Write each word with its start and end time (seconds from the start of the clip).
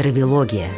Травилогия. 0.00 0.70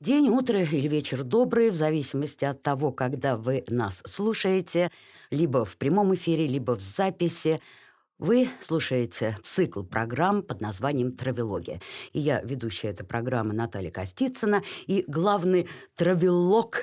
День, 0.00 0.30
утро 0.30 0.62
или 0.62 0.88
вечер 0.88 1.22
добрый, 1.22 1.68
в 1.68 1.74
зависимости 1.74 2.46
от 2.46 2.62
того, 2.62 2.90
когда 2.90 3.36
вы 3.36 3.64
нас 3.68 4.02
слушаете, 4.06 4.90
либо 5.30 5.66
в 5.66 5.76
прямом 5.76 6.14
эфире, 6.14 6.46
либо 6.46 6.74
в 6.74 6.80
записи. 6.80 7.60
Вы 8.16 8.48
слушаете 8.58 9.36
цикл 9.42 9.82
программ 9.82 10.42
под 10.42 10.62
названием 10.62 11.12
«Травелогия». 11.12 11.82
И 12.14 12.20
я 12.20 12.40
ведущая 12.40 12.88
этой 12.88 13.04
программы 13.04 13.52
Наталья 13.52 13.90
Костицына 13.90 14.62
и 14.86 15.04
главный 15.06 15.68
травелог, 15.96 16.78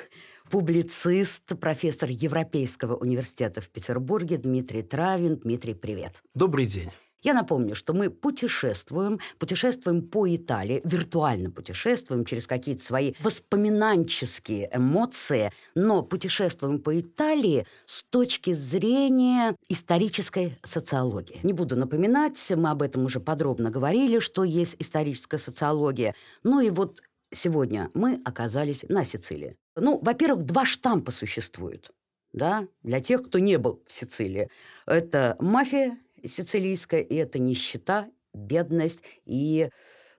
публицист, 0.50 1.44
профессор 1.60 2.10
Европейского 2.10 2.96
университета 2.96 3.62
в 3.62 3.70
Петербурге 3.70 4.38
Дмитрий 4.38 4.82
Травин. 4.82 5.38
Дмитрий, 5.38 5.74
привет. 5.74 6.22
Добрый 6.34 6.66
день. 6.66 6.90
Я 7.24 7.34
напомню, 7.34 7.74
что 7.74 7.94
мы 7.94 8.12
путешествуем, 8.12 9.20
путешествуем 9.40 10.04
по 10.08 10.34
Италии, 10.34 10.82
виртуально 10.84 11.50
путешествуем 11.50 12.26
через 12.26 12.46
какие-то 12.46 12.84
свои 12.84 13.14
воспоминанческие 13.20 14.70
эмоции, 14.72 15.52
но 15.74 16.04
путешествуем 16.04 16.80
по 16.80 16.98
Италии 16.98 17.66
с 17.86 18.04
точки 18.04 18.54
зрения 18.54 19.56
исторической 19.68 20.58
социологии. 20.62 21.40
Не 21.42 21.54
буду 21.54 21.76
напоминать, 21.76 22.38
мы 22.56 22.70
об 22.70 22.84
этом 22.84 23.06
уже 23.06 23.20
подробно 23.20 23.72
говорили, 23.72 24.20
что 24.20 24.44
есть 24.44 24.76
историческая 24.78 25.40
социология. 25.40 26.14
Ну 26.44 26.62
и 26.62 26.70
вот 26.70 27.02
сегодня 27.32 27.92
мы 27.94 28.22
оказались 28.26 28.84
на 28.90 29.04
Сицилии. 29.04 29.58
Ну, 29.76 30.00
во-первых, 30.02 30.46
два 30.46 30.66
штампа 30.66 31.12
существуют 31.12 31.92
да, 32.34 32.68
для 32.84 33.00
тех, 33.00 33.24
кто 33.24 33.40
не 33.40 33.58
был 33.58 33.84
в 33.88 33.92
Сицилии. 33.92 34.50
Это 34.86 35.36
мафия 35.40 35.98
сицилийская, 36.26 37.02
и 37.02 37.16
это 37.16 37.40
нищета, 37.40 38.10
бедность 38.34 39.04
и, 39.26 39.70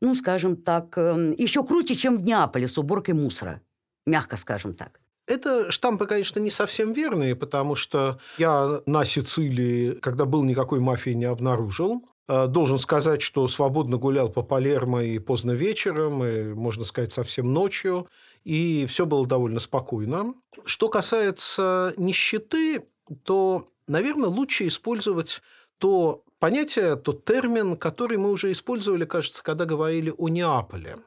ну, 0.00 0.14
скажем 0.14 0.56
так, 0.56 0.96
эм, 0.96 1.32
еще 1.32 1.64
круче, 1.64 1.94
чем 1.94 2.16
в 2.16 2.22
Неаполе 2.22 2.68
с 2.68 2.78
уборкой 2.78 3.14
мусора, 3.14 3.60
мягко 4.06 4.36
скажем 4.36 4.74
так. 4.74 5.00
Это 5.26 5.70
штампы, 5.70 6.06
конечно, 6.06 6.40
не 6.40 6.50
совсем 6.50 6.92
верные, 6.94 7.36
потому 7.36 7.74
что 7.74 8.18
я 8.38 8.80
на 8.86 9.04
Сицилии, 9.04 9.92
когда 10.00 10.24
был, 10.24 10.42
никакой 10.44 10.80
мафии 10.80 11.10
не 11.10 11.26
обнаружил. 11.26 12.08
Э, 12.28 12.46
должен 12.46 12.78
сказать, 12.78 13.22
что 13.22 13.48
свободно 13.48 13.96
гулял 13.96 14.28
по 14.28 14.42
Палермо 14.42 15.02
и 15.02 15.18
поздно 15.18 15.52
вечером, 15.52 16.22
и, 16.22 16.52
можно 16.52 16.84
сказать, 16.84 17.10
совсем 17.10 17.52
ночью, 17.52 18.06
и 18.44 18.86
все 18.86 19.06
было 19.06 19.26
довольно 19.26 19.60
спокойно. 19.60 20.34
Что 20.66 20.88
касается 20.88 21.94
нищеты, 21.96 22.84
то, 23.24 23.68
наверное, 23.86 24.28
лучше 24.28 24.66
использовать 24.66 25.40
то 25.78 26.22
понятие, 26.38 26.96
тот 26.96 27.24
термин, 27.24 27.76
который 27.76 28.18
мы 28.18 28.30
уже 28.30 28.52
использовали, 28.52 29.06
кажется, 29.06 29.42
когда 29.42 29.64
говорили 29.64 30.12
о 30.16 30.28
Неаполе. 30.28 30.98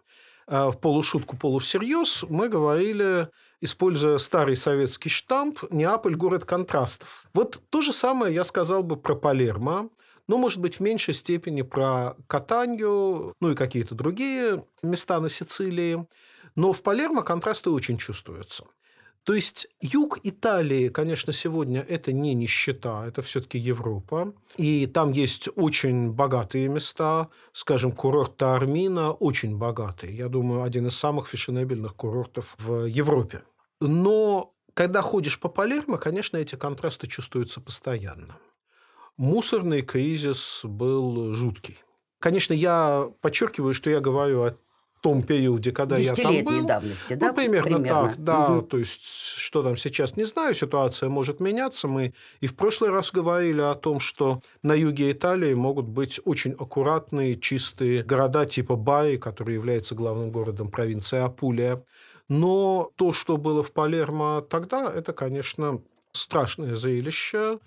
А 0.47 0.71
в 0.71 0.79
полушутку, 0.79 1.37
полусерьез 1.37 2.25
мы 2.27 2.49
говорили, 2.49 3.29
используя 3.61 4.17
старый 4.17 4.55
советский 4.55 5.09
штамп, 5.09 5.59
Неаполь– 5.69 6.15
город 6.17 6.45
контрастов. 6.45 7.25
Вот 7.33 7.61
то 7.69 7.81
же 7.81 7.93
самое 7.93 8.33
я 8.33 8.43
сказал 8.43 8.81
бы 8.81 8.97
про 8.97 9.13
Палермо, 9.13 9.89
но, 10.27 10.37
может 10.37 10.59
быть, 10.59 10.75
в 10.75 10.79
меньшей 10.79 11.13
степени 11.13 11.61
про 11.61 12.15
Катанью, 12.27 13.35
ну 13.39 13.51
и 13.51 13.55
какие-то 13.55 13.95
другие 13.95 14.65
места 14.81 15.19
на 15.19 15.29
Сицилии. 15.29 16.05
Но 16.55 16.73
в 16.73 16.81
Палермо 16.83 17.23
контрасты 17.23 17.69
очень 17.69 17.97
чувствуются. 17.97 18.65
То 19.23 19.35
есть 19.35 19.67
юг 19.81 20.19
Италии, 20.23 20.89
конечно, 20.89 21.31
сегодня 21.31 21.81
это 21.87 22.11
не 22.11 22.33
нищета, 22.33 23.05
это 23.07 23.21
все-таки 23.21 23.59
Европа. 23.59 24.33
И 24.57 24.87
там 24.87 25.11
есть 25.11 25.47
очень 25.55 26.11
богатые 26.11 26.67
места, 26.69 27.29
скажем, 27.53 27.91
курорт 27.91 28.37
Таармина 28.37 29.11
очень 29.11 29.57
богатый. 29.57 30.15
Я 30.15 30.27
думаю, 30.27 30.63
один 30.63 30.87
из 30.87 30.97
самых 30.97 31.27
фешенебельных 31.27 31.95
курортов 31.95 32.55
в 32.57 32.85
Европе. 32.85 33.43
Но 33.79 34.51
когда 34.73 35.01
ходишь 35.03 35.39
по 35.39 35.49
Палермо, 35.49 35.97
конечно, 35.97 36.37
эти 36.37 36.55
контрасты 36.55 37.07
чувствуются 37.07 37.61
постоянно. 37.61 38.37
Мусорный 39.21 39.83
кризис 39.83 40.61
был 40.63 41.35
жуткий. 41.35 41.77
Конечно, 42.17 42.53
я 42.53 43.07
подчеркиваю, 43.21 43.75
что 43.75 43.91
я 43.91 43.99
говорю 43.99 44.41
о 44.41 44.55
том 45.01 45.21
периоде, 45.21 45.71
когда 45.71 45.95
я 45.97 46.15
там 46.15 46.43
был. 46.43 46.65
давности, 46.65 47.13
да? 47.13 47.27
Ну, 47.27 47.35
примерно, 47.35 47.77
примерно. 47.77 48.07
так, 48.07 48.23
да. 48.23 48.49
Угу. 48.49 48.61
То 48.63 48.79
есть, 48.79 49.03
что 49.03 49.61
там 49.61 49.77
сейчас, 49.77 50.17
не 50.17 50.23
знаю, 50.23 50.55
ситуация 50.55 51.07
может 51.09 51.39
меняться. 51.39 51.87
Мы 51.87 52.15
и 52.39 52.47
в 52.47 52.55
прошлый 52.55 52.89
раз 52.89 53.11
говорили 53.11 53.61
о 53.61 53.75
том, 53.75 53.99
что 53.99 54.39
на 54.63 54.73
юге 54.73 55.11
Италии 55.11 55.53
могут 55.53 55.85
быть 55.85 56.19
очень 56.25 56.53
аккуратные, 56.53 57.39
чистые 57.39 58.01
города 58.01 58.47
типа 58.47 58.75
Баи, 58.75 59.17
который 59.17 59.53
является 59.53 59.93
главным 59.93 60.31
городом 60.31 60.71
провинции 60.71 61.19
Апулия. 61.19 61.83
Но 62.27 62.89
то, 62.95 63.13
что 63.13 63.37
было 63.37 63.61
в 63.61 63.71
Палермо 63.71 64.41
тогда, 64.41 64.91
это, 64.91 65.13
конечно, 65.13 65.79
страшное 66.11 66.75
зрелище 66.75 67.59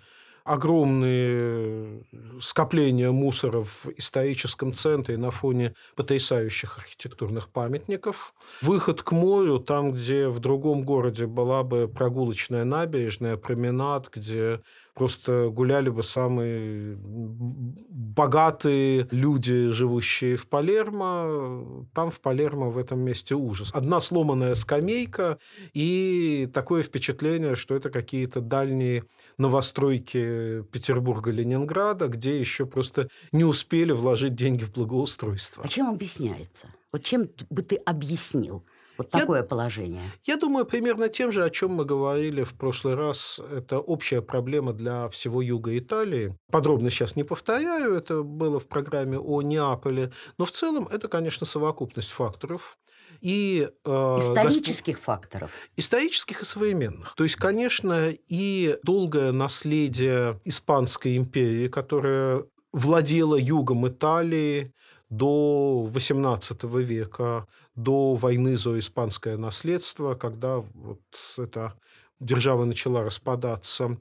огромные 0.45 2.05
скопления 2.41 3.11
мусора 3.11 3.63
в 3.63 3.87
историческом 3.97 4.75
центре 4.75 5.17
на 5.17 5.31
фоне 5.31 5.75
потрясающих 5.97 6.79
архитектурных 6.79 7.49
памятников. 7.49 8.35
Выход 8.61 9.03
к 9.03 9.13
морю, 9.13 9.59
там, 9.59 9.93
где 9.93 10.29
в 10.29 10.41
другом 10.41 10.85
городе 10.85 11.27
была 11.27 11.63
бы 11.63 11.89
прогулочная 11.89 12.65
набережная, 12.65 13.39
променад, 13.39 14.11
где 14.13 14.61
просто 14.95 15.51
гуляли 15.51 15.91
бы 15.91 16.03
самые 16.03 16.97
богатые 16.97 19.09
люди, 19.11 19.71
живущие 19.71 20.37
в 20.37 20.47
Палермо. 20.47 21.87
Там 21.93 22.11
в 22.11 22.21
Палермо 22.21 22.71
в 22.71 22.79
этом 22.79 23.01
месте 23.01 23.35
ужас. 23.35 23.71
Одна 23.75 24.01
сломанная 24.01 24.55
скамейка 24.55 25.39
и 25.73 26.49
такое 26.53 26.83
впечатление, 26.83 27.57
что 27.57 27.75
это 27.75 27.91
какие-то 27.91 28.41
дальние 28.41 29.05
новостройки 29.37 30.63
Петербурга, 30.71 31.31
Ленинграда, 31.31 32.09
где 32.09 32.39
еще 32.39 32.67
просто 32.67 33.09
не 33.33 33.45
успели 33.45 33.93
вложить 33.93 34.35
деньги 34.35 34.63
в 34.63 34.73
благоустройство. 34.73 35.65
А 35.65 35.69
чем 35.69 35.89
объясняется? 35.89 36.69
Вот 36.93 37.03
чем 37.03 37.29
бы 37.51 37.63
ты 37.63 37.77
объяснил? 37.77 38.65
Вот 38.97 39.11
такое 39.11 39.41
я, 39.41 39.45
положение. 39.45 40.13
Я 40.25 40.37
думаю, 40.37 40.67
примерно 40.67 41.09
тем 41.09 41.33
же, 41.33 41.45
о 41.45 41.51
чем 41.51 41.73
мы 41.73 41.85
говорили 41.85 42.43
в 42.43 42.55
прошлый 42.55 42.95
раз. 42.95 43.41
Это 43.51 43.79
общая 43.79 44.23
проблема 44.23 44.73
для 44.73 45.09
всего 45.09 45.43
юга 45.43 45.77
Италии. 45.77 46.37
Подробно 46.51 46.91
сейчас 46.91 47.17
не 47.17 47.25
повторяю, 47.25 47.95
это 47.95 48.23
было 48.23 48.61
в 48.61 48.69
программе 48.69 49.19
о 49.19 49.43
Неаполе. 49.43 50.13
Но 50.39 50.45
в 50.45 50.51
целом 50.51 50.89
это, 50.91 51.09
конечно, 51.09 51.47
совокупность 51.47 52.11
факторов. 52.11 52.79
И, 53.21 53.69
э, 53.85 54.17
Исторических 54.19 54.95
госп... 54.95 55.07
факторов. 55.07 55.51
Исторических 55.77 56.43
и 56.43 56.45
современных. 56.45 57.15
То 57.17 57.25
есть, 57.25 57.37
конечно, 57.37 58.11
и 58.29 58.77
долгое 58.83 59.33
наследие 59.33 60.41
Испанской 60.45 61.17
империи, 61.17 61.69
которая 61.69 62.45
владела 62.73 63.37
югом 63.37 63.89
Италии, 63.89 64.75
до 65.11 65.89
XVIII 65.93 66.83
века, 66.83 67.47
до 67.75 68.15
войны 68.15 68.57
за 68.57 68.79
испанское 68.79 69.37
наследство, 69.37 70.15
когда 70.15 70.59
вот 70.59 71.01
эта 71.39 71.75
держава 72.21 72.65
начала 72.65 73.03
распадаться. 73.03 73.99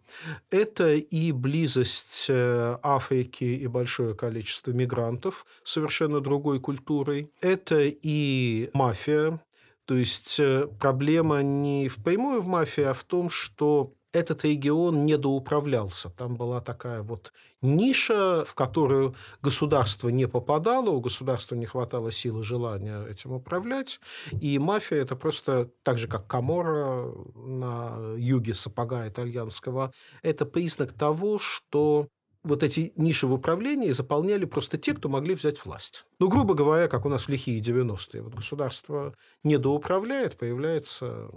Это 0.50 0.94
и 0.94 1.32
близость 1.32 2.28
э, 2.30 2.78
Африки 2.82 3.44
и 3.44 3.68
большое 3.68 4.16
количество 4.16 4.72
мигрантов 4.72 5.46
совершенно 5.64 6.22
другой 6.22 6.60
культурой. 6.60 7.32
Это 7.42 7.82
и 7.82 8.70
мафия. 8.74 9.40
То 9.86 9.96
есть 9.96 10.40
э, 10.40 10.68
проблема 10.80 11.42
не 11.42 11.90
впрямую 11.90 12.42
в 12.42 12.48
мафии, 12.48 12.84
а 12.84 12.94
в 12.94 13.04
том, 13.04 13.30
что 13.30 13.94
этот 14.14 14.46
регион 14.46 15.06
недоуправлялся. 15.06 16.10
Там 16.10 16.36
была 16.36 16.62
такая 16.62 17.02
вот 17.02 17.34
ниша, 17.62 18.46
в 18.46 18.54
которую 18.54 19.16
государство 19.42 20.10
не 20.10 20.28
попадало, 20.28 20.90
у 20.92 21.02
государства 21.02 21.56
не 21.56 21.66
хватало 21.66 22.12
силы, 22.12 22.44
желания 22.44 23.04
этим 23.06 23.34
управлять. 23.34 24.00
И 24.40 24.60
мафия– 24.60 24.98
это 25.02 25.16
просто 25.16 25.72
так 25.82 25.98
же, 25.98 26.08
как 26.08 26.28
Камора 26.28 27.12
на 27.36 28.16
юге 28.16 28.54
сапога 28.54 29.08
итальянского. 29.08 29.92
Это 30.22 30.46
признак 30.46 30.94
того, 30.94 31.40
что 31.40 32.08
вот 32.44 32.62
эти 32.62 32.92
ниши 32.98 33.26
в 33.26 33.34
управлении 33.34 33.92
заполняли 33.92 34.46
просто 34.46 34.78
те, 34.78 34.94
кто 34.94 35.10
могли 35.10 35.34
взять 35.34 35.64
власть. 35.66 36.06
Ну, 36.20 36.28
грубо 36.28 36.54
говоря, 36.54 36.88
как 36.88 37.06
у 37.06 37.10
нас 37.10 37.24
в 37.24 37.30
лихие 37.30 37.62
90-е. 37.62 38.22
Вот 38.22 38.36
государство 38.36 39.16
недоуправляет, 39.44 40.38
появляются 40.38 41.30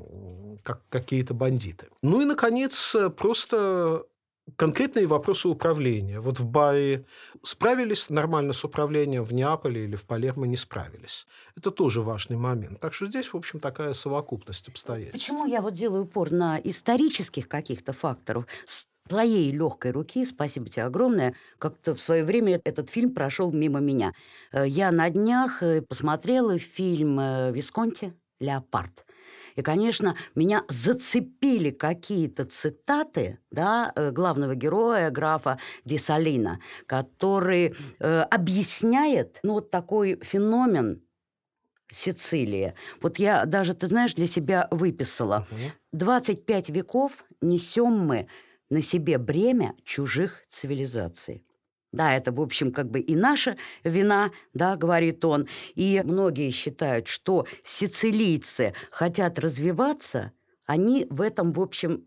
как 0.62 0.82
какие-то 0.88 1.32
бандиты. 1.32 1.88
Ну 2.02 2.20
и, 2.20 2.24
наконец, 2.24 2.96
просто 3.16 4.04
конкретные 4.56 5.06
вопросы 5.06 5.48
управления. 5.48 6.20
Вот 6.20 6.38
в 6.38 6.46
Баи 6.46 7.04
справились 7.42 8.10
нормально 8.10 8.52
с 8.52 8.64
управлением, 8.64 9.24
в 9.24 9.32
Неаполе 9.32 9.84
или 9.84 9.96
в 9.96 10.04
Палермо 10.04 10.46
не 10.46 10.56
справились. 10.56 11.26
Это 11.56 11.70
тоже 11.70 12.00
важный 12.02 12.36
момент. 12.36 12.80
Так 12.80 12.94
что 12.94 13.06
здесь, 13.06 13.32
в 13.32 13.36
общем, 13.36 13.58
такая 13.60 13.92
совокупность 13.92 14.68
обстоятельств. 14.68 15.28
Почему 15.28 15.46
я 15.46 15.60
вот 15.62 15.74
делаю 15.74 16.04
упор 16.04 16.30
на 16.30 16.58
исторических 16.58 17.48
каких-то 17.48 17.92
факторов? 17.92 18.46
Твоей 19.08 19.50
легкой 19.52 19.92
руки, 19.92 20.24
спасибо 20.24 20.68
тебе 20.68 20.84
огромное, 20.84 21.34
как-то 21.58 21.94
в 21.94 22.00
свое 22.00 22.24
время 22.24 22.60
этот 22.64 22.90
фильм 22.90 23.12
прошел 23.12 23.52
мимо 23.52 23.80
меня. 23.80 24.12
Э, 24.52 24.66
я 24.66 24.90
на 24.90 25.08
днях 25.10 25.62
э, 25.62 25.82
посмотрела 25.82 26.58
фильм 26.58 27.18
э, 27.20 27.52
Висконти 27.52 28.14
«Леопард». 28.40 29.04
И, 29.54 29.62
конечно, 29.62 30.16
меня 30.34 30.64
зацепили 30.68 31.70
какие-то 31.70 32.44
цитаты 32.44 33.38
да, 33.50 33.90
главного 34.12 34.54
героя, 34.54 35.08
графа 35.08 35.58
Десалина, 35.86 36.60
который 36.84 37.74
э, 37.98 38.20
объясняет 38.20 39.38
ну, 39.42 39.54
вот 39.54 39.70
такой 39.70 40.20
феномен 40.22 41.00
Сицилии. 41.88 42.74
Вот 43.00 43.18
я 43.18 43.44
даже, 43.46 43.72
ты 43.72 43.86
знаешь, 43.86 44.14
для 44.14 44.26
себя 44.26 44.68
выписала. 44.70 45.46
25 45.92 46.70
веков 46.70 47.24
несем 47.40 47.92
мы 47.92 48.28
на 48.70 48.82
себе 48.82 49.18
бремя 49.18 49.74
чужих 49.84 50.42
цивилизаций. 50.48 51.44
Да, 51.92 52.14
это, 52.14 52.32
в 52.32 52.40
общем, 52.40 52.72
как 52.72 52.90
бы 52.90 53.00
и 53.00 53.14
наша 53.16 53.56
вина, 53.84 54.30
да, 54.52 54.76
говорит 54.76 55.24
он. 55.24 55.48
И 55.74 56.02
многие 56.04 56.50
считают, 56.50 57.06
что 57.06 57.46
сицилийцы 57.64 58.74
хотят 58.90 59.38
развиваться, 59.38 60.32
они 60.66 61.06
в 61.10 61.20
этом, 61.20 61.52
в 61.52 61.60
общем, 61.60 62.04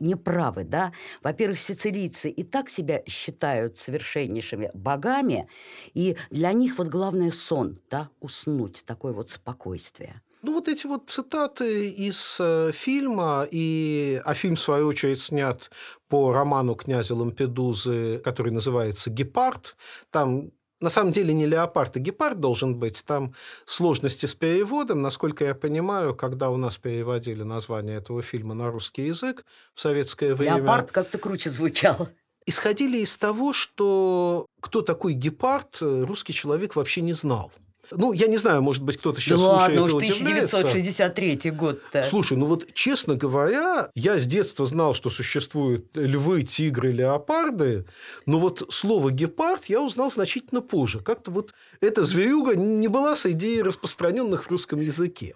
не 0.00 0.16
правы, 0.16 0.64
да. 0.64 0.92
Во-первых, 1.22 1.58
сицилийцы 1.58 2.28
и 2.28 2.44
так 2.44 2.68
себя 2.68 3.02
считают 3.06 3.78
совершеннейшими 3.78 4.70
богами, 4.74 5.48
и 5.94 6.16
для 6.30 6.52
них 6.52 6.76
вот 6.78 6.88
главное 6.88 7.30
сон, 7.30 7.80
да, 7.90 8.10
уснуть, 8.20 8.84
такое 8.86 9.12
вот 9.14 9.30
спокойствие. 9.30 10.20
Ну, 10.42 10.54
вот 10.54 10.68
эти 10.68 10.86
вот 10.86 11.08
цитаты 11.08 11.88
из 11.88 12.36
э, 12.40 12.72
фильма, 12.74 13.46
и, 13.48 14.20
а 14.24 14.34
фильм, 14.34 14.56
в 14.56 14.60
свою 14.60 14.88
очередь, 14.88 15.20
снят 15.20 15.70
по 16.08 16.32
роману 16.32 16.74
князя 16.74 17.14
Лампедузы, 17.14 18.18
который 18.24 18.50
называется 18.50 19.08
«Гепард». 19.08 19.76
Там 20.10 20.50
на 20.82 20.90
самом 20.90 21.12
деле 21.12 21.32
не 21.32 21.46
леопард, 21.46 21.96
а 21.96 22.00
гепард 22.00 22.40
должен 22.40 22.74
быть. 22.74 23.04
Там 23.04 23.34
сложности 23.66 24.26
с 24.26 24.34
переводом. 24.34 25.00
Насколько 25.00 25.44
я 25.44 25.54
понимаю, 25.54 26.14
когда 26.14 26.50
у 26.50 26.56
нас 26.56 26.76
переводили 26.76 27.44
название 27.44 27.98
этого 27.98 28.20
фильма 28.20 28.54
на 28.54 28.70
русский 28.70 29.06
язык 29.06 29.44
в 29.74 29.80
советское 29.80 30.34
время... 30.34 30.56
Леопард 30.56 30.90
как-то 30.90 31.18
круче 31.18 31.50
звучал. 31.50 32.08
Исходили 32.46 32.98
из 32.98 33.16
того, 33.16 33.52
что 33.52 34.46
кто 34.60 34.82
такой 34.82 35.12
гепард, 35.12 35.78
э, 35.80 36.02
русский 36.04 36.32
человек 36.32 36.74
вообще 36.74 37.00
не 37.00 37.12
знал. 37.12 37.52
Ну, 37.96 38.12
я 38.12 38.26
не 38.26 38.36
знаю, 38.36 38.62
может 38.62 38.82
быть, 38.82 38.96
кто-то 38.96 39.20
сейчас 39.20 39.40
да 39.40 39.46
слушает 39.46 39.80
ладно, 39.80 39.96
уж 39.96 40.02
1963 40.02 41.50
год-то. 41.50 42.02
Слушай, 42.02 42.36
ну 42.36 42.46
вот, 42.46 42.72
честно 42.74 43.16
говоря, 43.16 43.90
я 43.94 44.18
с 44.18 44.26
детства 44.26 44.66
знал, 44.66 44.94
что 44.94 45.10
существуют 45.10 45.88
львы, 45.94 46.42
тигры, 46.42 46.92
леопарды, 46.92 47.86
но 48.26 48.38
вот 48.38 48.66
слово 48.70 49.10
«гепард» 49.10 49.66
я 49.66 49.80
узнал 49.82 50.10
значительно 50.10 50.60
позже. 50.60 51.00
Как-то 51.00 51.30
вот 51.30 51.54
эта 51.80 52.04
зверюга 52.04 52.54
не 52.54 52.88
была 52.88 53.16
среди 53.16 53.62
распространенных 53.62 54.44
в 54.44 54.50
русском 54.50 54.80
языке. 54.80 55.34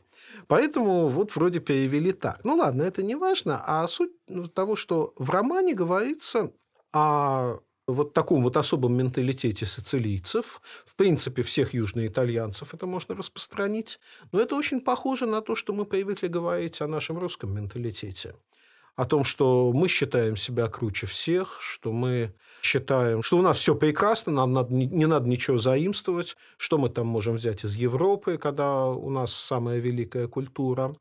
Поэтому 0.48 1.08
вот 1.08 1.34
вроде 1.34 1.60
перевели 1.60 2.12
так. 2.12 2.40
Ну 2.44 2.54
ладно, 2.54 2.82
это 2.82 3.02
не 3.02 3.14
важно. 3.16 3.62
А 3.66 3.86
суть 3.88 4.12
того, 4.54 4.76
что 4.76 5.12
в 5.16 5.30
романе 5.30 5.74
говорится 5.74 6.52
о 6.92 7.58
вот 7.86 8.14
таком 8.14 8.42
вот 8.42 8.56
особом 8.56 8.94
менталитете 8.94 9.66
сицилийцев, 9.66 10.60
в 10.84 10.96
принципе, 10.96 11.42
всех 11.42 11.74
южноитальянцев 11.74 12.74
это 12.74 12.86
можно 12.86 13.14
распространить, 13.14 14.00
но 14.32 14.40
это 14.40 14.56
очень 14.56 14.80
похоже 14.80 15.26
на 15.26 15.40
то, 15.40 15.54
что 15.54 15.72
мы 15.72 15.84
привыкли 15.84 16.26
говорить 16.28 16.80
о 16.80 16.88
нашем 16.88 17.18
русском 17.18 17.54
менталитете 17.54 18.34
о 18.96 19.04
том, 19.04 19.24
что 19.24 19.72
мы 19.74 19.88
считаем 19.88 20.36
себя 20.36 20.68
круче 20.68 21.06
всех, 21.06 21.58
что 21.60 21.92
мы 21.92 22.32
считаем, 22.62 23.22
что 23.22 23.36
у 23.36 23.42
нас 23.42 23.58
все 23.58 23.74
прекрасно, 23.74 24.32
нам 24.32 24.52
надо, 24.54 24.74
не 24.74 25.06
надо 25.06 25.28
ничего 25.28 25.58
заимствовать, 25.58 26.36
что 26.56 26.78
мы 26.78 26.88
там 26.88 27.06
можем 27.06 27.34
взять 27.34 27.64
из 27.64 27.74
Европы, 27.74 28.38
когда 28.38 28.86
у 28.86 29.10
нас 29.10 29.34
самая 29.34 29.78
великая 29.78 30.28
культура. 30.28 30.96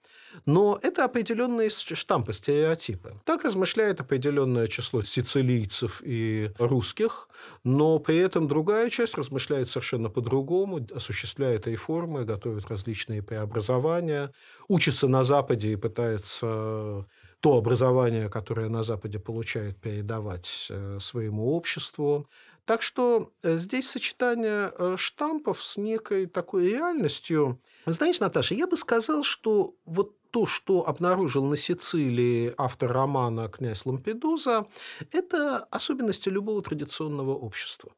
Но 0.46 0.78
это 0.84 1.06
определенные 1.06 1.70
штампы, 1.70 2.34
стереотипы. 2.34 3.14
Так 3.24 3.46
размышляет 3.46 4.02
определенное 4.02 4.68
число 4.68 5.02
сицилийцев 5.02 6.02
и 6.04 6.52
русских, 6.60 7.30
но 7.64 8.00
при 8.00 8.18
этом 8.18 8.50
другая 8.50 8.90
часть 8.90 9.16
размышляет 9.16 9.70
совершенно 9.70 10.10
по-другому, 10.10 10.86
осуществляет 10.94 11.66
реформы, 11.68 12.26
готовит 12.26 12.68
различные 12.68 13.24
преобразования, 13.24 14.32
учится 14.68 15.08
на 15.08 15.24
Западе 15.24 15.72
и 15.72 15.76
пытается 15.78 17.06
то 17.40 17.58
образование, 17.58 18.30
которое 18.30 18.70
на 18.70 18.84
Западе 18.84 19.20
получает, 19.20 19.78
передавать 19.78 20.68
э, 20.70 20.98
своему 21.00 21.54
обществу. 21.54 22.28
Так 22.66 22.82
что 22.82 23.32
э, 23.44 23.58
здесь 23.58 23.90
сочетание 23.90 24.72
э, 24.78 24.96
штампов 24.98 25.62
с 25.64 25.78
некой 25.78 26.26
такой 26.26 26.70
реальностью. 26.70 27.62
Знаешь, 27.86 28.20
Наташа, 28.20 28.56
я 28.56 28.68
бы 28.68 28.78
сказал, 28.78 29.24
что 29.24 29.76
вот 29.86 30.16
то, 30.32 30.46
что 30.46 30.88
обнаружил 30.88 31.46
на 31.46 31.56
Сицилии 31.56 32.54
автор 32.58 32.92
романа 32.92 33.48
«Князь 33.48 33.86
Лампедуза», 33.86 34.66
это 35.12 35.60
особенности 35.72 36.28
любого 36.30 36.62
традиционного 36.62 37.34
общества. 37.36 37.92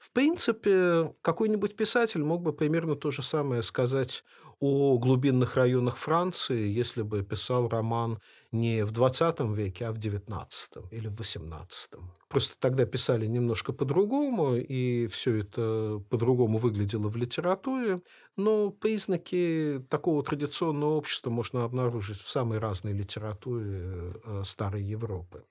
В 0.00 0.12
принципе, 0.12 1.14
какой-нибудь 1.20 1.76
писатель 1.76 2.24
мог 2.24 2.40
бы 2.40 2.54
примерно 2.54 2.96
то 2.96 3.10
же 3.10 3.22
самое 3.22 3.62
сказать 3.62 4.24
о 4.58 4.96
глубинных 4.96 5.56
районах 5.56 5.98
Франции, 5.98 6.68
если 6.68 7.02
бы 7.02 7.22
писал 7.22 7.68
роман 7.68 8.18
не 8.50 8.82
в 8.86 8.92
20 8.92 9.40
веке, 9.54 9.86
а 9.86 9.92
в 9.92 9.98
19 9.98 10.90
или 10.90 11.08
в 11.08 11.16
18. 11.16 11.90
Просто 12.28 12.58
тогда 12.58 12.86
писали 12.86 13.26
немножко 13.26 13.74
по-другому, 13.74 14.56
и 14.56 15.06
все 15.08 15.36
это 15.40 16.02
по-другому 16.08 16.56
выглядело 16.56 17.08
в 17.08 17.16
литературе, 17.16 18.00
но 18.36 18.70
признаки 18.70 19.84
такого 19.90 20.22
традиционного 20.22 20.94
общества 20.94 21.28
можно 21.28 21.64
обнаружить 21.64 22.22
в 22.22 22.28
самой 22.30 22.58
разной 22.58 22.94
литературе 22.94 24.14
э, 24.24 24.42
старой 24.46 24.82
Европы. 24.82 25.44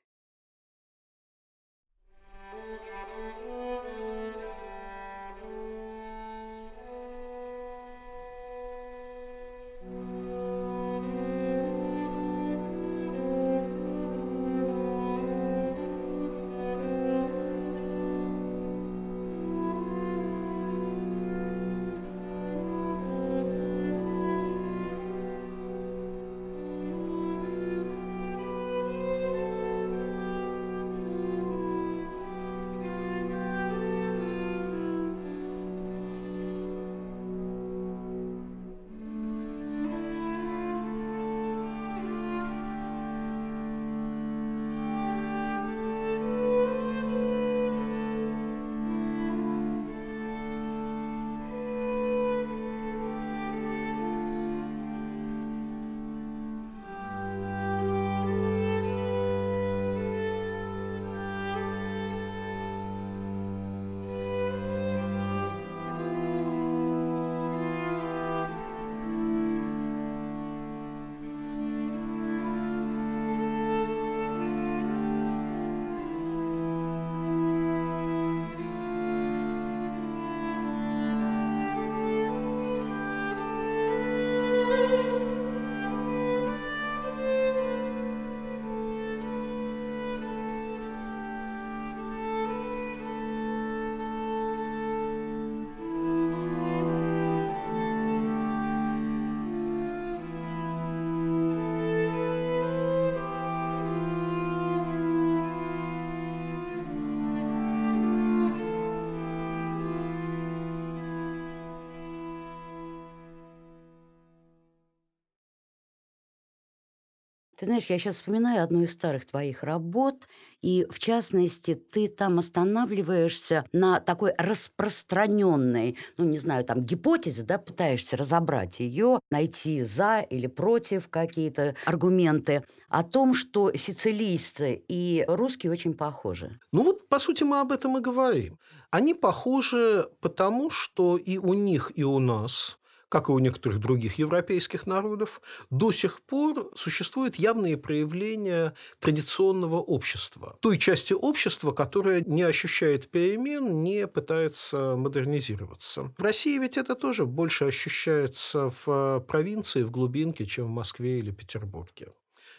Ты 117.60 117.66
знаешь, 117.66 117.88
я 117.88 118.00
сейчас 118.00 118.16
вспоминаю 118.16 118.64
одну 118.64 118.84
из 118.84 118.94
старых 118.94 119.26
твоих 119.26 119.64
работ, 119.64 120.30
и 120.62 120.88
в 120.90 120.98
частности 120.98 121.76
ты 121.76 122.08
там 122.08 122.40
останавливаешься 122.40 123.66
на 123.74 124.00
такой 124.00 124.32
распространенной, 124.38 125.98
ну 126.16 126.24
не 126.24 126.38
знаю, 126.38 126.64
там 126.64 126.86
гипотезе, 126.86 127.44
да, 127.44 127.58
пытаешься 127.58 128.16
разобрать 128.16 128.80
ее, 128.80 129.20
найти 129.30 129.84
за 129.84 130.22
или 130.22 130.48
против 130.48 131.10
какие-то 131.10 131.76
аргументы 131.84 132.64
о 132.88 133.04
том, 133.04 133.34
что 133.34 133.74
сицилийцы 133.76 134.82
и 134.88 135.26
русские 135.28 135.74
очень 135.74 135.96
похожи. 135.96 136.60
Ну 136.72 136.84
вот, 136.84 137.10
по 137.10 137.20
сути, 137.20 137.44
мы 137.44 137.60
об 137.60 137.74
этом 137.74 137.98
и 137.98 138.02
говорим. 138.02 138.58
Они 138.90 139.14
похожи 139.14 140.08
потому, 140.22 140.70
что 140.70 141.18
и 141.18 141.38
у 141.38 141.54
них, 141.54 141.92
и 141.94 142.04
у 142.04 142.20
нас 142.20 142.79
как 143.10 143.30
и 143.30 143.32
у 143.32 143.40
некоторых 143.40 143.80
других 143.80 144.20
европейских 144.20 144.86
народов, 144.88 145.42
до 145.70 145.92
сих 145.92 146.22
пор 146.22 146.72
существуют 146.76 147.36
явные 147.36 147.76
проявления 147.78 148.74
традиционного 149.00 149.78
общества. 149.78 150.58
Той 150.62 150.78
части 150.78 151.14
общества, 151.14 151.72
которая 151.72 152.22
не 152.22 152.44
ощущает 152.44 153.10
перемен, 153.10 153.82
не 153.82 154.08
пытается 154.08 154.96
модернизироваться. 154.96 156.14
В 156.18 156.22
России 156.22 156.58
ведь 156.60 156.78
это 156.78 156.96
тоже 156.96 157.26
больше 157.26 157.66
ощущается 157.66 158.72
в 158.86 159.20
провинции, 159.28 159.84
в 159.84 159.92
глубинке, 159.92 160.46
чем 160.46 160.66
в 160.66 160.70
Москве 160.70 161.20
или 161.20 161.32
Петербурге. 161.32 162.14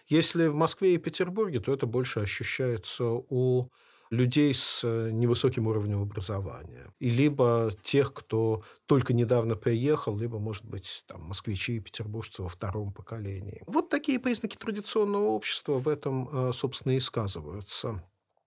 Если 0.08 0.48
в 0.48 0.54
Москве 0.54 0.94
и 0.94 0.98
Петербурге, 0.98 1.60
то 1.60 1.72
это 1.72 1.86
больше 1.86 2.20
ощущается 2.20 3.04
у 3.04 3.68
людей 4.10 4.52
с 4.52 4.80
э, 4.82 5.10
невысоким 5.12 5.68
уровнем 5.68 6.02
образования, 6.02 6.92
и 6.98 7.10
либо 7.10 7.70
тех, 7.82 8.12
кто 8.12 8.64
только 8.86 9.12
недавно 9.14 9.54
приехал, 9.54 10.16
либо, 10.16 10.38
может 10.38 10.64
быть, 10.64 11.04
там, 11.06 11.22
москвичи 11.22 11.76
и 11.76 11.80
петербуржцы 11.80 12.42
во 12.42 12.48
втором 12.48 12.92
поколении. 12.92 13.62
Вот 13.66 13.88
такие 13.88 14.18
признаки 14.18 14.56
традиционного 14.56 15.26
общества 15.26 15.78
в 15.78 15.88
этом, 15.88 16.28
э, 16.32 16.52
собственно, 16.52 16.96
и 16.96 17.00
сказываются. 17.00 18.02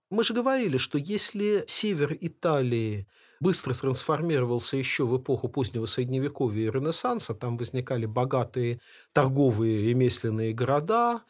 Мы 0.10 0.24
же 0.24 0.34
говорили, 0.34 0.78
что 0.78 0.98
если 0.98 1.64
север 1.66 2.16
Италии 2.20 3.08
быстро 3.40 3.74
трансформировался 3.74 4.78
еще 4.78 5.06
в 5.06 5.18
эпоху 5.18 5.48
позднего 5.50 5.86
Средневековья 5.86 6.68
и 6.68 6.72
Ренессанса, 6.72 7.34
там 7.34 7.58
возникали 7.58 8.06
богатые 8.06 8.80
торговые 9.12 9.82
ремесленные 9.82 10.54
города, 10.54 11.24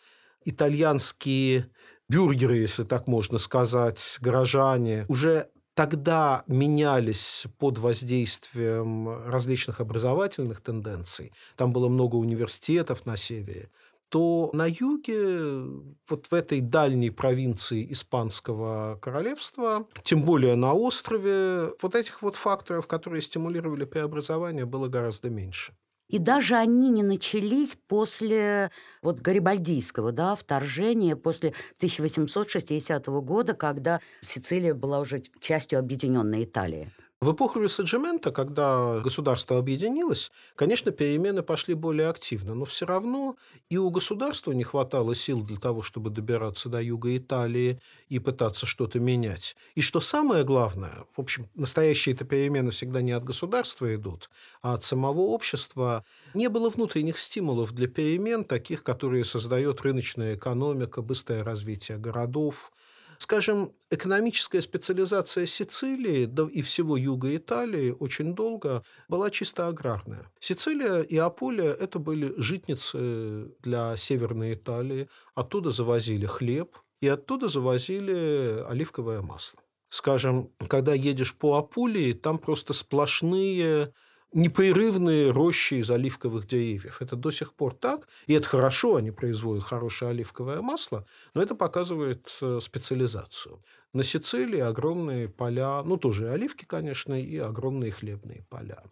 итальянские 0.43 1.69
бюргеры, 2.13 2.57
если 2.57 2.83
так 2.83 3.07
можно 3.07 3.39
сказать, 3.39 4.17
горожане, 4.21 5.05
уже 5.07 5.47
тогда 5.73 6.43
менялись 6.47 7.45
под 7.57 7.79
воздействием 7.79 9.09
различных 9.27 9.79
образовательных 9.79 10.61
тенденций, 10.61 11.31
там 11.55 11.73
было 11.73 11.89
много 11.89 12.17
университетов 12.17 13.07
на 13.07 13.17
севере, 13.17 13.69
то 14.09 14.51
на 14.53 14.67
юге, 14.67 15.65
вот 16.07 16.27
в 16.29 16.33
этой 16.35 16.61
дальней 16.61 17.09
провинции 17.09 17.91
Испанского 17.91 18.99
королевства, 19.01 19.87
тем 20.03 20.21
более 20.21 20.55
на 20.55 20.73
острове, 20.73 21.71
вот 21.81 21.95
этих 21.95 22.21
вот 22.21 22.35
факторов, 22.35 22.85
которые 22.85 23.23
стимулировали 23.23 23.85
преобразование, 23.85 24.65
было 24.65 24.87
гораздо 24.87 25.31
меньше. 25.31 25.73
И 26.13 26.19
даже 26.19 26.57
они 26.57 26.91
не 26.91 27.01
начались 27.01 27.75
после 27.87 28.69
вот 29.01 29.19
гарибальдийского 29.19 30.11
да, 30.11 30.35
вторжения, 30.35 31.15
после 31.15 31.55
1860 31.77 33.07
года, 33.07 33.55
когда 33.55 33.99
Сицилия 34.21 34.75
была 34.75 34.99
уже 34.99 35.23
частью 35.39 35.79
объединенной 35.79 36.43
Италии. 36.43 36.91
В 37.23 37.31
эпоху 37.31 37.61
Ресаджимента, 37.61 38.31
когда 38.31 38.99
государство 38.99 39.57
объединилось, 39.57 40.29
конечно, 40.55 40.91
перемены 40.91 41.41
пошли 41.41 41.73
более 41.73 42.09
активно, 42.09 42.53
но 42.53 42.65
все 42.65 42.85
равно 42.85 43.37
и 43.69 43.77
у 43.77 43.89
государства 43.91 44.51
не 44.51 44.65
хватало 44.65 45.15
сил 45.15 45.41
для 45.41 45.55
того, 45.55 45.83
чтобы 45.83 46.09
добираться 46.09 46.67
до 46.67 46.81
юга 46.81 47.15
Италии 47.15 47.79
и 48.09 48.19
пытаться 48.19 48.65
что-то 48.65 48.99
менять. 48.99 49.55
И 49.73 49.79
что 49.79 50.01
самое 50.01 50.43
главное, 50.43 51.05
в 51.15 51.21
общем, 51.21 51.47
настоящие 51.55 52.13
это 52.13 52.25
перемены 52.25 52.71
всегда 52.71 53.01
не 53.01 53.13
от 53.13 53.23
государства 53.23 53.95
идут, 53.95 54.29
а 54.61 54.73
от 54.73 54.83
самого 54.83 55.21
общества, 55.21 56.03
не 56.33 56.49
было 56.49 56.69
внутренних 56.69 57.17
стимулов 57.17 57.71
для 57.71 57.87
перемен, 57.87 58.43
таких, 58.43 58.83
которые 58.83 59.23
создает 59.23 59.79
рыночная 59.79 60.35
экономика, 60.35 61.01
быстрое 61.01 61.45
развитие 61.45 61.97
городов, 61.99 62.73
Скажем, 63.17 63.73
экономическая 63.89 64.61
специализация 64.61 65.45
Сицилии 65.45 66.25
да 66.25 66.47
и 66.51 66.61
всего 66.61 66.97
юга 66.97 67.35
Италии 67.35 67.95
очень 67.99 68.35
долго 68.35 68.83
была 69.07 69.29
чисто 69.29 69.67
аграрная. 69.67 70.31
Сицилия 70.39 71.01
и 71.01 71.17
Аполия– 71.17 71.71
это 71.79 71.99
были 71.99 72.33
житницы 72.37 73.53
для 73.61 73.95
Северной 73.97 74.53
Италии. 74.53 75.09
Оттуда 75.35 75.71
завозили 75.71 76.25
хлеб 76.25 76.77
и 77.01 77.07
оттуда 77.07 77.49
завозили 77.49 78.63
оливковое 78.67 79.21
масло. 79.21 79.59
Скажем, 79.89 80.49
когда 80.67 80.93
едешь 80.93 81.35
по 81.35 81.57
Апулии, 81.57 82.13
там 82.13 82.39
просто 82.39 82.73
сплошные 82.73 83.93
непрерывные 84.33 85.31
рощи 85.31 85.75
из 85.75 85.89
оливковых 85.89 86.47
деревьев. 86.47 87.01
Это 87.01 87.15
до 87.15 87.31
сих 87.31 87.53
пор 87.53 87.73
так, 87.73 88.07
и 88.27 88.33
это 88.33 88.47
хорошо, 88.47 88.95
они 88.95 89.11
производят 89.11 89.63
хорошее 89.63 90.11
оливковое 90.11 90.61
масло, 90.61 91.05
но 91.33 91.41
это 91.41 91.55
показывает 91.55 92.29
э, 92.41 92.59
специализацию. 92.61 93.61
На 93.93 94.03
Сицилии 94.03 94.59
огромные 94.59 95.29
поля, 95.29 95.83
ну, 95.83 95.97
тоже 95.97 96.31
оливки, 96.31 96.65
конечно, 96.65 97.19
и 97.21 97.37
огромные 97.37 97.91
хлебные 97.91 98.45
поля. 98.49 98.83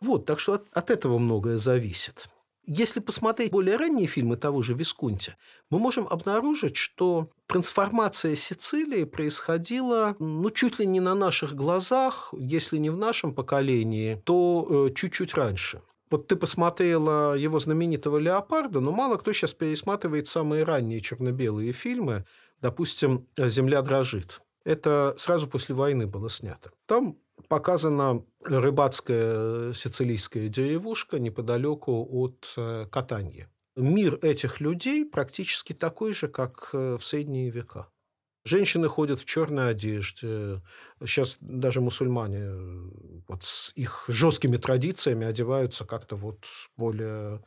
Вот, 0.00 0.26
так 0.26 0.38
что 0.38 0.54
от, 0.54 0.66
от 0.72 0.90
этого 0.90 1.18
многое 1.18 1.58
зависит. 1.58 2.28
Если 2.68 2.98
посмотреть 2.98 3.52
более 3.52 3.76
ранние 3.76 4.08
фильмы 4.08 4.36
того 4.36 4.60
же 4.60 4.74
Висконти, 4.74 5.36
мы 5.70 5.78
можем 5.78 6.08
обнаружить, 6.10 6.76
что 6.76 7.30
трансформация 7.46 8.34
Сицилии 8.34 9.04
происходила 9.04 10.16
ну, 10.18 10.50
чуть 10.50 10.80
ли 10.80 10.86
не 10.86 10.98
на 10.98 11.14
наших 11.14 11.54
глазах, 11.54 12.34
если 12.36 12.78
не 12.78 12.90
в 12.90 12.96
нашем 12.96 13.34
поколении, 13.34 14.20
то 14.24 14.88
э, 14.88 14.94
чуть-чуть 14.94 15.34
раньше. 15.34 15.80
Вот 16.10 16.26
ты 16.26 16.34
посмотрела 16.34 17.34
его 17.34 17.60
знаменитого 17.60 18.18
«Леопарда», 18.18 18.80
но 18.80 18.90
мало 18.90 19.16
кто 19.16 19.32
сейчас 19.32 19.54
пересматривает 19.54 20.26
самые 20.26 20.64
ранние 20.64 21.00
черно-белые 21.00 21.72
фильмы, 21.72 22.24
допустим, 22.60 23.28
«Земля 23.36 23.82
дрожит». 23.82 24.40
Это 24.64 25.14
сразу 25.18 25.46
после 25.46 25.76
войны 25.76 26.08
было 26.08 26.28
снято. 26.28 26.72
Там 26.86 27.16
показана 27.48 28.24
рыбацкая 28.44 29.72
сицилийская 29.72 30.48
деревушка 30.48 31.18
неподалеку 31.18 32.06
от 32.10 32.52
э, 32.56 32.86
Катаньи. 32.90 33.48
Мир 33.76 34.18
этих 34.22 34.60
людей 34.60 35.04
практически 35.04 35.72
такой 35.72 36.14
же, 36.14 36.28
как 36.28 36.70
э, 36.72 36.96
в 36.98 37.04
средние 37.04 37.50
века. 37.50 37.88
Женщины 38.44 38.88
ходят 38.88 39.18
в 39.18 39.24
черной 39.24 39.70
одежде. 39.70 40.62
Сейчас 41.00 41.36
даже 41.40 41.80
мусульмане 41.80 42.38
э, 42.38 42.90
вот 43.28 43.44
с 43.44 43.72
их 43.74 44.04
жесткими 44.08 44.56
традициями 44.56 45.26
одеваются 45.26 45.84
как-то 45.84 46.16
вот 46.16 46.44
более 46.76 47.42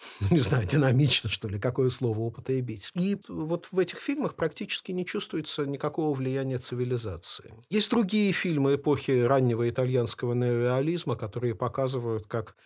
ну, 0.20 0.28
не 0.30 0.38
знаю, 0.38 0.66
динамично, 0.66 1.28
что 1.28 1.48
ли, 1.48 1.58
какое 1.58 1.90
слово 1.90 2.20
употребить. 2.20 2.90
И 2.94 3.18
вот 3.28 3.68
в 3.70 3.78
этих 3.78 3.98
фильмах 3.98 4.34
практически 4.34 4.92
не 4.92 5.04
чувствуется 5.04 5.66
никакого 5.66 6.14
влияния 6.14 6.58
цивилизации. 6.58 7.52
Есть 7.68 7.90
другие 7.90 8.32
фильмы 8.32 8.76
эпохи 8.76 9.22
раннего 9.22 9.68
итальянского 9.68 10.34
неореализма, 10.34 11.16
которые 11.16 11.54
показывают, 11.54 12.26
как 12.26 12.56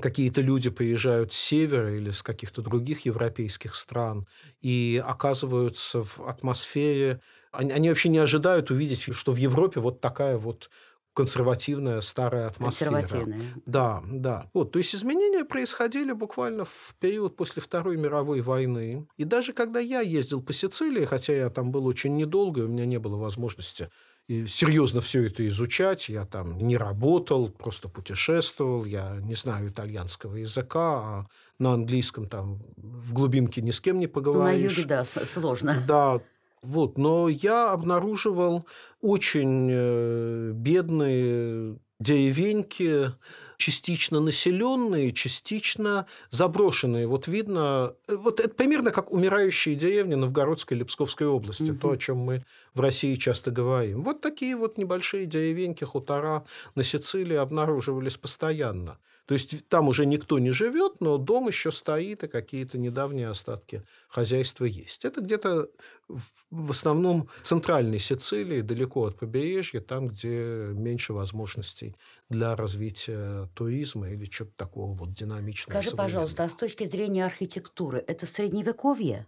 какие-то 0.00 0.40
люди 0.40 0.68
приезжают 0.68 1.32
с 1.32 1.36
севера 1.36 1.96
или 1.96 2.10
с 2.10 2.22
каких-то 2.22 2.60
других 2.60 3.04
европейских 3.06 3.76
стран 3.76 4.26
и 4.60 5.00
оказываются 5.04 6.02
в 6.02 6.26
атмосфере 6.26 7.20
они, 7.56 7.72
они 7.72 7.88
вообще 7.88 8.08
не 8.08 8.18
ожидают 8.18 8.70
увидеть, 8.70 9.14
что 9.14 9.32
в 9.32 9.36
Европе 9.36 9.80
вот 9.80 10.00
такая 10.00 10.36
вот 10.36 10.70
консервативная 11.16 12.02
старая 12.02 12.48
атмосфера. 12.48 12.90
Консервативная. 12.90 13.40
Да, 13.64 14.02
да. 14.06 14.50
Вот, 14.52 14.72
то 14.72 14.78
есть 14.78 14.94
изменения 14.94 15.46
происходили 15.46 16.12
буквально 16.12 16.66
в 16.66 16.94
период 17.00 17.36
после 17.36 17.62
Второй 17.62 17.96
мировой 17.96 18.42
войны. 18.42 19.08
И 19.16 19.24
даже 19.24 19.54
когда 19.54 19.80
я 19.80 20.02
ездил 20.02 20.42
по 20.42 20.52
Сицилии, 20.52 21.06
хотя 21.06 21.32
я 21.32 21.48
там 21.48 21.72
был 21.72 21.86
очень 21.86 22.16
недолго, 22.16 22.60
у 22.60 22.68
меня 22.68 22.84
не 22.84 22.98
было 22.98 23.16
возможности 23.16 23.88
и 24.28 24.46
серьезно 24.48 25.00
все 25.00 25.26
это 25.26 25.46
изучать. 25.48 26.08
Я 26.08 26.24
там 26.26 26.58
не 26.58 26.76
работал, 26.76 27.48
просто 27.48 27.88
путешествовал. 27.88 28.84
Я 28.84 29.18
не 29.22 29.34
знаю 29.34 29.68
итальянского 29.68 30.36
языка, 30.36 30.80
а 30.80 31.26
на 31.58 31.74
английском 31.74 32.26
там 32.26 32.60
в 32.76 33.12
глубинке 33.12 33.62
ни 33.62 33.70
с 33.70 33.80
кем 33.80 34.00
не 34.00 34.08
поговоришь. 34.08 34.76
На 34.76 34.80
юге, 34.80 34.88
да, 34.88 35.04
сложно. 35.04 35.76
Да, 35.86 36.20
вот, 36.62 36.98
но 36.98 37.28
я 37.28 37.70
обнаруживал 37.72 38.66
очень 39.00 39.68
э, 39.70 40.50
бедные 40.54 41.78
деревеньки 41.98 43.12
частично 43.56 44.20
населенные, 44.20 45.12
частично 45.12 46.06
заброшенные. 46.30 47.06
Вот 47.06 47.26
видно, 47.26 47.94
вот 48.08 48.40
это 48.40 48.50
примерно 48.50 48.90
как 48.90 49.10
умирающие 49.10 49.74
деревни 49.74 50.14
Новгородской 50.14 50.76
или 50.76 50.84
Псковской 50.84 51.26
области, 51.26 51.70
угу. 51.70 51.78
то, 51.78 51.90
о 51.92 51.96
чем 51.96 52.18
мы 52.18 52.44
в 52.74 52.80
России 52.80 53.14
часто 53.16 53.50
говорим. 53.50 54.02
Вот 54.02 54.20
такие 54.20 54.56
вот 54.56 54.76
небольшие 54.78 55.26
деревеньки, 55.26 55.84
хутора 55.84 56.44
на 56.74 56.82
Сицилии 56.82 57.36
обнаруживались 57.36 58.16
постоянно. 58.16 58.98
То 59.26 59.34
есть 59.34 59.68
там 59.68 59.88
уже 59.88 60.06
никто 60.06 60.38
не 60.38 60.50
живет, 60.50 61.00
но 61.00 61.18
дом 61.18 61.48
еще 61.48 61.72
стоит, 61.72 62.22
и 62.22 62.28
какие-то 62.28 62.78
недавние 62.78 63.28
остатки 63.28 63.82
хозяйства 64.08 64.64
есть. 64.64 65.04
Это 65.04 65.20
где-то 65.20 65.68
в 66.08 66.70
основном 66.70 67.28
в 67.38 67.42
центральной 67.42 67.98
Сицилии, 67.98 68.60
далеко 68.60 69.04
от 69.06 69.18
побережья, 69.18 69.80
там, 69.80 70.08
где 70.08 70.70
меньше 70.72 71.12
возможностей 71.12 71.96
для 72.28 72.54
развития 72.54 73.50
туризма 73.54 74.10
или 74.10 74.26
чего-то 74.26 74.54
такого 74.56 74.94
вот 74.94 75.12
динамичного. 75.12 75.80
Скажи, 75.80 75.96
пожалуйста, 75.96 76.44
а 76.44 76.48
с 76.48 76.54
точки 76.54 76.84
зрения 76.84 77.26
архитектуры, 77.26 78.04
это 78.06 78.26
средневековье? 78.26 79.26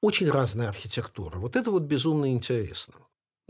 Очень 0.00 0.30
разная 0.30 0.68
архитектура. 0.68 1.38
Вот 1.38 1.56
это 1.56 1.72
вот 1.72 1.82
безумно 1.82 2.30
интересно. 2.32 2.94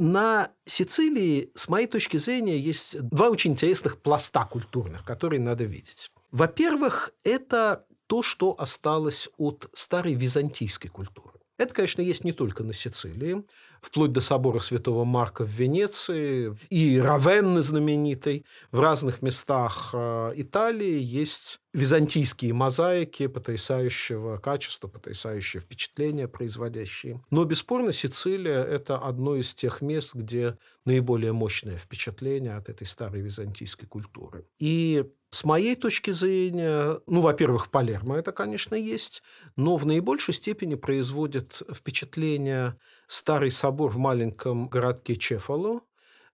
На 0.01 0.51
Сицилии, 0.65 1.51
с 1.55 1.69
моей 1.69 1.87
точки 1.87 2.17
зрения, 2.17 2.59
есть 2.59 2.99
два 2.99 3.29
очень 3.29 3.53
интересных 3.53 4.01
пласта 4.01 4.47
культурных, 4.47 5.05
которые 5.05 5.41
надо 5.41 5.65
видеть. 5.65 6.11
Во-первых, 6.31 7.11
это 7.23 7.85
то, 8.07 8.23
что 8.23 8.59
осталось 8.59 9.29
от 9.37 9.69
старой 9.75 10.15
византийской 10.15 10.89
культуры. 10.89 11.39
Это, 11.59 11.75
конечно, 11.75 12.01
есть 12.01 12.25
не 12.25 12.33
только 12.33 12.65
на 12.65 12.73
Сицилии, 12.73 13.45
вплоть 13.81 14.13
до 14.13 14.21
собора 14.21 14.61
Святого 14.61 15.05
Марка 15.05 15.45
в 15.45 15.51
Венеции 15.51 16.57
и 16.69 16.99
Равенны 16.99 17.63
знаменитой. 17.63 18.45
В 18.73 18.81
разных 18.81 19.23
местах 19.23 19.91
э, 19.93 20.33
Италии 20.37 20.99
есть 21.01 21.61
византийские 21.73 22.53
мозаики 22.53 23.27
потрясающего 23.27 24.39
качества, 24.39 24.89
потрясающие 24.89 25.61
впечатления 25.61 26.27
производящие. 26.27 27.23
Но, 27.31 27.45
бесспорно, 27.45 27.93
Сицилия– 27.93 28.63
это 28.65 28.99
одно 28.99 29.37
из 29.37 29.55
тех 29.55 29.81
мест, 29.81 30.15
где 30.15 30.59
наиболее 30.85 31.33
мощное 31.33 31.77
впечатление 31.77 32.57
от 32.57 32.69
этой 32.69 32.87
старой 32.87 33.21
византийской 33.21 33.87
культуры. 33.87 34.47
И 34.59 35.05
с 35.31 35.45
моей 35.45 35.77
точки 35.77 36.11
зрения, 36.11 37.01
ну, 37.07 37.21
во-первых, 37.21 37.71
Палермо 37.71 38.17
это, 38.17 38.33
конечно, 38.33 38.75
есть, 38.75 39.23
но 39.55 39.77
в 39.77 39.87
наибольшей 39.87 40.35
степени 40.35 40.75
производит 40.75 41.63
впечатление 41.73 42.77
старый 43.07 43.53
собор 43.53 43.70
в 43.89 43.99
маленьком 43.99 44.69
городке 44.69 45.17
Чефало. 45.17 45.81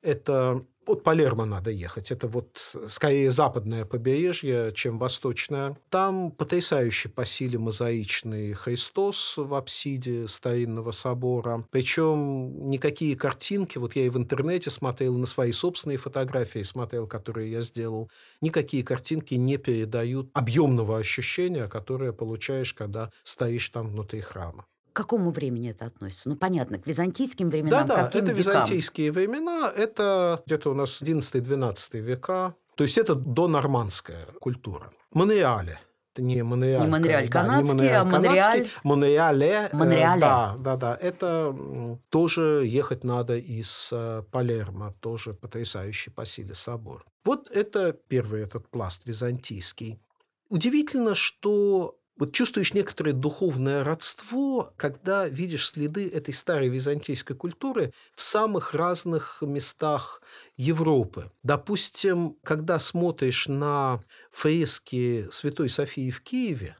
Это 0.02 0.64
от 0.86 1.02
Палермо 1.02 1.44
надо 1.44 1.70
ехать. 1.70 2.10
Это 2.10 2.28
вот 2.28 2.76
скорее 2.88 3.30
западное 3.30 3.84
побережье, 3.84 4.72
чем 4.74 4.98
восточное. 4.98 5.76
Там 5.90 6.30
потрясающий 6.30 7.08
по 7.08 7.24
силе 7.24 7.58
мозаичный 7.58 8.52
Христос 8.52 9.34
в 9.36 9.52
апсиде 9.54 10.28
старинного 10.28 10.92
собора. 10.92 11.66
Причем 11.70 12.70
никакие 12.70 13.16
картинки, 13.16 13.78
вот 13.78 13.96
я 13.96 14.06
и 14.06 14.08
в 14.08 14.16
интернете 14.16 14.70
смотрел, 14.70 15.16
на 15.16 15.26
свои 15.26 15.52
собственные 15.52 15.98
фотографии 15.98 16.62
смотрел, 16.62 17.06
которые 17.06 17.50
я 17.50 17.62
сделал, 17.62 18.10
никакие 18.40 18.84
картинки 18.84 19.34
не 19.34 19.56
передают 19.56 20.30
объемного 20.34 20.98
ощущения, 20.98 21.68
которое 21.68 22.12
получаешь, 22.12 22.74
когда 22.74 23.10
стоишь 23.24 23.68
там 23.70 23.88
внутри 23.88 24.20
храма 24.20 24.66
какому 24.96 25.30
времени 25.30 25.70
это 25.70 25.86
относится? 25.86 26.28
Ну, 26.28 26.36
понятно, 26.36 26.78
к 26.78 26.86
византийским 26.86 27.50
временам. 27.50 27.86
Да, 27.86 27.96
да, 27.96 28.08
это 28.08 28.18
векам? 28.20 28.36
византийские 28.36 29.12
времена, 29.12 29.72
это 29.74 30.42
где-то 30.46 30.70
у 30.70 30.74
нас 30.74 31.00
11-12 31.00 32.00
века, 32.00 32.54
то 32.74 32.84
есть 32.84 32.98
это 32.98 33.14
донормандская 33.14 34.26
культура. 34.40 34.92
Монреале, 35.12 35.78
это 36.12 36.22
не 36.22 36.42
Монреаль. 36.42 36.82
Не 36.82 36.88
Монреаль 36.88 37.28
канадский, 37.28 37.72
да, 37.72 37.74
не 37.74 37.74
Монреаль, 37.74 37.96
а 37.96 38.04
Монреаль. 38.04 38.68
Монреале. 38.84 39.68
Монреале. 39.72 40.16
Э, 40.16 40.20
да, 40.20 40.56
да, 40.58 40.76
да. 40.76 40.98
Это 41.00 41.54
тоже 42.08 42.64
ехать 42.66 43.04
надо 43.04 43.36
из 43.36 43.90
э, 43.92 44.22
Палермо, 44.30 44.94
тоже 45.00 45.34
потрясающий 45.34 46.10
по 46.10 46.24
силе 46.24 46.54
собор. 46.54 47.04
Вот 47.24 47.50
это 47.50 47.92
первый 47.92 48.42
этот 48.42 48.68
пласт 48.68 49.02
византийский. 49.04 50.00
Удивительно, 50.48 51.14
что 51.14 51.98
вот 52.18 52.32
чувствуешь 52.32 52.72
некоторое 52.72 53.12
духовное 53.12 53.84
родство, 53.84 54.72
когда 54.76 55.28
видишь 55.28 55.68
следы 55.68 56.08
этой 56.08 56.32
старой 56.32 56.68
византийской 56.68 57.36
культуры 57.36 57.92
в 58.14 58.22
самых 58.22 58.72
разных 58.72 59.38
местах 59.42 60.22
Европы. 60.56 61.30
Допустим, 61.42 62.36
когда 62.42 62.78
смотришь 62.78 63.48
на 63.48 64.02
фрески 64.30 65.28
Святой 65.30 65.68
Софии 65.68 66.10
в 66.10 66.22
Киеве, 66.22 66.76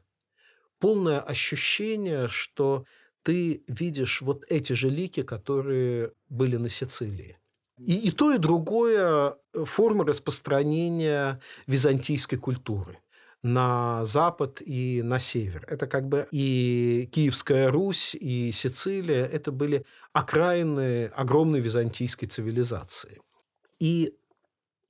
полное 0.79 1.19
ощущение, 1.19 2.27
что 2.27 2.85
ты 3.21 3.63
видишь 3.67 4.21
вот 4.21 4.43
эти 4.49 4.73
же 4.73 4.89
лики, 4.89 5.21
которые 5.21 6.13
были 6.29 6.55
на 6.55 6.69
Сицилии. 6.69 7.37
И, 7.85 7.95
и 7.95 8.11
то, 8.11 8.33
и 8.33 8.39
другое 8.39 9.35
форма 9.53 10.03
распространения 10.03 11.39
византийской 11.67 12.39
культуры 12.39 12.97
на 13.47 14.05
запад 14.05 14.61
и 14.61 15.01
на 15.01 15.19
север. 15.19 15.65
Это 15.67 15.87
как 15.87 16.07
бы 16.07 16.27
и 16.31 17.09
Киевская 17.11 17.71
Русь, 17.71 18.15
и 18.15 18.51
Сицилия– 18.51 19.25
это 19.33 19.51
были 19.51 19.85
окраины 20.13 21.05
огромной 21.07 21.59
византийской 21.59 22.27
цивилизации. 22.27 23.19
И 23.79 24.13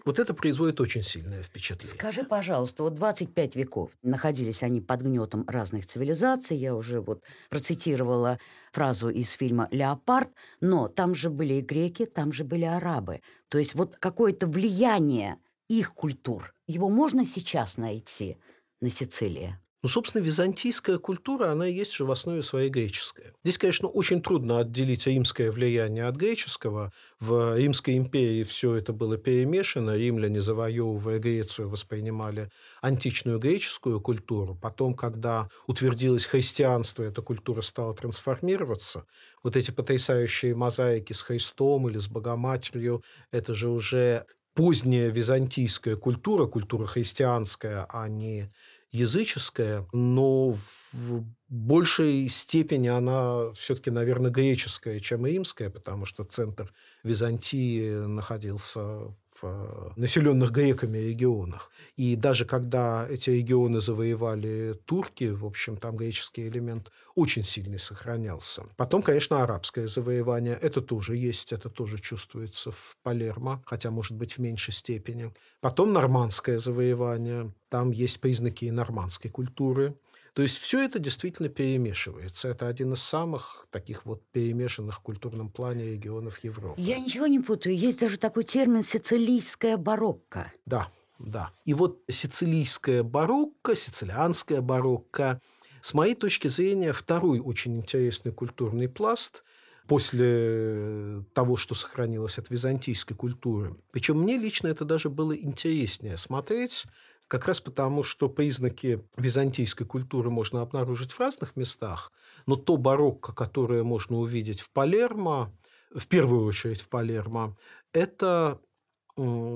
вот 0.06 0.20
это 0.20 0.34
производит 0.34 0.80
очень 0.80 1.04
сильное 1.04 1.44
впечатление. 1.44 1.94
Скажи, 1.94 2.24
пожалуйста, 2.24 2.84
вот 2.84 2.94
25 2.94 3.58
веков 3.58 3.92
находились 4.04 4.64
они 4.64 4.80
под 4.80 5.02
гнетом 5.02 5.44
разных 5.48 5.86
цивилизаций. 5.86 6.56
Я 6.56 6.76
уже 6.76 7.02
вот 7.02 7.24
процитировала 7.50 8.40
фразу 8.72 9.10
из 9.10 9.32
фильма 9.32 9.68
«Леопард», 9.70 10.30
но 10.62 10.88
там 10.88 11.14
же 11.14 11.30
были 11.30 11.56
и 11.56 11.62
греки, 11.62 12.06
там 12.06 12.32
же 12.32 12.46
были 12.46 12.64
арабы. 12.64 13.20
То 13.50 13.58
есть 13.58 13.76
вот 13.76 13.98
какое-то 13.98 14.48
влияние 14.48 15.38
их 15.68 15.94
культур. 15.94 16.54
Его 16.68 16.90
можно 16.90 17.26
сейчас 17.26 17.76
найти 17.76 18.38
на 18.82 18.90
Сицилии? 18.90 19.58
Ну, 19.84 19.90
собственно, 19.90 20.24
византийская 20.24 20.98
культура, 20.98 21.52
она 21.52 21.68
есть 21.68 21.94
же 21.94 22.04
в 22.04 22.10
основе 22.10 22.42
своей 22.42 22.70
греческая. 22.70 23.34
Здесь, 23.44 23.60
конечно, 23.60 23.88
очень 23.88 24.24
трудно 24.24 24.60
отделить 24.60 25.06
римское 25.06 25.52
влияние 25.52 26.06
от 26.08 26.16
греческого. 26.16 26.92
В 27.20 27.56
Римской 27.56 27.96
империи 27.96 28.42
все 28.44 28.76
это 28.76 28.92
было 28.92 29.18
перемешано. 29.18 29.96
Римляне, 29.96 30.42
завоевывая 30.42 31.20
Грецию, 31.20 31.70
воспринимали 31.70 32.50
античную 32.82 33.38
греческую 33.38 34.02
культуру. 34.02 34.56
Потом, 34.56 34.96
когда 34.96 35.48
утвердилось 35.68 36.26
христианство, 36.26 37.04
эта 37.04 37.22
культура 37.22 37.62
стала 37.62 37.94
трансформироваться. 37.94 39.06
Вот 39.44 39.56
эти 39.56 39.70
потрясающие 39.70 40.56
мозаики 40.56 41.14
с 41.14 41.22
Христом 41.22 41.88
или 41.88 42.00
с 42.00 42.08
Богоматерью, 42.08 43.04
это 43.32 43.54
же 43.54 43.70
уже 43.70 44.26
поздняя 44.58 45.10
византийская 45.10 45.96
культура, 45.96 46.48
культура 46.48 46.88
христианская, 46.88 47.86
а 47.90 48.08
не 48.08 48.52
языческая, 48.92 49.86
но 49.94 50.56
в 50.94 51.24
большей 51.48 52.28
степени 52.28 52.88
она 52.88 53.52
все-таки, 53.54 53.92
наверное, 53.92 54.32
греческая, 54.32 55.00
чем 55.00 55.28
римская, 55.28 55.70
потому 55.70 56.06
что 56.06 56.24
центр 56.24 56.74
Византии 57.04 58.08
находился 58.08 59.14
в 59.42 59.94
населенных 59.96 60.52
греками 60.52 60.98
регионах. 60.98 61.72
И 61.96 62.16
даже 62.16 62.46
когда 62.46 63.08
эти 63.10 63.30
регионы 63.30 63.82
завоевали 63.82 64.80
турки, 64.86 65.26
в 65.26 65.46
общем, 65.46 65.78
там 65.78 65.96
греческий 65.98 66.48
элемент 66.48 66.92
очень 67.16 67.44
сильный 67.44 67.80
сохранялся. 67.80 68.64
Потом, 68.76 69.02
конечно, 69.02 69.44
арабское 69.44 69.88
завоевание. 69.88 70.58
Это 70.62 70.82
тоже 70.82 71.18
есть, 71.18 71.54
это 71.54 71.70
тоже 71.70 72.00
чувствуется 72.00 72.72
в 72.72 72.98
Палермо, 73.04 73.62
хотя, 73.66 73.92
может 73.92 74.16
быть, 74.18 74.34
в 74.34 74.38
меньшей 74.40 74.74
степени. 74.74 75.34
Потом 75.60 75.94
нормандское 75.94 76.60
завоевание. 76.60 77.54
Там 77.70 77.92
есть 77.92 78.20
признаки 78.22 78.66
нормандской 78.66 79.32
культуры. 79.32 79.96
То 80.38 80.44
есть 80.44 80.60
все 80.60 80.86
это 80.86 81.00
действительно 81.00 81.50
перемешивается. 81.50 82.48
Это 82.48 82.68
один 82.68 82.94
из 82.94 83.02
самых 83.02 83.66
таких 83.72 84.06
вот 84.06 84.22
перемешанных 84.32 84.98
в 84.98 85.00
культурном 85.00 85.50
плане 85.50 85.94
регионов 85.94 86.44
Европы. 86.44 86.80
Я 86.80 87.00
ничего 87.00 87.26
не 87.26 87.40
путаю. 87.40 87.76
Есть 87.76 88.02
даже 88.02 88.20
такой 88.20 88.44
термин 88.44 88.84
«сицилийская 88.84 89.78
барокко». 89.78 90.54
Да, 90.68 90.90
да. 91.18 91.50
И 91.66 91.74
вот 91.74 92.04
сицилийская 92.08 93.02
барокко, 93.02 93.76
сицилианская 93.76 94.62
барокко, 94.62 95.42
с 95.82 95.96
моей 95.96 96.14
точки 96.14 96.50
зрения, 96.50 96.94
второй 96.94 97.40
очень 97.40 97.76
интересный 97.76 98.32
культурный 98.32 98.88
пласт 98.88 99.44
после 99.88 101.24
того, 101.34 101.58
что 101.58 101.74
сохранилось 101.74 102.38
от 102.38 102.52
византийской 102.52 103.18
культуры. 103.18 103.76
Причем 103.90 104.20
мне 104.20 104.38
лично 104.38 104.68
это 104.68 104.86
даже 104.86 105.10
было 105.10 105.36
интереснее 105.36 106.18
смотреть, 106.18 106.86
как 107.28 107.48
раз 107.48 107.60
потому, 107.60 108.04
что 108.04 108.30
признаки 108.30 109.04
византийской 109.18 109.86
культуры 109.86 110.30
можно 110.30 110.62
обнаружить 110.62 111.12
в 111.12 111.20
разных 111.20 111.56
местах, 111.56 112.12
но 112.46 112.56
то 112.56 112.78
барокко, 112.78 113.34
которое 113.34 113.84
можно 113.84 114.18
увидеть 114.18 114.62
в 114.62 114.70
Палермо, 114.72 115.54
в 115.94 116.08
первую 116.08 116.46
очередь 116.46 116.82
в 116.82 116.90
Палермо, 116.90 117.58
это 117.94 118.60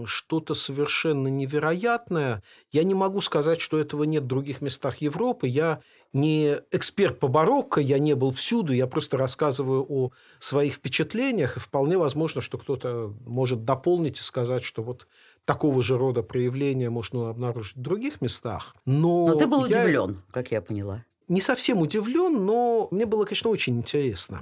что-то 0.06 0.54
совершенно 0.54 1.28
невероятное. 1.28 2.42
Я 2.72 2.84
не 2.84 2.94
могу 2.94 3.22
сказать, 3.22 3.62
что 3.62 3.78
этого 3.80 4.04
нет 4.04 4.24
в 4.24 4.28
других 4.28 4.62
местах 4.62 4.98
Европы. 4.98 5.48
Я 5.48 5.82
не 6.14 6.58
эксперт 6.72 7.20
по 7.20 7.28
барокко, 7.28 7.80
я 7.80 8.00
не 8.00 8.16
был 8.16 8.32
всюду, 8.32 8.74
я 8.74 8.88
просто 8.88 9.18
рассказываю 9.18 9.86
о 9.88 10.12
своих 10.40 10.74
впечатлениях, 10.74 11.58
и 11.58 11.60
вполне 11.60 11.98
возможно, 11.98 12.42
что 12.42 12.58
кто-то 12.58 13.14
может 13.26 13.64
дополнить 13.64 14.20
и 14.20 14.24
сказать, 14.24 14.64
что 14.64 14.84
вот 14.84 15.08
такого 15.46 15.82
же 15.82 15.98
рода 15.98 16.22
проявления 16.24 16.90
можно 16.90 17.30
обнаружить 17.30 17.78
в 17.78 17.82
других 17.82 18.22
местах. 18.22 18.76
Но, 18.86 19.28
но 19.28 19.36
ты 19.36 19.48
был 19.48 19.66
я... 19.66 19.82
удивлен, 19.82 20.22
как 20.32 20.52
я 20.52 20.62
поняла. 20.62 21.06
Не 21.30 21.40
совсем 21.40 21.80
удивлен, 21.80 22.46
но 22.46 22.90
мне 22.92 23.06
было, 23.06 23.24
конечно, 23.24 23.50
очень 23.50 23.78
интересно. 23.78 24.42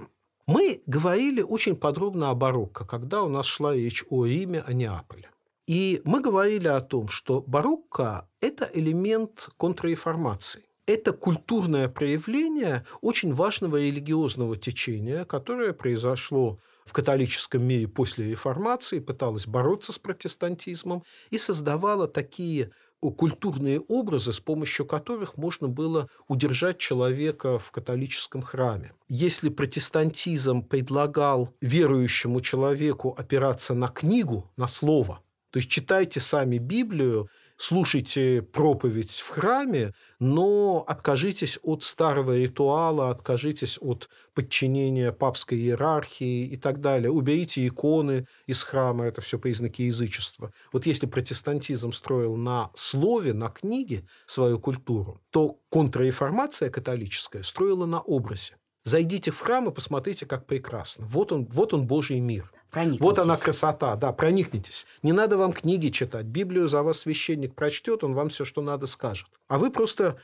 Мы 0.51 0.81
говорили 0.87 1.43
очень 1.43 1.75
подробно 1.75 2.31
о 2.31 2.33
барокко, 2.33 2.83
когда 2.83 3.21
у 3.21 3.29
нас 3.29 3.45
шла 3.45 3.75
речь 3.75 4.03
о 4.09 4.25
Риме, 4.25 4.63
о 4.65 4.73
Неаполе. 4.73 5.29
И 5.67 6.01
мы 6.05 6.21
говорили 6.21 6.67
о 6.67 6.81
том, 6.81 7.07
что 7.07 7.43
барокко– 7.45 8.27
это 8.41 8.67
элемент 8.73 9.49
контрреформации. 9.57 10.63
Это 10.87 11.13
культурное 11.13 11.87
проявление 11.87 12.83
очень 13.01 13.35
важного 13.35 13.77
религиозного 13.77 14.57
течения, 14.57 15.23
которое 15.23 15.71
произошло 15.71 16.57
в 16.83 16.93
католическом 16.93 17.61
мире 17.63 17.87
после 17.87 18.31
реформации, 18.31 18.97
пыталось 18.97 19.45
бороться 19.45 19.91
с 19.91 19.99
протестантизмом 19.99 21.03
и 21.29 21.37
создавало 21.37 22.07
такие 22.07 22.71
культурные 23.01 23.79
образы, 23.79 24.33
с 24.33 24.39
помощью 24.39 24.85
которых 24.85 25.37
можно 25.37 25.67
было 25.67 26.09
удержать 26.27 26.77
человека 26.77 27.57
в 27.59 27.71
католическом 27.71 28.41
храме. 28.41 28.91
Если 29.07 29.49
протестантизм 29.49 30.61
предлагал 30.61 31.53
верующему 31.61 32.41
человеку 32.41 33.15
опираться 33.17 33.73
на 33.73 33.87
книгу, 33.87 34.51
на 34.57 34.67
слово, 34.67 35.21
то 35.51 35.57
есть 35.57 35.69
читайте 35.69 36.19
сами 36.19 36.57
Библию, 36.57 37.29
слушайте 37.59 38.41
проповедь 38.41 39.11
в 39.11 39.29
храме, 39.29 39.93
но 40.19 40.83
откажитесь 40.87 41.59
от 41.61 41.83
старого 41.83 42.35
ритуала, 42.35 43.11
откажитесь 43.11 43.77
от 43.81 44.09
подчинения 44.33 45.11
папской 45.11 45.57
иерархии 45.57 46.47
и 46.47 46.57
так 46.57 46.79
далее. 46.79 47.11
Уберите 47.11 47.67
иконы 47.67 48.25
из 48.47 48.63
храма, 48.63 49.05
это 49.05 49.21
все 49.21 49.37
признаки 49.37 49.83
язычества. 49.83 50.51
Вот 50.71 50.85
если 50.85 51.05
протестантизм 51.05 51.91
строил 51.91 52.35
на 52.35 52.71
слове, 52.75 53.33
на 53.33 53.49
книге 53.49 54.07
свою 54.25 54.59
культуру, 54.59 55.21
то 55.29 55.59
контрреформация 55.69 56.69
католическая 56.69 57.43
строила 57.43 57.85
на 57.85 57.99
образе. 57.99 58.55
Зайдите 58.85 59.31
в 59.31 59.39
храм 59.39 59.69
и 59.69 59.73
посмотрите, 59.73 60.25
как 60.25 60.47
прекрасно. 60.47 61.05
Вот 61.05 61.33
он, 61.33 61.45
вот 61.45 61.73
он 61.73 61.85
Божий 61.85 62.21
мир. 62.21 62.51
Вот 62.71 63.19
она 63.19 63.35
красота, 63.35 63.95
да, 63.95 64.11
проникнитесь. 64.11 64.85
Не 65.01 65.11
надо 65.11 65.37
вам 65.37 65.53
книги 65.53 65.89
читать. 65.89 66.25
Библию 66.25 66.69
за 66.69 66.83
вас 66.83 66.99
священник 66.99 67.55
прочтет, 67.55 68.03
он 68.03 68.13
вам 68.13 68.29
все, 68.29 68.45
что 68.45 68.61
надо, 68.61 68.85
скажет. 68.87 69.27
А 69.47 69.57
вы 69.57 69.71
просто 69.71 70.17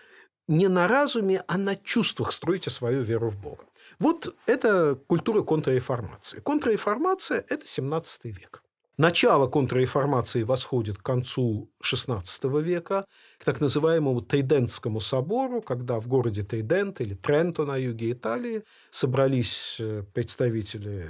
не 0.47 0.67
на 0.67 0.87
разуме, 0.87 1.43
а 1.47 1.57
на 1.57 1.75
чувствах 1.75 2.31
строите 2.31 2.69
свою 2.69 3.01
веру 3.01 3.29
в 3.29 3.37
Бога. 3.37 3.63
Вот 3.99 4.35
это 4.45 4.99
культура 5.07 5.41
контрреформации. 5.41 6.39
Контрреформация– 6.39 7.43
это 7.49 7.67
17 7.67 8.25
век. 8.25 8.61
Начало 8.97 9.47
контрреформации 9.47 10.43
восходит 10.43 10.97
к 10.97 11.03
концу 11.03 11.69
XVI 11.83 12.61
века, 12.61 13.05
к 13.37 13.43
так 13.43 13.59
называемому 13.59 14.21
Тейдентскому 14.21 15.01
собору, 15.01 15.61
когда 15.61 15.99
в 15.99 16.07
городе 16.07 16.43
Тейдент 16.43 17.01
или 17.01 17.13
Тренто 17.13 17.65
на 17.65 17.75
юге 17.75 18.13
Италии 18.13 18.63
собрались 18.91 19.77
э, 19.79 20.03
представители 20.13 21.09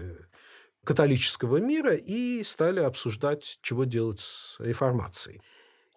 католического 0.86 1.58
мира 1.58 1.96
и 1.96 2.44
стали 2.44 2.80
обсуждать, 2.80 3.60
чего 3.62 3.84
делать 3.84 4.22
с 4.22 4.56
реформацией. 4.60 5.42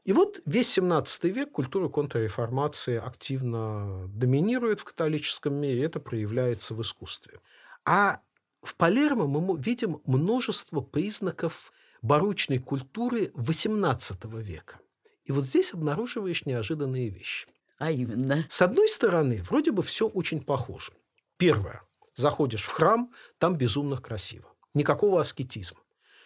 И 0.05 0.13
вот 0.13 0.41
весь 0.47 0.71
17 0.71 1.25
век 1.25 1.53
культура 1.53 1.89
контрреформации 1.89 2.97
активно 2.97 4.09
доминирует 4.09 4.81
в 4.81 4.85
католическом 4.85 5.55
мире, 5.55 5.85
это 5.85 6.01
проявляется 6.01 6.75
в 6.75 6.81
искусстве. 6.81 7.41
А 7.85 8.21
в 8.63 8.75
Палермо 8.75 9.27
мы 9.27 9.61
видим 9.61 10.01
множество 10.07 10.81
признаков 10.81 11.73
барочной 12.01 12.59
культуры 12.59 13.27
XVIII 13.35 14.43
века. 14.43 14.79
И 15.25 15.33
вот 15.33 15.45
здесь 15.45 15.75
обнаруживаешь 15.75 16.47
неожиданные 16.47 17.11
вещи. 17.11 17.47
А 17.79 17.91
именно? 17.91 18.47
С 18.49 18.63
одной 18.63 18.89
стороны, 18.89 19.43
вроде 19.49 19.73
бы 19.73 19.83
все 19.83 20.09
очень 20.09 20.43
похоже. 20.43 20.93
Первое. 21.37 21.83
Заходишь 22.17 22.63
в 22.63 22.73
храм, 22.73 23.13
там 23.39 23.57
безумно 23.57 23.99
красиво 23.99 24.49
никакого 24.79 25.21
аскетизма. 25.21 25.81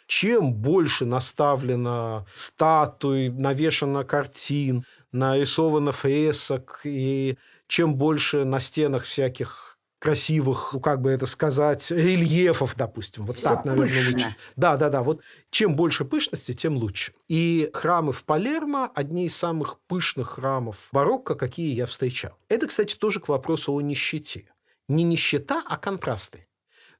Чем 0.06 0.52
больше 0.52 1.06
наставлено 1.06 2.26
статуй, 2.34 3.30
навешано 3.30 4.04
картин, 4.04 4.84
нарисовано 5.10 5.92
фресок, 5.92 6.80
и 6.84 7.38
чем 7.66 7.94
больше 7.94 8.44
на 8.44 8.60
стенах 8.60 9.04
всяких 9.04 9.72
красивых, 10.02 10.70
ну, 10.72 10.80
как 10.80 11.00
бы 11.00 11.10
это 11.10 11.26
сказать, 11.26 11.88
рельефов, 11.92 12.74
допустим. 12.76 13.22
Вот 13.22 13.36
Все 13.36 13.50
так, 13.50 13.64
наверное, 13.64 13.88
пышно. 13.88 14.12
лучше. 14.12 14.36
Да, 14.56 14.76
да, 14.76 14.90
да. 14.90 15.02
Вот 15.02 15.22
чем 15.50 15.76
больше 15.76 16.04
пышности, 16.04 16.52
тем 16.54 16.76
лучше. 16.76 17.14
И 17.28 17.70
храмы 17.72 18.12
в 18.12 18.24
Палермо– 18.24 18.90
одни 18.94 19.26
из 19.26 19.36
самых 19.36 19.78
пышных 19.86 20.30
храмов 20.30 20.76
барокко, 20.90 21.36
какие 21.36 21.72
я 21.72 21.86
встречал. 21.86 22.36
Это, 22.48 22.66
кстати, 22.66 22.96
тоже 22.96 23.20
к 23.20 23.28
вопросу 23.28 23.72
о 23.72 23.80
нищете. 23.80 24.52
Не 24.88 25.04
нищета, 25.04 25.62
а 25.64 25.76
контрасты. 25.76 26.48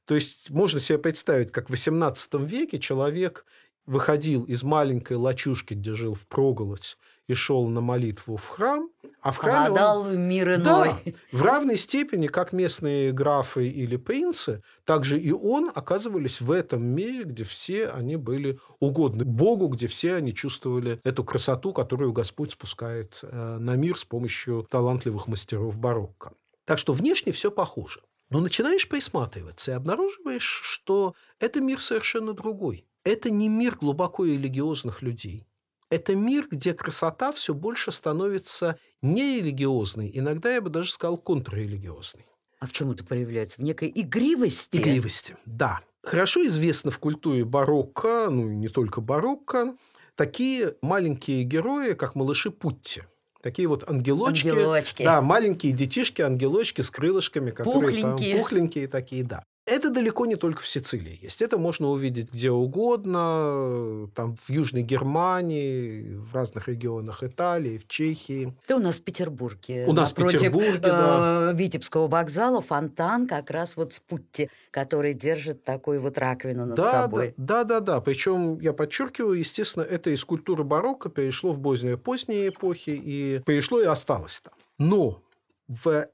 То 0.05 0.15
есть 0.15 0.49
можно 0.49 0.79
себе 0.79 0.97
представить, 0.97 1.51
как 1.51 1.69
в 1.69 1.73
XVIII 1.73 2.45
веке 2.45 2.79
человек 2.79 3.45
выходил 3.85 4.43
из 4.43 4.63
маленькой 4.63 5.17
лачушки, 5.17 5.73
где 5.73 5.93
жил 5.93 6.13
в 6.13 6.25
проголодь, 6.27 6.97
и 7.27 7.33
шел 7.33 7.67
на 7.67 7.79
молитву 7.79 8.35
в 8.35 8.47
храм, 8.47 8.89
а 9.21 9.31
в 9.31 9.37
храме 9.37 9.69
Попадал 9.69 10.01
он... 10.01 10.27
мир 10.27 10.55
иной. 10.55 10.89
Да, 10.89 10.99
в 11.31 11.41
равной 11.41 11.77
степени, 11.77 12.27
как 12.27 12.51
местные 12.51 13.13
графы 13.13 13.69
или 13.69 13.95
принцы, 13.95 14.61
также 14.83 15.17
и 15.17 15.31
он 15.31 15.71
оказывались 15.73 16.41
в 16.41 16.51
этом 16.51 16.83
мире, 16.85 17.23
где 17.23 17.45
все 17.45 17.87
они 17.87 18.17
были 18.17 18.59
угодны 18.79 19.23
Богу, 19.23 19.67
где 19.67 19.87
все 19.87 20.15
они 20.15 20.33
чувствовали 20.33 20.99
эту 21.03 21.23
красоту, 21.23 21.71
которую 21.71 22.11
Господь 22.11 22.51
спускает 22.51 23.19
э, 23.21 23.57
на 23.57 23.75
мир 23.75 23.97
с 23.97 24.03
помощью 24.03 24.67
талантливых 24.69 25.27
мастеров 25.27 25.77
барокко. 25.77 26.33
Так 26.65 26.77
что 26.77 26.91
внешне 26.93 27.31
все 27.31 27.51
похоже. 27.51 28.01
Но 28.33 28.39
начинаешь 28.39 28.89
присматриваться 28.89 29.69
и 29.69 29.75
обнаруживаешь, 29.75 30.61
что 30.63 31.13
это 31.39 31.61
мир 31.61 31.79
совершенно 31.79 32.33
другой. 32.33 32.87
Это 33.03 33.29
не 33.29 33.47
мир 33.47 33.75
глубоко 33.75 34.25
религиозных 34.25 35.03
людей. 35.03 35.45
Это 35.91 36.15
мир, 36.15 36.47
где 36.49 36.73
красота 36.73 37.31
все 37.31 37.53
больше 37.53 37.91
становится 37.91 38.79
нерелигиозной, 39.03 40.09
иногда 40.15 40.51
я 40.51 40.61
бы 40.61 40.71
даже 40.71 40.91
сказал 40.91 41.17
контррелигиозной. 41.17 42.25
А 42.59 42.65
в 42.65 42.73
чем 42.73 42.89
это 42.89 43.03
проявляется? 43.03 43.61
В 43.61 43.63
некой 43.63 43.91
игривости? 43.93 44.77
Игривости, 44.77 45.37
да. 45.45 45.81
Хорошо 46.01 46.43
известно 46.47 46.89
в 46.89 46.97
культуре 46.97 47.45
барокко, 47.45 48.29
ну 48.31 48.49
и 48.49 48.55
не 48.55 48.69
только 48.69 48.99
барокко, 48.99 49.75
такие 50.15 50.75
маленькие 50.81 51.43
герои, 51.43 51.93
как 51.93 52.15
малыши 52.15 52.49
Путти. 52.49 53.03
Такие 53.43 53.67
вот 53.67 53.83
ангелочки. 53.89 54.47
Ангелочки. 54.47 55.03
Да, 55.03 55.21
маленькие 55.21 55.73
детишки, 55.73 56.21
ангелочки 56.21 56.79
с 56.79 56.89
крылышками, 56.89 57.51
которые 57.51 57.89
Пухленькие. 57.89 58.31
там 58.35 58.41
пухленькие 58.41 58.87
такие, 58.87 59.25
да. 59.25 59.43
Это 59.65 59.89
далеко 59.89 60.25
не 60.25 60.35
только 60.35 60.61
в 60.61 60.67
Сицилии 60.67 61.17
есть. 61.21 61.41
Это 61.41 61.57
можно 61.57 61.87
увидеть 61.89 62.33
где 62.33 62.51
угодно, 62.51 64.09
там 64.13 64.35
в 64.35 64.49
Южной 64.49 64.81
Германии, 64.81 66.15
в 66.15 66.35
разных 66.35 66.67
регионах 66.67 67.23
Италии, 67.23 67.77
в 67.77 67.87
Чехии. 67.87 68.53
Это 68.65 68.75
у 68.75 68.79
нас 68.79 68.97
в 68.97 69.03
Петербурге. 69.03 69.85
У 69.87 69.93
нас 69.93 70.11
в 70.11 70.15
Петербурге, 70.15 70.79
да. 70.79 71.51
э, 71.51 71.55
Витебского 71.55 72.09
вокзала 72.09 72.61
фонтан 72.61 73.25
как 73.25 73.49
раз 73.51 73.77
вот 73.77 73.93
с 73.93 73.99
Путти, 73.99 74.49
который 74.69 75.13
держит 75.13 75.63
такую 75.63 76.01
вот 76.01 76.17
раковину 76.17 76.65
над 76.65 76.75
Да, 76.75 77.03
собой. 77.03 77.33
да, 77.37 77.63
да, 77.63 77.79
да, 77.79 77.79
да. 77.79 78.01
Причем, 78.01 78.59
я 78.59 78.73
подчеркиваю, 78.73 79.39
естественно, 79.39 79.83
это 79.83 80.09
из 80.09 80.25
культуры 80.25 80.65
барокко 80.65 81.09
перешло 81.09 81.53
в 81.53 81.61
поздние, 81.61 81.97
поздние 81.97 82.49
эпохи 82.49 82.89
и 82.89 83.39
перешло 83.45 83.79
и 83.79 83.85
осталось 83.85 84.41
там. 84.41 84.53
Но 84.77 85.21
в 85.69 86.09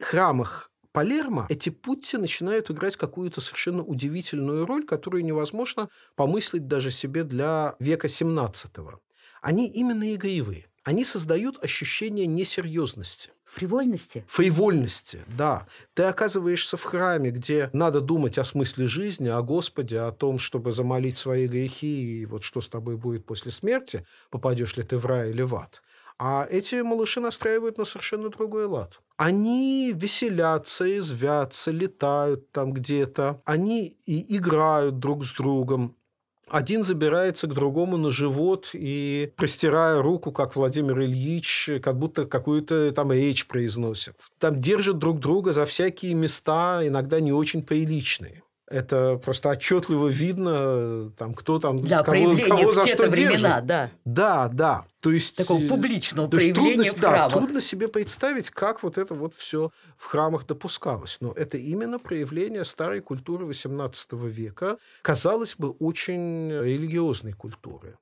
храмах 0.00 0.70
Палермо 0.94 1.46
эти 1.48 1.70
путти 1.70 2.16
начинают 2.16 2.70
играть 2.70 2.96
какую-то 2.96 3.40
совершенно 3.40 3.82
удивительную 3.82 4.64
роль, 4.64 4.86
которую 4.86 5.24
невозможно 5.24 5.88
помыслить 6.14 6.68
даже 6.68 6.92
себе 6.92 7.24
для 7.24 7.74
века 7.80 8.06
XVII. 8.06 9.00
Они 9.42 9.68
именно 9.68 10.14
игривые. 10.14 10.66
Они 10.84 11.04
создают 11.04 11.62
ощущение 11.64 12.28
несерьезности. 12.28 13.30
Фривольности? 13.44 14.24
Фривольности, 14.28 15.18
да. 15.36 15.66
Ты 15.94 16.04
оказываешься 16.04 16.76
в 16.76 16.84
храме, 16.84 17.30
где 17.30 17.70
надо 17.72 18.00
думать 18.00 18.38
о 18.38 18.44
смысле 18.44 18.86
жизни, 18.86 19.26
о 19.26 19.42
Господе, 19.42 19.98
о 19.98 20.12
том, 20.12 20.38
чтобы 20.38 20.70
замолить 20.70 21.18
свои 21.18 21.48
грехи, 21.48 22.20
и 22.20 22.26
вот 22.26 22.44
что 22.44 22.60
с 22.60 22.68
тобой 22.68 22.96
будет 22.96 23.26
после 23.26 23.50
смерти, 23.50 24.06
попадешь 24.30 24.76
ли 24.76 24.84
ты 24.84 24.96
в 24.96 25.06
рай 25.06 25.30
или 25.30 25.42
в 25.42 25.56
ад. 25.56 25.82
А 26.18 26.46
эти 26.48 26.76
малыши 26.82 27.20
настраивают 27.20 27.76
на 27.78 27.84
совершенно 27.84 28.28
другой 28.28 28.66
лад. 28.66 29.00
Они 29.16 29.92
веселятся, 29.94 30.98
извятся, 30.98 31.70
летают 31.72 32.52
там 32.52 32.72
где-то. 32.72 33.40
Они 33.44 33.96
и 34.06 34.36
играют 34.36 34.98
друг 34.98 35.24
с 35.24 35.32
другом. 35.32 35.96
один 36.48 36.84
забирается 36.84 37.48
к 37.48 37.54
другому 37.54 37.96
на 37.96 38.12
живот 38.12 38.70
и, 38.74 39.32
простирая 39.36 40.00
руку, 40.02 40.30
как 40.30 40.54
Владимир 40.54 41.00
Ильич, 41.02 41.68
как 41.82 41.98
будто 41.98 42.26
какую-то 42.26 42.92
там 42.92 43.10
речь 43.12 43.46
произносит. 43.46 44.14
Там 44.38 44.60
держат 44.60 44.98
друг 44.98 45.18
друга 45.18 45.52
за 45.52 45.64
всякие 45.66 46.14
места, 46.14 46.86
иногда 46.86 47.18
не 47.18 47.32
очень 47.32 47.62
приличные. 47.62 48.43
Это 48.66 49.16
просто 49.22 49.50
отчетливо 49.50 50.08
видно, 50.08 51.10
там, 51.18 51.34
кто 51.34 51.58
там 51.58 51.82
Для 51.82 52.02
кого, 52.02 52.34
кого 52.36 52.72
за 52.72 52.86
что 52.86 53.10
времена, 53.10 53.60
держит. 53.60 53.66
да. 53.66 53.90
Да, 54.04 54.48
да. 54.48 54.86
То 55.00 55.12
есть, 55.12 55.36
Такого 55.36 55.60
э, 55.60 55.68
публичного 55.68 56.30
то 56.30 56.38
есть 56.38 56.54
проявления 56.54 56.90
трудно, 56.90 57.08
в 57.08 57.12
да, 57.12 57.28
трудно 57.28 57.60
себе 57.60 57.88
представить, 57.88 58.48
как 58.48 58.82
вот 58.82 58.96
это 58.96 59.14
вот 59.14 59.34
все 59.34 59.70
в 59.98 60.06
храмах 60.06 60.46
допускалось. 60.46 61.18
Но 61.20 61.32
это 61.32 61.58
именно 61.58 61.98
проявление 61.98 62.64
старой 62.64 63.02
культуры 63.02 63.44
XVIII 63.46 64.28
века, 64.30 64.78
казалось 65.02 65.56
бы, 65.58 65.70
очень 65.72 66.50
религиозной 66.50 67.34
культуры. 67.34 67.98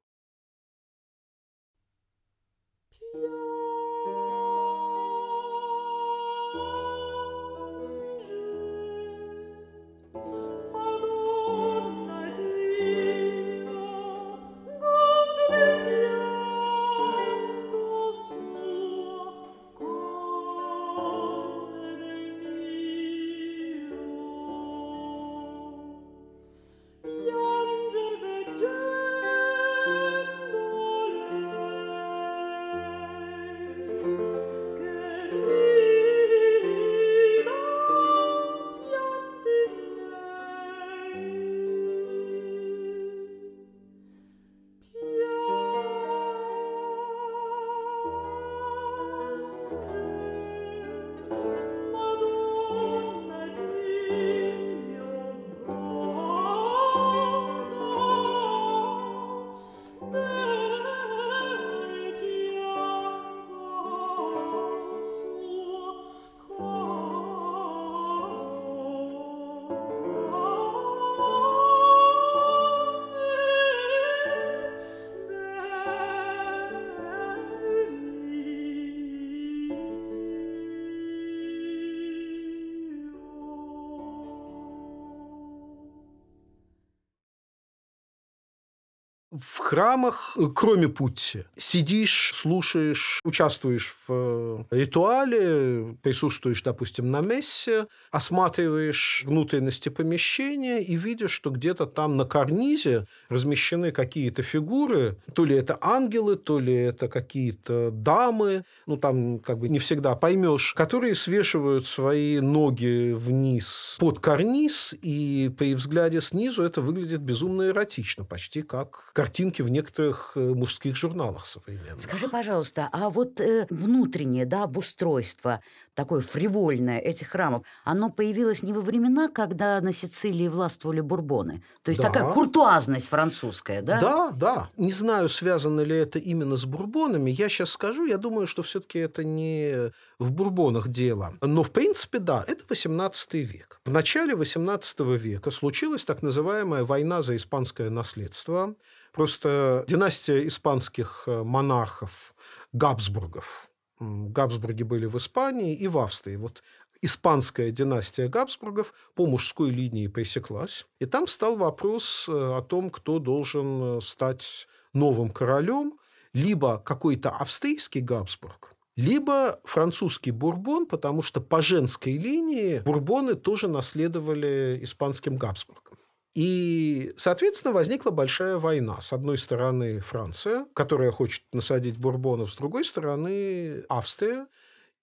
Храмах, 89.72 90.36
э, 90.36 90.48
кроме 90.54 90.88
пути, 90.88 91.44
сидишь, 91.56 92.32
слушаешь, 92.34 93.20
участвуешь 93.24 93.94
в 94.06 94.10
э, 94.10 94.64
ритуале, 94.70 95.96
присутствуешь, 96.02 96.62
допустим, 96.62 97.10
на 97.10 97.22
мессе, 97.22 97.86
осматриваешь 98.10 99.24
внутренности 99.26 99.88
помещения 99.88 100.80
и 100.80 100.94
видишь, 100.96 101.30
что 101.30 101.48
где-то 101.50 101.86
там 101.86 102.18
на 102.18 102.26
карнизе 102.26 103.06
размещены 103.30 103.92
какие-то 103.92 104.42
фигуры, 104.42 105.16
то 105.34 105.46
ли 105.46 105.56
это 105.56 105.78
ангелы, 105.80 106.36
то 106.36 106.60
ли 106.60 106.74
это 106.74 107.08
какие-то 107.08 107.90
дамы, 107.90 108.64
ну 108.86 108.98
там 108.98 109.38
как 109.38 109.58
бы 109.58 109.70
не 109.70 109.78
всегда 109.78 110.14
поймешь, 110.14 110.74
которые 110.74 111.14
свешивают 111.14 111.86
свои 111.86 112.40
ноги 112.40 113.12
вниз 113.14 113.96
под 113.98 114.20
карниз, 114.20 114.94
и 115.00 115.50
при 115.56 115.74
взгляде 115.74 116.20
снизу 116.20 116.62
это 116.62 116.82
выглядит 116.82 117.22
безумно 117.22 117.68
эротично, 117.68 118.24
почти 118.24 118.60
как 118.60 119.12
картинки 119.14 119.61
в 119.62 119.68
некоторых 119.68 120.32
э, 120.34 120.40
мужских 120.40 120.96
журналах 120.96 121.46
современных. 121.46 122.02
Скажи, 122.02 122.28
пожалуйста, 122.28 122.88
а 122.92 123.08
вот 123.10 123.40
э, 123.40 123.66
внутреннее 123.70 124.46
да, 124.46 124.64
обустройство, 124.64 125.60
такое 125.94 126.20
фривольное 126.20 126.98
этих 126.98 127.28
храмов, 127.28 127.64
оно 127.84 128.10
появилось 128.10 128.62
не 128.62 128.72
во 128.72 128.80
времена, 128.80 129.28
когда 129.28 129.80
на 129.80 129.92
Сицилии 129.92 130.48
властвовали 130.48 131.00
бурбоны? 131.00 131.62
То 131.82 131.90
есть 131.90 132.00
Да. 132.00 132.08
такая 132.10 132.32
куртуазность 132.32 133.08
французская, 133.08 133.82
да? 133.82 134.00
Да, 134.00 134.30
да. 134.32 134.70
Не 134.76 134.92
знаю, 134.92 135.28
связано 135.28 135.80
ли 135.80 135.96
это 135.96 136.18
именно 136.18 136.56
с 136.56 136.64
бурбонами. 136.64 137.30
Я 137.30 137.48
сейчас 137.48 137.70
скажу, 137.70 138.06
я 138.06 138.16
думаю, 138.18 138.46
что 138.46 138.62
все-таки 138.62 138.98
это 138.98 139.24
не 139.24 139.92
в 140.18 140.30
бурбонах 140.32 140.88
дело. 140.88 141.34
Но, 141.40 141.62
в 141.62 141.70
принципе, 141.70 142.18
да, 142.18 142.44
это 142.46 142.64
18 142.68 143.34
век. 143.34 143.80
В 143.84 143.90
начале 143.90 144.34
18 144.34 145.00
века 145.16 145.50
случилась 145.50 146.04
так 146.04 146.22
называемая 146.22 146.84
война 146.84 147.22
за 147.22 147.36
испанское 147.36 147.90
наследство. 147.90 148.74
Просто 149.12 149.84
династия 149.86 150.46
испанских 150.46 151.24
э, 151.26 151.42
монархов 151.42 152.34
Габсбургов. 152.72 153.68
Габсбурги 154.00 154.82
были 154.82 155.06
в 155.06 155.16
Испании 155.16 155.74
и 155.74 155.86
в 155.86 155.98
Австрии. 155.98 156.36
Вот 156.36 156.62
испанская 157.02 157.70
династия 157.70 158.28
Габсбургов 158.28 158.94
по 159.14 159.26
мужской 159.26 159.70
линии 159.70 160.06
пресеклась. 160.06 160.86
И 160.98 161.04
там 161.04 161.26
стал 161.26 161.56
вопрос 161.56 162.26
э, 162.28 162.32
о 162.32 162.62
том, 162.62 162.90
кто 162.90 163.18
должен 163.18 163.98
э, 163.98 164.00
стать 164.00 164.66
новым 164.94 165.30
королем. 165.30 165.98
Либо 166.32 166.78
какой-то 166.78 167.28
австрийский 167.28 168.00
Габсбург, 168.00 168.74
либо 168.96 169.60
французский 169.64 170.30
Бурбон, 170.30 170.86
потому 170.86 171.20
что 171.20 171.42
по 171.42 171.60
женской 171.60 172.16
линии 172.16 172.78
Бурбоны 172.78 173.34
тоже 173.34 173.68
наследовали 173.68 174.78
испанским 174.80 175.36
Габсбургам. 175.36 175.98
И, 176.34 177.12
соответственно, 177.18 177.74
возникла 177.74 178.10
большая 178.10 178.56
война. 178.56 179.00
С 179.00 179.12
одной 179.12 179.36
стороны 179.36 180.00
Франция, 180.00 180.66
которая 180.72 181.10
хочет 181.10 181.42
насадить 181.52 181.98
бурбонов, 181.98 182.50
с 182.50 182.56
другой 182.56 182.84
стороны 182.84 183.84
Австрия. 183.88 184.46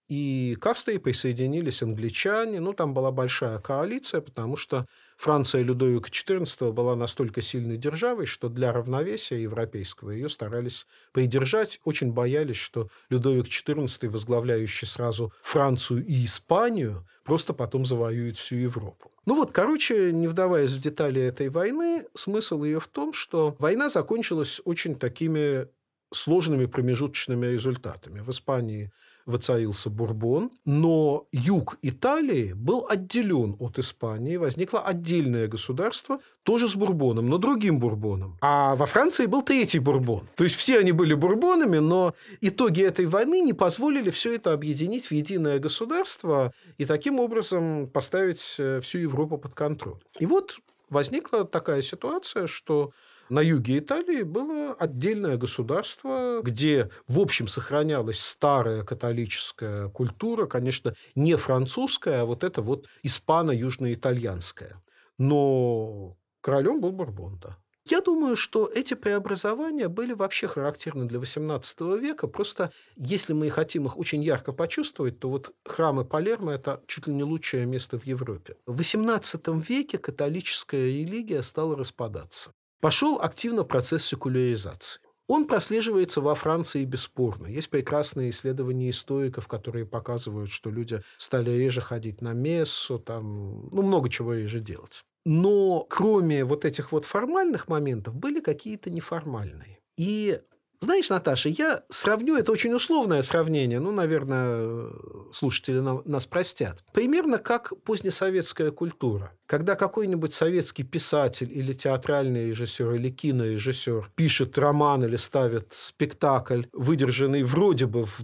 И 0.10 0.58
к 0.60 0.66
Австрии 0.66 0.98
присоединились 0.98 1.84
англичане. 1.84 2.60
Ну, 2.60 2.74
там 2.74 2.96
была 2.96 3.12
большая 3.12 3.60
коалиция, 3.60 4.22
потому 4.22 4.58
что 4.58 4.88
Франция 5.18 5.62
Людовика 5.62 6.10
XIV 6.10 6.72
была 6.74 6.96
настолько 6.96 7.44
сильной 7.44 7.78
державой, 7.78 8.26
что 8.26 8.50
для 8.50 8.74
равновесия 8.74 9.40
европейского 9.42 10.10
ее 10.10 10.28
старались 10.28 10.88
придержать. 11.12 11.80
Очень 11.84 12.12
боялись, 12.12 12.56
что 12.56 12.90
Людовик 13.10 13.46
XIV, 13.46 14.10
возглавляющий 14.10 14.88
сразу 14.88 15.32
Францию 15.44 16.04
и 16.04 16.26
Испанию, 16.26 17.08
просто 17.24 17.54
потом 17.54 17.86
завоюет 17.86 18.36
всю 18.36 18.56
Европу. 18.56 19.12
Ну 19.28 19.36
вот, 19.36 19.52
короче, 19.52 20.12
не 20.12 20.28
вдаваясь 20.28 20.72
в 20.72 20.82
детали 20.82 21.22
этой 21.22 21.50
войны, 21.50 22.08
смысл 22.16 22.64
ее 22.64 22.80
в 22.80 22.88
том, 22.88 23.14
что 23.14 23.56
война 23.60 23.92
закончилась 23.92 24.60
очень 24.66 24.96
такими 24.96 25.68
сложными 26.12 26.66
промежуточными 26.66 27.46
результатами. 27.46 28.22
В 28.22 28.32
Испании 28.32 28.92
воцарился 29.30 29.90
Бурбон, 29.90 30.52
но 30.66 31.26
юг 31.32 31.78
Италии 31.82 32.54
был 32.54 32.86
отделен 32.90 33.56
от 33.60 33.80
Испании, 33.80 34.38
возникло 34.38 34.82
отдельное 34.82 35.48
государство, 35.48 36.20
тоже 36.44 36.68
с 36.68 36.76
Бурбоном, 36.76 37.30
но 37.30 37.38
другим 37.38 37.80
Бурбоном. 37.80 38.38
А 38.42 38.76
во 38.76 38.86
Франции 38.86 39.28
был 39.28 39.44
третий 39.44 39.80
Бурбон. 39.80 40.28
То 40.36 40.44
есть 40.44 40.56
все 40.56 40.80
они 40.80 40.92
были 40.92 41.14
Бурбонами, 41.14 41.78
но 41.78 42.14
итоги 42.42 42.82
этой 42.82 43.06
войны 43.06 43.42
не 43.42 43.54
позволили 43.54 44.10
все 44.10 44.34
это 44.34 44.54
объединить 44.54 45.06
в 45.08 45.12
единое 45.12 45.60
государство 45.60 46.52
и 46.78 46.86
таким 46.86 47.20
образом 47.20 47.88
поставить 47.88 48.56
э, 48.58 48.82
всю 48.82 48.98
Европу 49.00 49.38
под 49.38 49.54
контроль. 49.54 50.00
И 50.20 50.26
вот 50.26 50.60
возникла 50.90 51.46
такая 51.46 51.82
ситуация, 51.82 52.48
что 52.48 52.92
на 53.30 53.42
юге 53.42 53.80
Италии 53.80 54.24
было 54.24 54.74
отдельное 54.74 55.38
государство, 55.38 56.42
где, 56.44 56.90
в 57.08 57.20
общем, 57.20 57.48
сохранялась 57.48 58.20
старая 58.20 58.84
католическая 58.84 59.90
культура, 59.90 60.46
конечно, 60.48 60.96
не 61.16 61.36
французская, 61.36 62.22
а 62.22 62.26
вот 62.26 62.44
это 62.44 62.62
вот 62.62 62.88
испано-южноитальянская. 63.04 64.82
Но 65.18 66.18
королем 66.42 66.82
был 66.82 66.92
Бурбон, 66.92 67.40
да. 67.40 67.58
Я 67.90 68.02
думаю, 68.02 68.36
что 68.36 68.68
эти 68.68 68.94
преобразования 68.94 69.88
были 69.88 70.14
вообще 70.14 70.48
характерны 70.48 71.06
для 71.06 71.20
XVIII 71.20 72.00
века. 72.00 72.28
Просто 72.28 72.72
если 72.96 73.34
мы 73.34 73.50
хотим 73.50 73.88
их 73.88 73.98
очень 73.98 74.24
ярко 74.24 74.54
почувствовать, 74.54 75.20
то 75.20 75.30
вот 75.30 75.56
храмы 75.66 76.06
Палермо– 76.06 76.52
это 76.54 76.84
чуть 76.86 77.08
ли 77.08 77.14
не 77.14 77.24
лучшее 77.24 77.66
место 77.66 77.98
в 77.98 78.06
Европе. 78.06 78.58
В 78.68 78.82
XVIII 78.82 79.64
веке 79.68 79.98
католическая 79.98 80.88
религия 80.88 81.42
стала 81.42 81.76
распадаться. 81.76 82.54
Пошел 82.80 83.20
активно 83.22 83.64
процесс 83.64 84.06
секуляризации. 84.06 85.02
Он 85.28 85.46
прослеживается 85.46 86.22
во 86.22 86.34
Франции 86.34 86.84
бесспорно. 86.86 87.46
Есть 87.46 87.70
прекрасные 87.70 88.32
исследования 88.32 88.90
историков, 88.90 89.48
которые 89.48 89.86
показывают, 89.86 90.50
что 90.50 90.72
люди 90.72 91.04
стали 91.20 91.52
реже 91.52 91.82
ходить 91.82 92.22
на 92.22 92.34
мессу, 92.34 92.98
там, 92.98 93.70
ну, 93.72 93.84
много 93.84 94.10
чего 94.10 94.34
реже 94.34 94.60
делать. 94.60 95.04
Но 95.26 95.86
кроме 95.88 96.44
вот 96.44 96.66
этих 96.66 96.92
вот 96.92 97.06
формальных 97.06 97.68
моментов 97.68 98.16
были 98.16 98.40
какие-то 98.40 98.90
неформальные. 98.90 99.78
И 99.98 100.42
знаешь, 100.82 101.10
Наташа, 101.10 101.50
я 101.50 101.84
сравню, 101.90 102.38
это 102.38 102.52
очень 102.52 102.74
условное 102.74 103.22
сравнение, 103.22 103.80
ну, 103.80 103.92
наверное, 103.92 104.90
слушатели 105.32 105.80
нам, 105.80 106.02
нас 106.06 106.26
простят. 106.26 106.84
Примерно 106.94 107.38
как 107.38 107.74
позднесоветская 107.84 108.72
культура. 108.72 109.34
Когда 109.46 109.76
какой-нибудь 109.76 110.34
советский 110.34 110.84
писатель 110.84 111.52
или 111.52 111.74
театральный 111.74 112.50
режиссер 112.50 112.94
или 112.94 113.10
кинорежиссер 113.10 114.12
пишет 114.16 114.58
роман 114.58 115.04
или 115.04 115.18
ставит 115.18 115.74
спектакль, 115.74 116.64
выдержанный 116.72 117.44
вроде 117.44 117.86
бы 117.86 118.06
в 118.06 118.22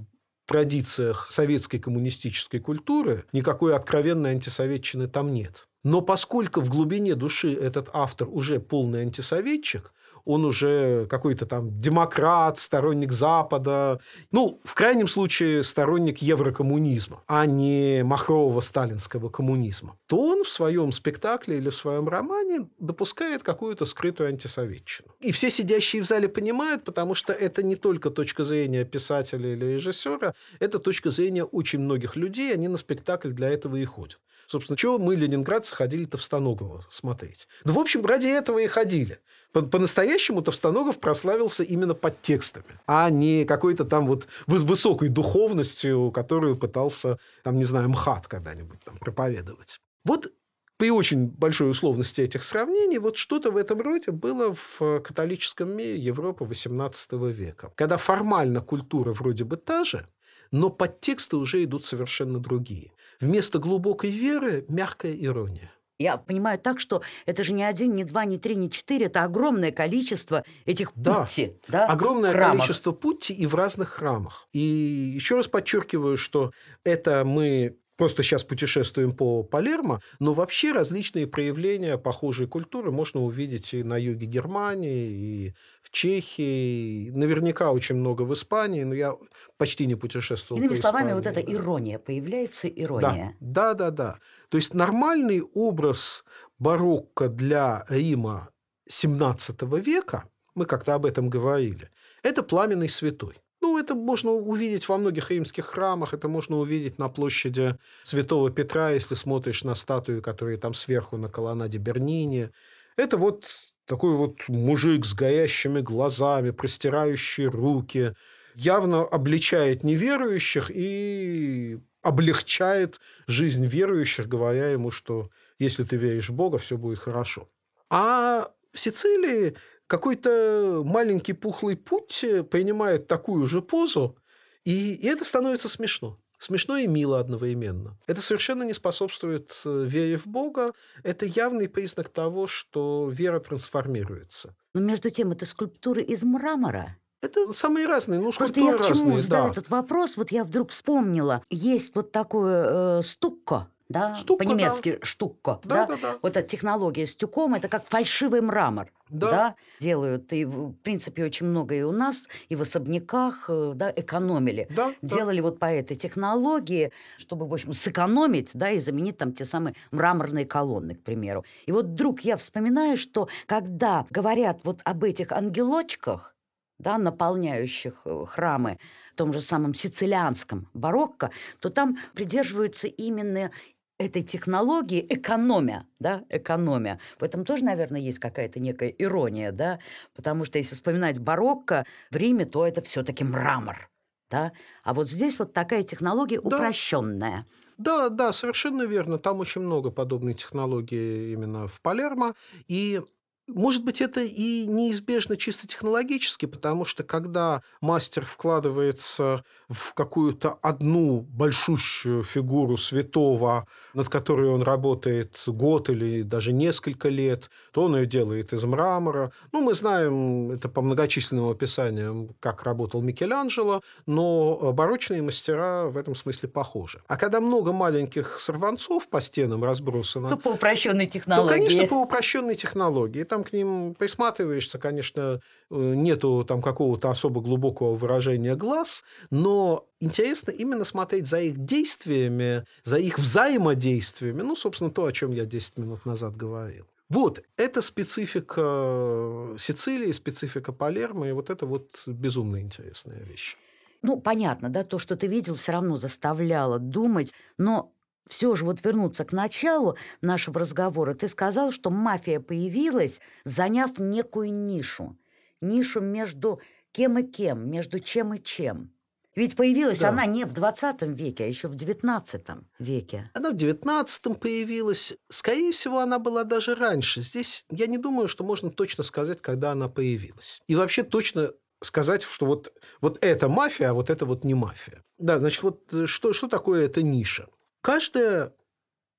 традициях 0.48 1.28
советской 1.30 1.80
коммунистической 1.80 2.60
культуры, 2.60 3.26
никакой 3.34 3.76
откровенной 3.76 4.32
антисоветчины 4.32 5.08
там 5.08 5.34
нет. 5.34 5.68
Но 5.84 6.02
поскольку 6.02 6.62
в 6.62 6.70
глубине 6.70 7.14
души 7.16 7.54
этот 7.54 7.90
автор 7.94 8.28
уже 8.28 8.60
полный 8.60 9.02
антисоветчик, 9.02 9.92
он 10.26 10.44
уже 10.46 11.06
какой-то 11.08 11.46
там 11.46 11.78
демократ, 11.80 12.60
сторонник 12.60 13.12
Запада, 13.12 14.00
ну, 14.32 14.60
в 14.64 14.74
крайнем 14.74 15.08
случае, 15.08 15.64
сторонник 15.64 16.18
еврокоммунизма, 16.20 17.24
а 17.28 17.46
не 17.46 18.04
махрового 18.04 18.60
сталинского 18.60 19.30
коммунизма, 19.30 19.98
то 20.08 20.18
он 20.18 20.44
в 20.44 20.50
своем 20.50 20.92
спектакле 20.92 21.58
или 21.58 21.70
в 21.70 21.76
своем 21.76 22.10
романе 22.10 22.68
допускает 22.80 23.44
какую-то 23.44 23.86
скрытую 23.86 24.30
антисоветчину. 24.30 25.10
И 25.20 25.32
все 25.32 25.50
сидящие 25.50 26.02
в 26.02 26.06
зале 26.06 26.28
понимают, 26.28 26.84
потому 26.84 27.16
что 27.16 27.32
это 27.34 27.64
не 27.64 27.76
только 27.76 28.10
точка 28.10 28.44
зрения 28.44 28.84
писателя 28.84 29.54
или 29.54 29.66
режиссера, 29.66 30.34
это 30.60 30.80
точка 30.80 31.12
зрения 31.12 31.44
очень 31.44 31.80
многих 31.80 32.16
людей, 32.16 32.54
они 32.54 32.68
на 32.68 32.78
спектакль 32.78 33.30
для 33.30 33.50
этого 33.50 33.76
и 33.76 33.86
ходят. 33.86 34.20
Собственно, 34.48 34.78
чего 34.78 35.00
мы, 35.00 35.16
ленинградцы, 35.16 35.76
ходили-то 35.76 36.18
в 36.18 36.24
Станогово 36.24 36.86
смотреть? 36.90 37.48
Да, 37.64 37.74
в 37.74 37.80
общем, 37.80 38.06
ради 38.06 38.28
этого 38.28 38.60
и 38.60 38.68
ходили. 38.68 39.20
По-настоящему 39.52 40.15
Товстоногов 40.42 41.00
прославился 41.00 41.64
именно 41.64 41.94
под 41.94 42.22
текстами, 42.22 42.66
а 42.88 43.10
не 43.10 43.46
какой-то 43.46 43.86
там 43.86 44.08
вот 44.08 44.28
высокой 44.48 45.10
духовностью, 45.10 46.12
которую 46.12 46.58
пытался, 46.58 47.18
там, 47.44 47.58
не 47.58 47.64
знаю, 47.64 47.90
МХАТ 47.90 48.28
когда-нибудь 48.28 48.80
там 48.84 48.98
проповедовать. 48.98 49.80
Вот 50.04 50.32
при 50.78 50.92
очень 50.92 51.28
большой 51.28 51.70
условности 51.72 52.22
этих 52.22 52.44
сравнений, 52.44 52.98
вот 52.98 53.16
что-то 53.16 53.52
в 53.52 53.58
этом 53.58 53.82
роде 53.82 54.12
было 54.12 54.56
в 54.56 55.00
католическом 55.00 55.72
мире 55.72 55.98
Европы 55.98 56.44
XVIII 56.44 57.32
века, 57.32 57.72
когда 57.76 57.98
формально 57.98 58.62
культура 58.62 59.14
вроде 59.14 59.46
бы 59.46 59.56
та 59.56 59.86
же, 59.86 60.08
но 60.52 60.70
подтексты 60.70 61.38
уже 61.38 61.64
идут 61.64 61.86
совершенно 61.86 62.40
другие. 62.40 62.92
Вместо 63.22 63.60
глубокой 63.60 64.10
веры– 64.10 64.66
мягкая 64.68 65.14
ирония. 65.14 65.72
Я 65.98 66.18
понимаю 66.18 66.60
так, 66.60 66.80
что 66.80 67.02
это 67.26 67.44
же 67.44 67.54
не 67.54 67.64
один, 67.64 67.94
не 67.94 68.04
два, 68.04 68.26
не 68.26 68.38
три, 68.38 68.56
не 68.56 68.70
четыре, 68.70 69.06
это 69.06 69.24
огромное 69.24 69.72
количество 69.72 70.44
этих 70.66 70.92
да, 70.96 71.22
путти. 71.22 71.58
Да, 71.68 71.86
огромное 71.86 72.32
храмов. 72.32 72.58
количество 72.58 72.92
путти 72.92 73.34
и 73.34 73.46
в 73.46 73.56
разных 73.56 73.90
храмах. 73.90 74.48
И 74.52 74.60
еще 74.60 75.36
раз 75.36 75.48
подчеркиваю, 75.48 76.18
что 76.18 76.52
это 76.84 77.24
мы 77.24 77.78
просто 77.98 78.24
сейчас 78.24 78.44
путешествуем 78.44 79.14
по 79.14 79.44
Палермо, 79.44 80.02
но 80.20 80.34
вообще 80.34 80.72
различные 80.72 81.28
проявления 81.28 81.98
похожей 81.98 82.48
культуры 82.48 82.92
можно 82.92 83.22
увидеть 83.22 83.74
и 83.74 83.84
на 83.84 83.98
юге 83.98 84.26
Германии, 84.26 85.10
и 85.10 85.54
в 85.82 85.92
Чехии, 85.92 87.10
наверняка 87.12 87.72
очень 87.72 87.96
много 87.96 88.24
в 88.24 88.34
Испании, 88.34 88.84
но 88.84 88.94
я 88.94 89.14
почти 89.58 89.86
не 89.86 89.96
путешествовал 89.96 90.60
Иными 90.60 90.76
по 90.76 90.82
словами, 90.82 91.10
Испании, 91.10 91.16
вот 91.16 91.26
эта 91.26 91.46
да. 91.46 91.54
ирония, 91.54 92.00
появляется 92.00 92.68
ирония. 92.68 93.36
Да, 93.40 93.74
да, 93.74 93.90
да, 93.90 93.92
да. 93.92 94.20
То 94.50 94.58
есть 94.58 94.74
нормальный 94.74 95.42
образ 95.42 96.24
барокко 96.60 97.30
для 97.30 97.86
Рима 97.90 98.50
XVII 98.90 99.80
века, 99.80 100.26
мы 100.54 100.66
как-то 100.66 100.94
об 100.94 101.06
этом 101.06 101.30
говорили, 101.30 101.90
это 102.24 102.44
пламенный 102.44 102.90
святой. 102.90 103.36
Ну, 103.76 103.82
это 103.82 103.94
можно 103.94 104.32
увидеть 104.32 104.88
во 104.88 104.98
многих 104.98 105.32
римских 105.32 105.66
храмах, 105.66 106.14
это 106.14 106.30
можно 106.30 106.58
увидеть 106.60 106.98
на 106.98 107.10
площади 107.10 107.78
Святого 108.04 108.50
Петра, 108.50 108.92
если 108.92 109.16
смотришь 109.16 109.66
на 109.66 109.76
статую, 109.76 110.22
которая 110.22 110.58
там 110.58 110.74
сверху 110.74 111.18
на 111.18 111.28
колоннаде 111.28 111.78
Бернини. 111.78 112.52
Это 112.96 113.18
вот 113.18 113.48
такой 113.86 114.16
вот 114.16 114.48
мужик 114.48 115.04
с 115.06 115.14
горящими 115.14 115.82
глазами, 115.82 116.52
простирающий 116.52 117.48
руки, 117.48 118.14
явно 118.56 119.02
обличает 119.02 119.84
неверующих 119.84 120.72
и 120.74 121.78
облегчает 122.02 123.02
жизнь 123.28 123.66
верующих, 123.66 124.30
говоря 124.30 124.70
ему, 124.70 124.90
что 124.90 125.30
если 125.60 125.84
ты 125.84 125.98
веришь 125.98 126.30
в 126.30 126.34
Бога, 126.34 126.60
все 126.60 126.78
будет 126.78 127.00
хорошо. 127.00 127.50
А 127.90 128.48
в 128.72 128.80
Сицилии 128.80 129.58
какой-то 129.88 130.82
маленький 130.84 131.34
пухлый 131.34 131.76
путь 131.78 132.24
э, 132.24 132.44
принимает 132.44 133.08
такую 133.08 133.48
же 133.48 133.62
позу, 133.62 134.18
и, 134.64 134.96
и 134.96 135.08
это 135.08 135.26
становится 135.26 135.70
смешно. 135.70 136.20
Смешно 136.40 136.78
и 136.78 136.88
мило 136.88 137.20
одновременно. 137.20 137.98
Это 138.08 138.22
совершенно 138.22 138.64
не 138.64 138.74
способствует 138.74 139.54
э, 139.66 139.86
вере 139.88 140.18
в 140.18 140.28
Бога. 140.28 140.74
Это 141.04 141.26
явный 141.26 141.70
признак 141.70 142.10
того, 142.10 142.46
что 142.48 143.10
вера 143.12 143.40
трансформируется. 143.40 144.56
Но 144.74 144.82
между 144.82 145.10
тем, 145.10 145.32
это 145.32 145.46
скульптуры 145.46 146.02
из 146.02 146.24
мрамора. 146.24 146.98
Это 147.22 147.54
самые 147.54 147.88
разные, 147.88 148.20
ну, 148.20 148.32
Просто 148.32 148.60
я 148.60 148.74
к 148.74 148.86
чему 148.86 149.12
разные, 149.12 149.18
задаю 149.20 149.46
да. 149.46 149.52
этот 149.52 149.70
вопрос, 149.70 150.18
вот 150.18 150.32
я 150.32 150.44
вдруг 150.44 150.70
вспомнила. 150.70 151.42
Есть 151.50 151.96
вот 151.96 152.12
такое 152.12 153.00
э, 153.00 153.02
стукко, 153.02 153.70
да, 153.90 154.16
Стукко, 154.16 154.44
по-немецки 154.44 155.00
штукко, 155.04 155.60
Да, 155.64 155.86
да? 155.86 155.96
да, 155.96 155.98
да. 156.02 156.20
Вот 156.22 156.36
эта 156.38 156.48
технология 156.48 157.06
с 157.06 157.16
тюком, 157.16 157.54
это 157.54 157.68
как 157.68 157.86
фальшивый 157.86 158.42
мрамор, 158.42 158.92
Да. 159.10 159.32
да, 159.32 159.56
делают. 159.80 160.34
И, 160.34 160.44
в 160.46 160.74
принципе, 160.74 161.24
очень 161.24 161.46
много 161.46 161.76
и 161.76 161.82
у 161.84 161.92
нас, 161.92 162.28
и 162.50 162.56
в 162.56 162.62
особняках, 162.64 163.46
э, 163.48 163.74
да, 163.76 163.94
экономили. 163.96 164.68
Да, 164.72 164.94
да. 165.02 165.16
Делали 165.16 165.40
вот 165.40 165.60
по 165.60 165.66
этой 165.66 165.96
технологии, 165.96 166.92
чтобы, 167.18 167.48
в 167.48 167.54
общем, 167.54 167.74
сэкономить, 167.74 168.52
да, 168.56 168.72
и 168.72 168.80
заменить 168.80 169.18
там 169.18 169.34
те 169.34 169.46
самые 169.46 169.76
мраморные 169.92 170.46
колонны, 170.46 170.96
к 170.96 171.04
примеру. 171.04 171.46
И 171.68 171.72
вот 171.72 171.86
вдруг 171.86 172.22
я 172.22 172.38
вспоминаю, 172.38 172.98
что 172.98 173.30
когда 173.46 174.06
говорят 174.10 174.62
вот 174.64 174.82
об 174.84 175.04
этих 175.04 175.32
ангелочках, 175.32 176.32
да, 176.78 176.98
наполняющих 176.98 178.02
э, 178.06 178.26
храмы 178.28 178.80
в 179.14 179.16
том 179.16 179.32
же 179.32 179.40
самом 179.40 179.74
сицилианском 179.74 180.68
барокко, 180.74 181.32
то 181.62 181.70
там 181.70 181.98
придерживаются 182.14 182.88
именно 182.88 183.52
этой 183.98 184.24
технологии 184.24 185.06
экономия, 185.10 185.88
да, 186.00 186.24
экономия. 186.30 187.00
В 187.20 187.24
этом 187.24 187.46
тоже, 187.46 187.66
наверное, 187.66 188.02
есть 188.02 188.20
какая-то 188.20 188.60
некая 188.60 188.90
ирония, 188.90 189.52
да, 189.52 189.80
потому 190.16 190.46
что 190.46 190.58
если 190.58 190.76
вспоминать 190.76 191.20
барокко 191.20 191.86
в 192.12 192.16
Риме, 192.16 192.46
то 192.46 192.66
это 192.68 192.82
все-таки 192.82 193.24
мрамор, 193.24 193.90
да, 194.30 194.52
а 194.84 194.94
вот 194.94 195.08
здесь 195.10 195.40
вот 195.40 195.54
такая 195.54 195.84
технология 195.84 196.40
Да. 196.44 196.70
упрощенная. 196.70 197.46
Да, 197.78 198.10
да, 198.10 198.32
совершенно 198.34 198.84
верно. 198.84 199.18
Там 199.18 199.40
очень 199.40 199.62
много 199.62 199.92
подобной 199.92 200.34
технологии 200.34 201.34
именно 201.34 201.68
в 201.68 201.82
Палермо. 201.82 202.34
И 202.68 203.02
может 203.48 203.84
быть, 203.84 204.02
это 204.02 204.22
и 204.22 204.66
неизбежно 204.66 205.38
чисто 205.38 205.68
технологически, 205.68 206.46
потому 206.46 206.86
что 206.86 207.04
когда 207.04 207.62
мастер 207.82 208.26
вкладывается 208.26 209.44
в 209.70 209.94
какую-то 209.94 210.58
одну 210.62 211.22
большущую 211.22 212.24
фигуру 212.24 212.78
святого, 212.78 213.68
над 213.94 214.10
которой 214.10 214.50
он 214.50 214.62
работает 214.64 215.40
год 215.48 215.90
или 215.90 216.24
даже 216.24 216.54
несколько 216.54 217.10
лет, 217.10 217.50
то 217.72 217.84
он 217.84 217.96
ее 217.96 218.06
делает 218.06 218.54
из 218.54 218.64
мрамора. 218.64 219.32
Ну, 219.52 219.62
мы 219.62 219.74
знаем 219.76 220.52
это 220.52 220.70
по 220.70 220.82
многочисленным 220.82 221.50
описаниям, 221.50 222.36
как 222.40 222.64
работал 222.64 223.02
Микеланджело, 223.02 223.82
но 224.06 224.72
барочные 224.74 225.22
мастера 225.22 225.86
в 225.86 225.98
этом 225.98 226.16
смысле 226.16 226.50
похожи. 226.50 227.02
А 227.08 227.18
когда 227.18 227.40
много 227.42 227.74
маленьких 227.74 228.40
сорванцов 228.40 229.08
по 229.08 229.22
стенам 229.22 229.64
разбросано, 229.64 230.30
Ну, 230.30 230.38
по 230.38 230.50
упрощенной 230.50 231.06
то, 231.06 231.14
технологии. 231.14 231.50
конечно, 231.50 231.88
по 231.88 232.02
упрощенной 232.02 232.56
технологии. 232.56 233.24
Там 233.36 233.44
к 233.44 233.52
ним 233.52 233.96
присматриваешься, 233.96 234.80
конечно, 234.80 235.42
э, 235.70 235.76
нету 235.76 236.46
там 236.48 236.62
какого-то 236.62 237.12
особо 237.12 237.42
глубокого 237.42 237.94
выражения 237.94 238.56
глаз, 238.56 239.04
но 239.30 239.86
интересно 240.00 240.52
именно 240.52 240.86
смотреть 240.86 241.28
за 241.28 241.42
их 241.42 241.58
действиями, 241.58 242.64
за 242.86 242.96
их 242.96 243.20
взаимодействиями. 243.20 244.42
Ну, 244.42 244.56
собственно, 244.56 244.90
то, 244.90 245.04
о 245.04 245.12
чем 245.12 245.34
я 245.34 245.44
10 245.44 245.80
минут 245.80 246.06
назад 246.06 246.38
говорил. 246.38 246.86
Вот, 247.10 247.44
это 247.58 247.82
специфика 247.82 248.62
э, 248.62 249.56
Сицилии, 249.60 250.14
специфика 250.14 250.72
Палермо, 250.72 251.28
и 251.28 251.34
вот 251.34 251.50
это 251.50 251.66
вот 251.66 251.90
безумно 252.08 252.62
интересная 252.62 253.20
вещь. 253.20 253.58
Ну, 254.02 254.22
понятно, 254.22 254.70
да, 254.70 254.86
то, 254.86 254.98
что 254.98 255.18
ты 255.18 255.28
видел, 255.28 255.56
все 255.56 255.74
равно 255.74 255.98
заставляло 255.98 256.80
думать, 256.80 257.34
но 257.58 257.92
все 258.28 258.56
же 258.56 258.66
вот 258.66 258.84
вернуться 258.84 259.26
к 259.26 259.34
началу 259.34 259.98
нашего 260.22 260.60
разговора, 260.60 261.14
ты 261.14 261.28
сказал, 261.28 261.72
что 261.72 261.90
мафия 261.90 262.40
появилась, 262.40 263.22
заняв 263.44 264.00
некую 264.00 264.54
нишу. 264.54 265.18
Нишу 265.62 266.02
между 266.02 266.60
кем 266.92 267.18
и 267.18 267.24
кем, 267.24 267.70
между 267.70 268.00
чем 268.00 268.34
и 268.34 268.42
чем. 268.42 268.92
Ведь 269.36 269.58
появилась 269.58 270.00
да. 270.00 270.10
она 270.10 270.26
не 270.26 270.46
в 270.46 270.54
20 270.54 271.02
веке, 271.04 271.44
а 271.44 271.48
еще 271.48 271.68
в 271.68 271.76
19 271.76 272.42
веке. 272.80 273.30
Она 273.34 273.52
в 273.52 273.56
19 273.56 274.40
появилась. 274.40 275.14
Скорее 275.28 275.74
всего, 275.74 276.00
она 276.00 276.20
была 276.20 276.46
даже 276.46 276.74
раньше. 276.74 277.22
Здесь 277.22 277.66
я 277.70 277.88
не 277.88 277.98
думаю, 277.98 278.30
что 278.30 278.46
можно 278.46 278.70
точно 278.70 279.04
сказать, 279.04 279.42
когда 279.42 279.72
она 279.72 279.90
появилась. 279.90 280.62
И 280.68 280.76
вообще 280.76 281.04
точно 281.04 281.52
сказать, 281.82 282.24
что 282.24 282.46
вот, 282.46 282.74
вот 283.02 283.18
это 283.22 283.50
мафия, 283.50 283.90
а 283.90 283.94
вот 283.94 284.10
это 284.10 284.26
вот 284.26 284.46
не 284.46 284.54
мафия. 284.54 285.04
Да, 285.18 285.40
значит, 285.40 285.64
вот 285.64 285.94
э, 285.94 286.06
что, 286.06 286.32
что 286.32 286.48
такое 286.48 286.86
эта 286.86 287.04
ниша? 287.04 287.48
Каждое 287.86 288.52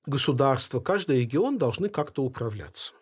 государство, 0.06 0.80
каждый 0.80 1.20
регион 1.20 1.56
должны 1.56 1.88
как-то 1.88 2.24
управляться. 2.24 2.94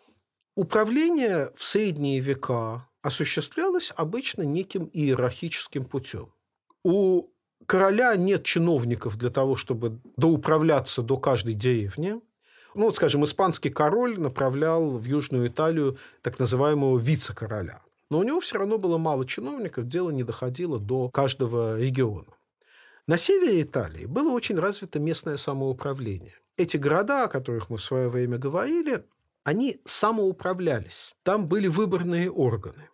Управление 0.55 1.49
в 1.55 1.65
средние 1.65 2.19
века 2.19 2.87
осуществлялось 3.01 3.91
обычно 3.95 4.43
неким 4.43 4.87
иерархическим 4.93 5.85
путем. 5.85 6.31
У 6.83 7.23
короля 7.65 8.15
нет 8.15 8.43
чиновников 8.43 9.17
для 9.17 9.31
того, 9.31 9.55
чтобы 9.55 9.99
доуправляться 10.17 11.01
до 11.01 11.17
каждой 11.17 11.55
деревни. 11.55 12.21
Ну, 12.75 12.85
вот, 12.85 12.95
скажем, 12.95 13.23
испанский 13.23 13.71
король 13.71 14.19
направлял 14.19 14.91
в 14.91 15.03
Южную 15.05 15.47
Италию 15.47 15.97
так 16.21 16.37
называемого 16.37 16.99
вице-короля. 16.99 17.81
Но 18.11 18.19
у 18.19 18.23
него 18.23 18.39
все 18.39 18.59
равно 18.59 18.77
было 18.77 18.99
мало 18.99 19.25
чиновников, 19.25 19.87
дело 19.87 20.11
не 20.11 20.21
доходило 20.21 20.77
до 20.77 21.09
каждого 21.09 21.79
региона. 21.79 22.35
На 23.07 23.17
севере 23.17 23.61
Италии 23.61 24.05
было 24.05 24.31
очень 24.31 24.59
развито 24.59 24.99
местное 24.99 25.37
самоуправление. 25.37 26.35
Эти 26.57 26.77
города, 26.77 27.25
о 27.25 27.27
которых 27.27 27.69
мы 27.69 27.77
в 27.77 27.83
свое 27.83 28.09
время 28.09 28.37
говорили, 28.37 29.05
они 29.43 29.79
самоуправлялись. 29.85 31.13
Там 31.23 31.47
были 31.47 31.67
выборные 31.67 32.31
органы. 32.31 32.89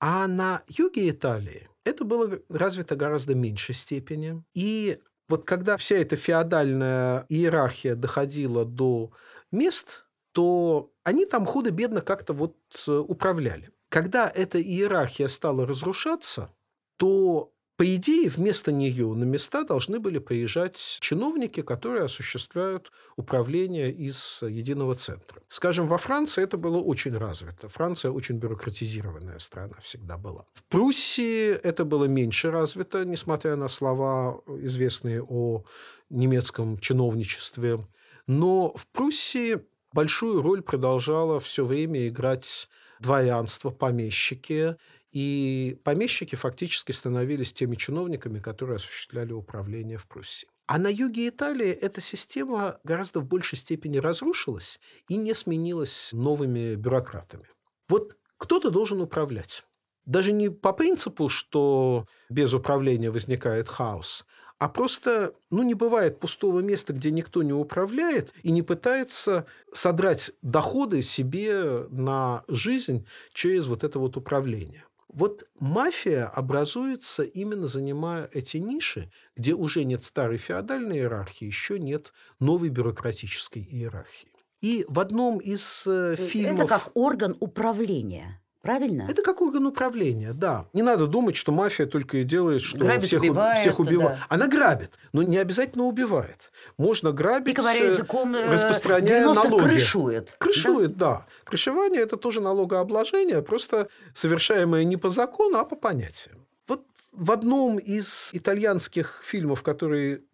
А 0.00 0.26
на 0.26 0.62
юге 0.68 1.10
Италии 1.10 1.68
это 1.84 2.04
было 2.04 2.38
развито 2.48 2.96
гораздо 2.96 3.34
меньшей 3.34 3.74
степени. 3.74 4.42
И 4.54 4.98
вот 5.28 5.44
когда 5.44 5.76
вся 5.76 5.96
эта 5.96 6.16
феодальная 6.16 7.26
иерархия 7.28 7.94
доходила 7.94 8.64
до 8.64 9.12
мест, 9.52 10.04
то 10.32 10.90
они 11.04 11.26
там 11.26 11.46
худо-бедно 11.46 12.00
как-то 12.00 12.32
вот 12.32 12.56
э, 12.86 12.92
управляли. 12.92 13.70
Когда 13.88 14.28
эта 14.28 14.60
иерархия 14.60 15.28
стала 15.28 15.66
разрушаться, 15.66 16.50
то 16.96 17.53
по 17.76 17.94
идее, 17.96 18.28
вместо 18.28 18.70
нее 18.70 19.12
на 19.14 19.24
места 19.24 19.64
должны 19.64 19.98
были 19.98 20.18
приезжать 20.18 20.76
чиновники, 21.00 21.60
которые 21.60 22.04
осуществляют 22.04 22.92
управление 23.16 23.90
из 23.90 24.42
единого 24.42 24.94
центра. 24.94 25.42
Скажем, 25.48 25.88
во 25.88 25.98
Франции 25.98 26.44
это 26.44 26.56
было 26.56 26.78
очень 26.78 27.16
развито. 27.16 27.68
Франция 27.68 28.12
очень 28.12 28.36
бюрократизированная 28.36 29.40
страна 29.40 29.74
всегда 29.82 30.16
была. 30.16 30.44
В 30.54 30.62
Пруссии 30.64 31.50
это 31.50 31.84
было 31.84 32.04
меньше 32.04 32.52
развито, 32.52 33.04
несмотря 33.04 33.56
на 33.56 33.68
слова, 33.68 34.40
известные 34.46 35.22
о 35.22 35.64
немецком 36.10 36.78
чиновничестве. 36.78 37.80
Но 38.28 38.72
в 38.76 38.86
Пруссии 38.86 39.58
большую 39.92 40.42
роль 40.42 40.62
продолжало 40.62 41.40
все 41.40 41.64
время 41.64 42.06
играть 42.06 42.68
дворянство, 43.00 43.70
помещики 43.70 44.76
и 45.14 45.78
помещики 45.84 46.34
фактически 46.34 46.90
становились 46.90 47.52
теми 47.52 47.76
чиновниками, 47.76 48.40
которые 48.40 48.76
осуществляли 48.76 49.32
управление 49.32 49.96
в 49.96 50.08
Пруссии. 50.08 50.48
А 50.66 50.76
на 50.76 50.88
юге 50.88 51.28
Италии 51.28 51.68
эта 51.68 52.00
система 52.00 52.80
гораздо 52.82 53.20
в 53.20 53.24
большей 53.24 53.56
степени 53.56 53.98
разрушилась 53.98 54.80
и 55.08 55.14
не 55.14 55.32
сменилась 55.34 56.10
новыми 56.12 56.74
бюрократами. 56.74 57.46
Вот 57.88 58.16
кто-то 58.38 58.70
должен 58.70 59.00
управлять. 59.00 59.64
Даже 60.04 60.32
не 60.32 60.48
по 60.48 60.72
принципу, 60.72 61.28
что 61.28 62.06
без 62.28 62.52
управления 62.52 63.12
возникает 63.12 63.68
хаос, 63.68 64.24
а 64.58 64.68
просто, 64.68 65.34
ну, 65.50 65.62
не 65.62 65.74
бывает 65.74 66.18
пустого 66.18 66.58
места, 66.58 66.92
где 66.92 67.12
никто 67.12 67.44
не 67.44 67.52
управляет 67.52 68.32
и 68.42 68.50
не 68.50 68.62
пытается 68.62 69.46
содрать 69.72 70.32
доходы 70.42 71.02
себе 71.02 71.86
на 71.90 72.42
жизнь 72.48 73.06
через 73.32 73.66
вот 73.66 73.84
это 73.84 74.00
вот 74.00 74.16
управление. 74.16 74.84
Вот 75.14 75.44
мафия 75.60 76.26
образуется 76.26 77.22
именно 77.22 77.68
занимая 77.68 78.28
эти 78.32 78.56
ниши, 78.56 79.12
где 79.36 79.54
уже 79.54 79.84
нет 79.84 80.02
старой 80.02 80.38
феодальной 80.38 80.96
иерархии, 80.96 81.44
еще 81.44 81.78
нет 81.78 82.12
новой 82.40 82.68
бюрократической 82.68 83.62
иерархии. 83.62 84.32
И 84.60 84.84
в 84.88 84.98
одном 84.98 85.38
из 85.38 85.86
э, 85.86 86.16
фильмов... 86.16 86.64
Это 86.64 86.66
как 86.66 86.90
орган 86.94 87.36
управления. 87.38 88.42
Правильно? 88.64 89.06
Это 89.10 89.20
как 89.20 89.42
орган 89.42 89.66
управления, 89.66 90.32
да. 90.32 90.66
Не 90.72 90.80
надо 90.80 91.06
думать, 91.06 91.36
что 91.36 91.52
мафия 91.52 91.84
только 91.84 92.16
и 92.16 92.24
делает, 92.24 92.62
что 92.62 92.78
грабит, 92.78 93.04
всех 93.04 93.20
убивает. 93.20 93.58
Всех 93.58 93.78
убивает. 93.78 94.18
Да. 94.18 94.26
Она 94.30 94.48
грабит, 94.48 94.92
но 95.12 95.22
не 95.22 95.36
обязательно 95.36 95.84
убивает. 95.84 96.50
Можно 96.78 97.12
грабить, 97.12 97.58
и, 97.58 97.60
говоря 97.60 97.84
языком, 97.84 98.34
э, 98.34 98.50
распространяя 98.50 99.26
налоги. 99.26 99.64
крышует. 99.64 100.34
Крышует, 100.38 100.96
да? 100.96 101.06
да. 101.06 101.26
Крышевание– 101.44 102.00
это 102.02 102.16
тоже 102.16 102.40
налогообложение, 102.40 103.42
просто 103.42 103.88
совершаемое 104.14 104.84
не 104.84 104.96
по 104.96 105.10
закону, 105.10 105.58
а 105.58 105.66
по 105.66 105.76
понятиям. 105.76 106.46
Вот 106.66 106.86
в 107.12 107.30
одном 107.32 107.78
из 107.78 108.30
итальянских 108.32 109.20
фильмов, 109.22 109.62
который 109.62 110.24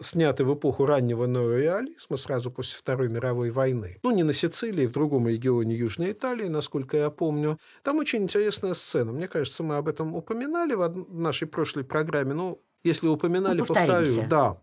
сняты 0.00 0.44
в 0.44 0.54
эпоху 0.54 0.86
раннего 0.86 1.24
неореализма, 1.24 2.16
сразу 2.16 2.50
после 2.50 2.78
Второй 2.78 3.08
мировой 3.08 3.50
войны. 3.50 3.98
Ну, 4.02 4.10
не 4.10 4.22
на 4.22 4.32
Сицилии, 4.32 4.86
в 4.86 4.92
другом 4.92 5.28
регионе 5.28 5.74
Южной 5.74 6.12
Италии, 6.12 6.46
насколько 6.48 6.96
я 6.96 7.10
помню. 7.10 7.58
Там 7.82 7.98
очень 7.98 8.22
интересная 8.22 8.74
сцена. 8.74 9.12
Мне 9.12 9.28
кажется, 9.28 9.62
мы 9.62 9.76
об 9.76 9.88
этом 9.88 10.14
упоминали 10.14 10.74
в 10.74 11.18
нашей 11.18 11.48
прошлой 11.48 11.84
программе. 11.84 12.34
Ну, 12.34 12.62
если 12.84 13.08
упоминали, 13.08 13.58
ну, 13.58 13.66
повторю. 13.66 14.26
Да. 14.28 14.60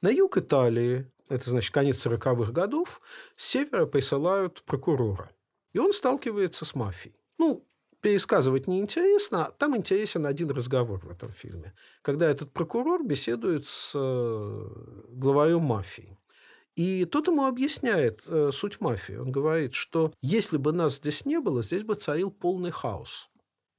На 0.00 0.08
юг 0.08 0.38
Италии, 0.38 1.10
это 1.28 1.50
значит 1.50 1.72
конец 1.74 2.04
40-х 2.06 2.52
годов, 2.52 3.00
с 3.36 3.46
севера 3.46 3.86
присылают 3.86 4.62
прокурора. 4.62 5.30
И 5.72 5.78
он 5.78 5.92
сталкивается 5.92 6.64
с 6.64 6.74
мафией. 6.74 7.14
Ну, 7.38 7.67
пересказывать 8.00 8.66
неинтересно, 8.66 9.46
а 9.46 9.50
там 9.50 9.76
интересен 9.76 10.26
один 10.26 10.50
разговор 10.50 11.04
в 11.04 11.10
этом 11.10 11.30
фильме, 11.30 11.74
когда 12.02 12.30
этот 12.30 12.52
прокурор 12.52 13.04
беседует 13.04 13.66
с 13.66 13.92
э, 13.94 14.68
главарем 15.08 15.62
мафии. 15.62 16.18
И 16.76 17.04
тот 17.06 17.26
ему 17.26 17.46
объясняет 17.46 18.22
э, 18.28 18.50
суть 18.52 18.80
мафии. 18.80 19.16
Он 19.16 19.32
говорит, 19.32 19.74
что 19.74 20.12
если 20.22 20.58
бы 20.58 20.72
нас 20.72 20.96
здесь 20.96 21.24
не 21.24 21.40
было, 21.40 21.62
здесь 21.62 21.82
бы 21.82 21.94
царил 21.94 22.30
полный 22.30 22.70
хаос. 22.70 23.28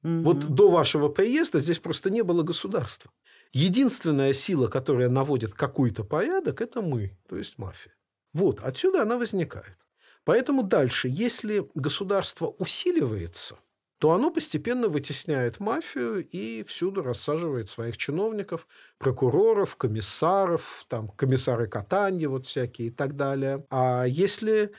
Угу. 0.03 0.21
Вот 0.21 0.39
до 0.53 0.69
вашего 0.69 1.07
приезда 1.07 1.59
здесь 1.59 1.79
просто 1.79 2.09
не 2.09 2.23
было 2.23 2.43
государства. 2.43 3.11
Единственная 3.53 4.33
сила, 4.33 4.67
которая 4.67 5.09
наводит 5.09 5.53
какой-то 5.53 6.03
порядок, 6.03 6.61
это 6.61 6.81
мы, 6.81 7.17
то 7.27 7.37
есть 7.37 7.57
мафия. 7.57 7.95
Вот, 8.33 8.59
отсюда 8.59 9.01
она 9.01 9.17
возникает. 9.17 9.77
Поэтому 10.25 10.63
дальше, 10.63 11.07
если 11.09 11.67
государство 11.73 12.47
усиливается– 12.59 13.57
то 13.99 14.11
оно 14.11 14.31
постепенно 14.31 14.87
вытесняет 14.87 15.59
мафию 15.59 16.25
и 16.25 16.63
всюду 16.63 17.03
рассаживает 17.03 17.69
своих 17.69 17.97
чиновников, 17.97 18.67
прокуроров, 18.97 19.75
комиссаров, 19.75 20.85
там, 20.87 21.09
комиссары 21.09 21.67
катанья, 21.67 22.29
вот 22.29 22.45
всякие 22.45 22.87
и 22.87 22.91
так 22.91 23.15
далее. 23.17 23.65
А 23.69 24.05
если 24.07 24.71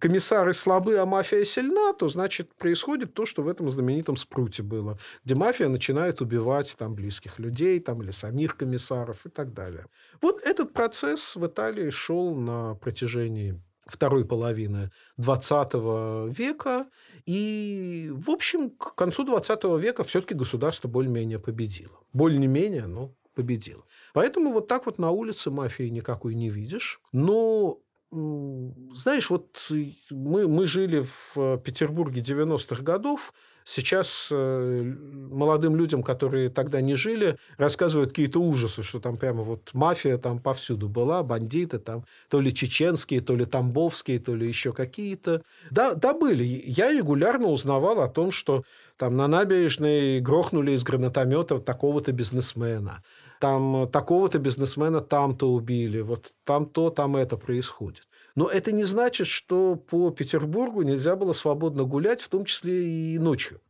комиссары 0.00 0.52
слабы, 0.52 0.98
а 0.98 1.06
мафия 1.06 1.44
сильна, 1.44 1.92
то, 1.92 2.08
значит, 2.08 2.54
происходит 2.56 3.14
то, 3.14 3.26
что 3.26 3.42
в 3.42 3.48
этом 3.48 3.70
знаменитом 3.70 4.16
спруте 4.16 4.62
было, 4.62 4.98
где 5.24 5.34
мафия 5.36 5.68
начинает 5.68 6.20
убивать 6.20 6.74
там 6.76 6.94
близких 6.94 7.38
людей 7.38 7.78
там, 7.80 8.02
или 8.02 8.10
самих 8.10 8.56
комиссаров 8.56 9.24
и 9.24 9.28
так 9.30 9.52
далее. 9.54 9.86
Вот 10.20 10.40
этот 10.42 10.72
процесс 10.72 11.36
в 11.36 11.46
Италии 11.46 11.90
шел 11.90 12.34
на 12.34 12.74
протяжении 12.74 13.60
второй 13.86 14.24
половины 14.24 14.90
XX 15.18 16.32
века. 16.32 16.86
И, 17.26 18.10
в 18.12 18.30
общем, 18.30 18.70
к 18.70 18.94
концу 18.94 19.24
XX 19.24 19.78
века 19.78 20.04
все-таки 20.04 20.34
государство 20.34 20.88
более-менее 20.88 21.38
победило. 21.38 21.98
Более-менее, 22.12 22.86
но 22.86 23.14
победило. 23.34 23.84
Поэтому 24.12 24.52
вот 24.52 24.68
так 24.68 24.86
вот 24.86 24.98
на 24.98 25.10
улице 25.10 25.50
мафии 25.50 25.88
никакой 25.88 26.34
не 26.34 26.50
видишь. 26.50 27.00
Но 27.12 27.80
знаешь, 28.10 29.28
вот 29.30 29.68
мы, 30.10 30.46
мы 30.46 30.66
жили 30.66 31.04
в 31.04 31.58
Петербурге 31.58 32.20
90-х 32.20 32.82
годов, 32.82 33.34
Сейчас 33.64 34.28
э, 34.30 34.82
молодым 34.82 35.74
людям, 35.74 36.02
которые 36.02 36.50
тогда 36.50 36.82
не 36.82 36.96
жили, 36.96 37.38
рассказывают 37.56 38.10
какие-то 38.10 38.38
ужасы, 38.40 38.82
что 38.82 39.00
там 39.00 39.16
прямо 39.16 39.42
вот 39.42 39.70
мафия 39.72 40.18
там 40.18 40.38
повсюду 40.38 40.88
была, 40.88 41.22
бандиты 41.22 41.78
там, 41.78 42.04
то 42.28 42.40
ли 42.40 42.54
чеченские, 42.54 43.22
то 43.22 43.34
ли 43.34 43.46
тамбовские, 43.46 44.18
то 44.18 44.34
ли 44.34 44.46
еще 44.46 44.74
какие-то. 44.74 45.42
Да, 45.70 45.94
да 45.94 46.12
были. 46.12 46.44
Я 46.66 46.92
регулярно 46.92 47.46
узнавал 47.46 48.00
о 48.00 48.08
том, 48.08 48.32
что 48.32 48.64
там 48.98 49.16
на 49.16 49.28
набережной 49.28 50.20
грохнули 50.20 50.72
из 50.72 50.82
гранатомета 50.82 51.58
такого-то 51.58 52.12
бизнесмена 52.12 53.02
там 53.40 53.90
такого-то 53.90 54.38
бизнесмена 54.38 55.02
там-то 55.02 55.52
убили, 55.52 56.00
вот 56.00 56.32
там 56.44 56.64
то, 56.64 56.88
там 56.88 57.14
это 57.16 57.36
происходит. 57.36 58.08
Но 58.34 58.48
это 58.48 58.72
не 58.72 58.84
значит, 58.84 59.26
что 59.26 59.76
по 59.76 60.10
Петербургу 60.10 60.82
нельзя 60.82 61.14
было 61.16 61.32
свободно 61.32 61.84
гулять, 61.84 62.20
в 62.20 62.28
том 62.28 62.44
числе 62.44 63.14
и 63.14 63.18
ночью. 63.18 63.60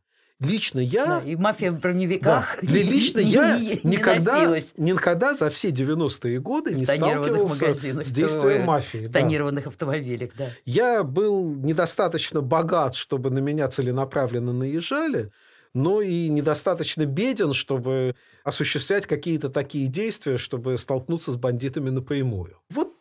Лично 0.41 0.79
я... 0.79 1.05
Да, 1.05 1.19
и 1.19 1.37
мафия 1.37 1.71
в 1.71 1.79
броневиках 1.79 2.57
да, 2.61 2.67
лично 2.67 3.19
я 3.19 3.57
никогда, 3.83 4.57
никогда 4.75 5.33
за 5.33 5.49
все 5.49 5.69
90-е 5.69 6.41
годы 6.41 6.73
не 6.73 6.85
сталкивался 6.85 7.73
с 7.73 8.11
действием 8.11 8.65
мафии. 8.65 9.07
В 9.07 9.11
тонированных 9.13 9.63
да. 9.63 9.69
автомобилях, 9.69 10.31
да. 10.37 10.49
Я 10.65 11.03
был 11.03 11.55
недостаточно 11.55 12.41
богат, 12.41 12.95
чтобы 12.95 13.29
на 13.29 13.39
меня 13.39 13.69
целенаправленно 13.69 14.51
наезжали, 14.51 15.31
но 15.75 16.01
и 16.01 16.29
недостаточно 16.29 17.05
беден, 17.05 17.53
чтобы 17.53 18.15
осуществлять 18.43 19.05
какие-то 19.05 19.49
такие 19.49 19.87
действия, 19.87 20.37
чтобы 20.37 20.77
столкнуться 20.77 21.33
с 21.33 21.35
бандитами 21.35 21.89
напрямую. 21.89 22.57
Вот 22.69 22.93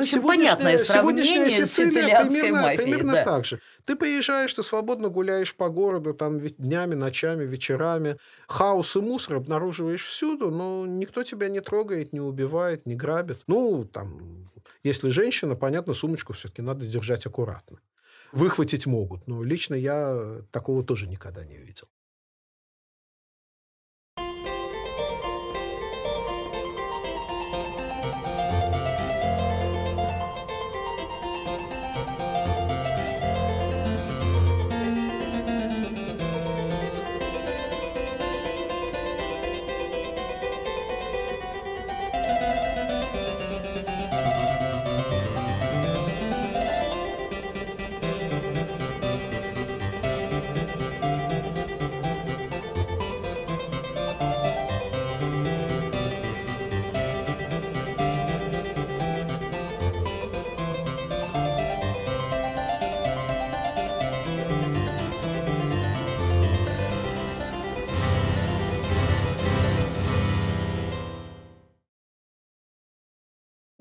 общем, 0.00 0.22
понятное 0.22 0.78
сравнение 0.78 1.50
Сицилия 1.50 2.24
примерно, 2.24 2.62
мафией, 2.62 2.76
примерно 2.78 3.12
да. 3.12 3.24
так 3.24 3.44
же. 3.44 3.60
Ты 3.84 3.96
поезжаешь, 3.96 4.52
ты 4.52 4.62
свободно 4.62 5.08
гуляешь 5.08 5.54
по 5.54 5.68
городу, 5.68 6.14
там 6.14 6.40
днями, 6.40 6.94
ночами, 6.94 7.44
вечерами. 7.44 8.16
Хаос 8.48 8.96
и 8.96 9.00
мусор 9.00 9.36
обнаруживаешь 9.36 10.04
всюду, 10.04 10.50
но 10.50 10.86
никто 10.86 11.22
тебя 11.22 11.48
не 11.48 11.60
трогает, 11.60 12.12
не 12.12 12.20
убивает, 12.20 12.86
не 12.86 12.94
грабит. 12.94 13.42
Ну, 13.46 13.84
там, 13.84 14.50
если 14.82 15.10
женщина, 15.10 15.54
понятно, 15.54 15.94
сумочку 15.94 16.32
все-таки 16.32 16.62
надо 16.62 16.86
держать 16.86 17.26
аккуратно 17.26 17.78
выхватить 18.32 18.86
могут. 18.86 19.26
Но 19.26 19.42
лично 19.42 19.74
я 19.74 20.42
такого 20.50 20.82
тоже 20.84 21.06
никогда 21.06 21.44
не 21.44 21.56
видел. 21.56 21.88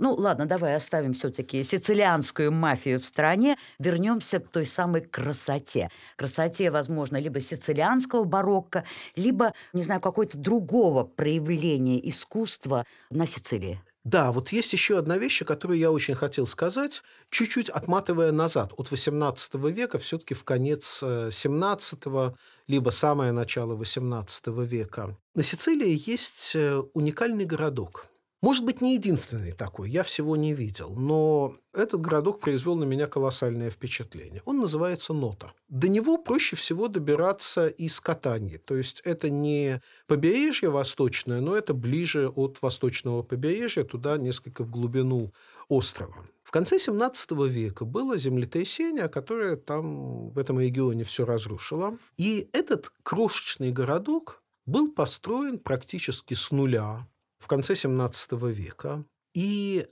Ну, 0.09 0.15
ладно, 0.15 0.47
давай 0.47 0.75
оставим 0.75 1.13
все-таки 1.13 1.63
сицилианскую 1.63 2.51
мафию 2.51 2.99
в 2.99 3.05
стороне, 3.05 3.57
вернемся 3.77 4.39
к 4.39 4.47
той 4.47 4.65
самой 4.65 5.01
красоте. 5.01 5.91
Красоте, 6.15 6.71
возможно, 6.71 7.17
либо 7.17 7.39
сицилианского 7.39 8.23
барокко, 8.23 8.85
либо, 9.15 9.53
не 9.71 9.83
знаю, 9.83 10.01
какой-то 10.01 10.35
другого 10.35 11.03
проявления 11.03 11.99
искусства 12.09 12.87
на 13.11 13.27
Сицилии. 13.27 13.79
Да, 14.03 14.31
вот 14.31 14.51
есть 14.51 14.73
еще 14.73 14.97
одна 14.97 15.19
вещь, 15.19 15.43
которую 15.45 15.77
я 15.77 15.91
очень 15.91 16.15
хотел 16.15 16.47
сказать, 16.47 17.03
чуть-чуть 17.29 17.69
отматывая 17.69 18.31
назад, 18.31 18.73
от 18.77 18.91
XVIII 18.91 19.71
века 19.71 19.99
все-таки 19.99 20.33
в 20.33 20.43
конец 20.43 21.03
XVII, 21.03 22.31
э, 22.31 22.35
либо 22.65 22.89
самое 22.89 23.31
начало 23.31 23.75
XVIII 23.79 24.65
века. 24.65 25.15
На 25.35 25.43
Сицилии 25.43 26.01
есть 26.09 26.53
э, 26.55 26.81
уникальный 26.95 27.45
городок– 27.45 28.07
может 28.41 28.63
быть, 28.63 28.79
не 28.79 28.95
единственный 28.95 29.51
такой, 29.51 29.89
я 29.89 30.03
всего 30.03 30.37
не 30.37 30.53
видел, 30.53 30.93
но 30.95 31.55
этот 31.73 31.99
городок 31.99 32.39
произвел 32.39 32.75
на 32.75 32.85
меня 32.85 33.07
колоссальное 33.07 33.69
впечатление. 33.69 34.41
Он 34.45 34.59
называется 34.59 35.13
Нота. 35.13 35.51
До 35.67 35.89
него 35.89 36.17
проще 36.17 36.55
всего 36.55 36.87
добираться 36.87 37.67
из 37.67 37.99
Катаньи, 37.99 38.57
то 38.57 38.77
есть 38.77 39.01
это 39.03 39.29
не 39.29 39.81
побережье 40.07 40.69
восточное, 40.69 41.41
но 41.41 41.55
это 41.55 41.73
ближе 41.73 42.29
от 42.29 42.61
восточного 42.61 43.23
побережья, 43.23 43.83
туда 43.83 44.17
несколько 44.17 44.63
в 44.63 44.69
глубину 44.69 45.33
острова. 45.67 46.25
В 46.43 46.51
конце 46.51 46.77
XVII 46.77 47.47
века 47.47 47.85
было 47.85 48.17
землетрясение, 48.17 49.07
которое 49.07 49.55
там 49.55 50.29
в 50.29 50.39
этом 50.39 50.59
регионе 50.59 51.03
все 51.03 51.23
разрушило. 51.23 51.97
И 52.17 52.49
этот 52.53 52.91
крошечный 53.03 53.71
городок 53.71 54.41
был 54.65 54.91
построен 54.91 55.59
практически 55.59 56.33
с 56.33 56.49
нуля 56.49 57.05
в 57.39 57.47
конце 57.47 57.75
17 57.75 58.31
века. 58.43 59.03
И 59.33 59.87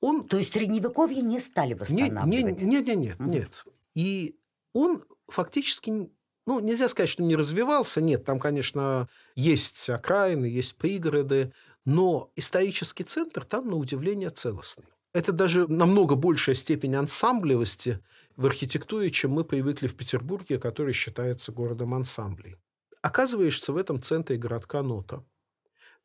он... 0.00 0.26
То 0.26 0.38
есть 0.38 0.52
средневековье 0.52 1.22
не 1.22 1.40
стали 1.40 1.74
восстанавливать? 1.74 2.26
Нет, 2.26 2.62
нет, 2.62 2.86
нет, 2.86 2.96
нет, 2.96 3.20
угу. 3.20 3.30
нет. 3.30 3.64
И 3.94 4.36
он 4.72 5.04
фактически 5.28 6.10
ну, 6.46 6.60
нельзя 6.60 6.88
сказать, 6.88 7.10
что 7.10 7.22
не 7.22 7.36
развивался. 7.36 8.00
Нет, 8.00 8.24
там, 8.24 8.40
конечно, 8.40 9.08
есть 9.34 9.88
окраины, 9.88 10.46
есть 10.46 10.76
пригороды, 10.76 11.52
но 11.84 12.30
исторический 12.36 13.04
центр 13.04 13.44
там, 13.44 13.68
на 13.68 13.76
удивление, 13.76 14.30
целостный. 14.30 14.86
Это 15.14 15.32
даже 15.32 15.70
намного 15.70 16.14
большая 16.14 16.54
степень 16.54 16.94
ансамблевости 16.94 18.00
в 18.36 18.46
архитектуре, 18.46 19.10
чем 19.10 19.32
мы 19.32 19.44
привыкли 19.44 19.86
в 19.86 19.94
Петербурге, 19.94 20.58
который 20.58 20.94
считается 20.94 21.52
городом 21.52 21.94
ансамблей. 21.94 22.56
Оказываешься 23.02 23.72
в 23.72 23.76
этом 23.76 24.00
центре 24.00 24.36
городка 24.36 24.82
Нота. 24.82 25.24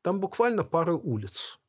Там 0.01 0.19
буквально 0.19 0.63
пара 0.63 0.93
улиц. 0.93 1.59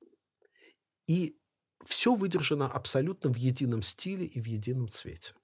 И 1.06 1.36
все 1.84 2.14
выдержано 2.14 2.70
абсолютно 2.70 3.30
в 3.30 3.36
едином 3.36 3.82
стиле 3.82 4.26
и 4.26 4.40
в 4.40 4.46
едином 4.46 4.88
цвете. 4.88 5.34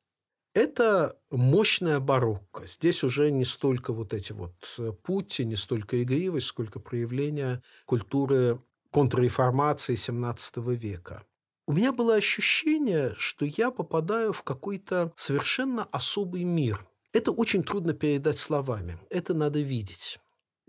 Это 0.55 1.19
мощная 1.33 1.99
барокко. 1.99 2.67
Здесь 2.67 3.03
уже 3.03 3.31
не 3.33 3.45
столько 3.45 3.93
вот 3.93 4.15
эти 4.15 4.33
вот 4.33 4.55
э, 4.79 4.93
пути, 4.93 5.45
не 5.45 5.57
столько 5.57 6.01
игривость, 6.01 6.47
сколько 6.47 6.79
проявление 6.79 7.61
культуры 7.87 8.63
контрреформации 8.93 9.95
XVII 9.95 10.77
века. 10.77 11.25
У 11.67 11.73
меня 11.73 11.93
было 11.93 12.15
ощущение, 12.15 13.15
что 13.17 13.45
я 13.45 13.73
попадаю 13.73 14.33
в 14.33 14.43
какой-то 14.43 15.13
совершенно 15.17 15.85
особый 15.85 16.45
мир. 16.45 16.87
Это 17.13 17.33
очень 17.33 17.65
трудно 17.65 17.93
передать 17.93 18.39
словами. 18.39 18.99
Это 19.11 19.35
надо 19.35 19.61
видеть. 19.61 20.21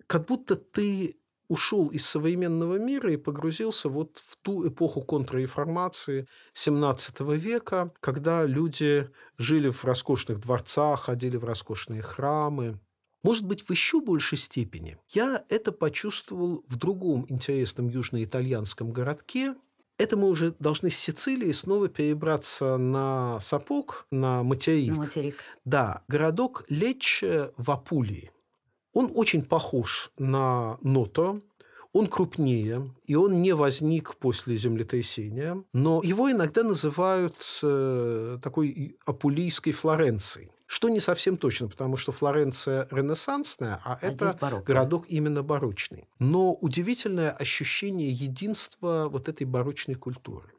Как 0.08 0.26
будто 0.26 0.56
ты 0.56 1.16
ушел 1.48 1.88
из 1.90 2.06
современного 2.06 2.78
мира 2.78 3.12
и 3.12 3.18
погрузился 3.18 3.90
вот 3.90 4.22
в 4.24 4.38
ту 4.42 4.68
эпоху 4.68 5.02
контрреформации 5.02 6.28
XVII 6.54 7.36
века, 7.36 7.94
когда 8.00 8.46
люди 8.46 9.10
жили 9.38 9.70
в 9.70 9.84
роскошных 9.84 10.40
дворцах, 10.40 11.04
ходили 11.04 11.38
в 11.38 11.44
роскошные 11.44 12.02
храмы. 12.02 12.80
Может 13.24 13.46
быть, 13.46 13.64
в 13.64 13.72
еще 13.72 14.02
большей 14.02 14.38
степени 14.38 14.98
я 15.14 15.44
это 15.50 15.72
почувствовал 15.72 16.64
в 16.68 16.76
другом 16.76 17.26
интересном 17.30 17.90
южноитальянском 17.90 18.92
городке. 18.92 19.56
Это 19.98 20.18
мы 20.18 20.30
уже 20.30 20.52
должны 20.60 20.92
с 20.92 20.98
Сицилии 20.98 21.52
снова 21.52 21.88
перебраться 21.88 22.78
на 22.78 23.40
сапог, 23.40 24.06
на 24.12 24.44
материк. 24.44 24.92
На 24.92 24.98
материк. 24.98 25.38
Да, 25.64 26.04
городок 26.08 26.66
Лечче 26.70 27.52
в 27.58 27.72
Апулии. 27.72 28.32
Он 28.96 29.12
очень 29.14 29.44
похож 29.44 30.10
на 30.18 30.78
Ното, 30.82 31.42
он 31.92 32.08
крупнее, 32.08 32.94
и 33.08 33.16
он 33.16 33.42
не 33.42 33.54
возник 33.54 34.16
после 34.16 34.56
землетрясения, 34.58 35.64
но 35.74 36.02
его 36.02 36.32
иногда 36.32 36.64
называют 36.64 37.36
э, 37.62 38.40
такой 38.42 38.98
апулийской 39.06 39.74
Флоренцией. 39.74 40.50
Что 40.66 40.90
не 40.90 41.00
совсем 41.00 41.38
точно, 41.38 41.68
потому 41.68 41.98
что 41.98 42.12
Флоренция 42.12 42.88
ренессансная, 42.90 43.82
а, 43.84 44.00
а 44.02 44.06
это 44.06 44.64
городок 44.66 45.06
именно 45.10 45.44
барочный. 45.44 46.08
Но 46.20 46.54
удивительное 46.54 47.32
ощущение 47.32 48.12
единства 48.12 49.08
вот 49.10 49.28
этой 49.28 49.46
барочной 49.46 49.96
культуры. 49.96 50.50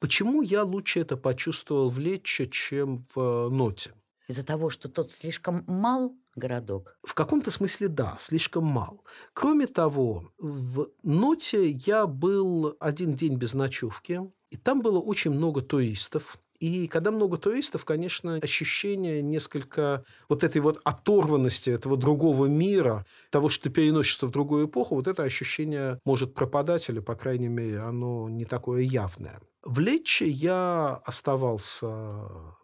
Почему 0.00 0.42
я 0.42 0.64
лучше 0.64 1.00
это 1.00 1.16
почувствовал 1.16 1.88
в 1.90 1.98
Лечче, 1.98 2.48
чем 2.48 3.06
в 3.14 3.48
Ноте? 3.48 3.92
Из-за 4.28 4.44
того, 4.44 4.70
что 4.70 4.88
тот 4.88 5.10
слишком 5.10 5.64
мал 5.66 6.12
городок? 6.36 6.98
В 7.02 7.14
каком-то 7.14 7.50
смысле 7.50 7.88
да, 7.88 8.16
слишком 8.20 8.64
мал. 8.64 9.04
Кроме 9.32 9.66
того, 9.66 10.30
в 10.38 10.88
Ноте 11.02 11.70
я 11.70 12.06
был 12.06 12.76
один 12.78 13.14
день 13.14 13.36
без 13.36 13.54
ночевки, 13.54 14.20
и 14.50 14.56
там 14.56 14.80
было 14.82 15.00
очень 15.00 15.32
много 15.32 15.62
туристов. 15.62 16.38
И 16.58 16.88
когда 16.88 17.10
много 17.10 17.36
туристов, 17.36 17.84
конечно, 17.84 18.36
ощущение 18.36 19.20
несколько 19.20 20.04
вот 20.28 20.42
этой 20.42 20.60
вот 20.60 20.80
оторванности 20.84 21.70
этого 21.70 21.96
другого 21.96 22.46
мира, 22.46 23.04
того, 23.30 23.48
что 23.48 23.64
ты 23.64 23.70
переносишься 23.70 24.26
в 24.26 24.30
другую 24.30 24.66
эпоху, 24.66 24.94
вот 24.94 25.06
это 25.06 25.22
ощущение 25.22 26.00
может 26.04 26.34
пропадать, 26.34 26.88
или, 26.88 27.00
по 27.00 27.14
крайней 27.14 27.48
мере, 27.48 27.80
оно 27.80 28.28
не 28.30 28.44
такое 28.44 28.82
явное. 28.82 29.40
В 29.64 29.80
Лечче 29.80 30.28
я 30.28 31.00
оставался 31.04 31.86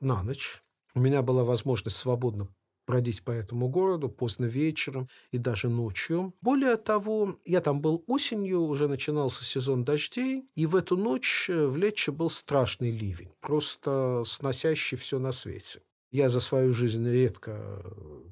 на 0.00 0.22
ночь. 0.22 0.62
У 0.94 1.00
меня 1.00 1.22
была 1.22 1.44
возможность 1.44 1.96
свободно 1.96 2.48
бродить 2.86 3.22
по 3.22 3.30
этому 3.30 3.68
городу 3.68 4.08
поздно 4.08 4.46
вечером 4.46 5.08
и 5.30 5.38
даже 5.38 5.68
ночью. 5.68 6.34
Более 6.42 6.76
того, 6.76 7.38
я 7.44 7.60
там 7.60 7.80
был 7.80 8.04
осенью, 8.06 8.60
уже 8.62 8.88
начинался 8.88 9.44
сезон 9.44 9.84
дождей, 9.84 10.44
и 10.54 10.66
в 10.66 10.76
эту 10.76 10.96
ночь 10.96 11.48
э, 11.48 11.66
в 11.66 11.76
Лечче 11.76 12.12
был 12.12 12.30
страшный 12.30 12.90
ливень, 12.90 13.32
просто 13.40 14.22
сносящий 14.26 14.96
все 14.96 15.18
на 15.18 15.32
свете. 15.32 15.80
Я 16.10 16.28
за 16.28 16.40
свою 16.40 16.74
жизнь 16.74 17.08
редко 17.08 17.52
э, 17.52 18.22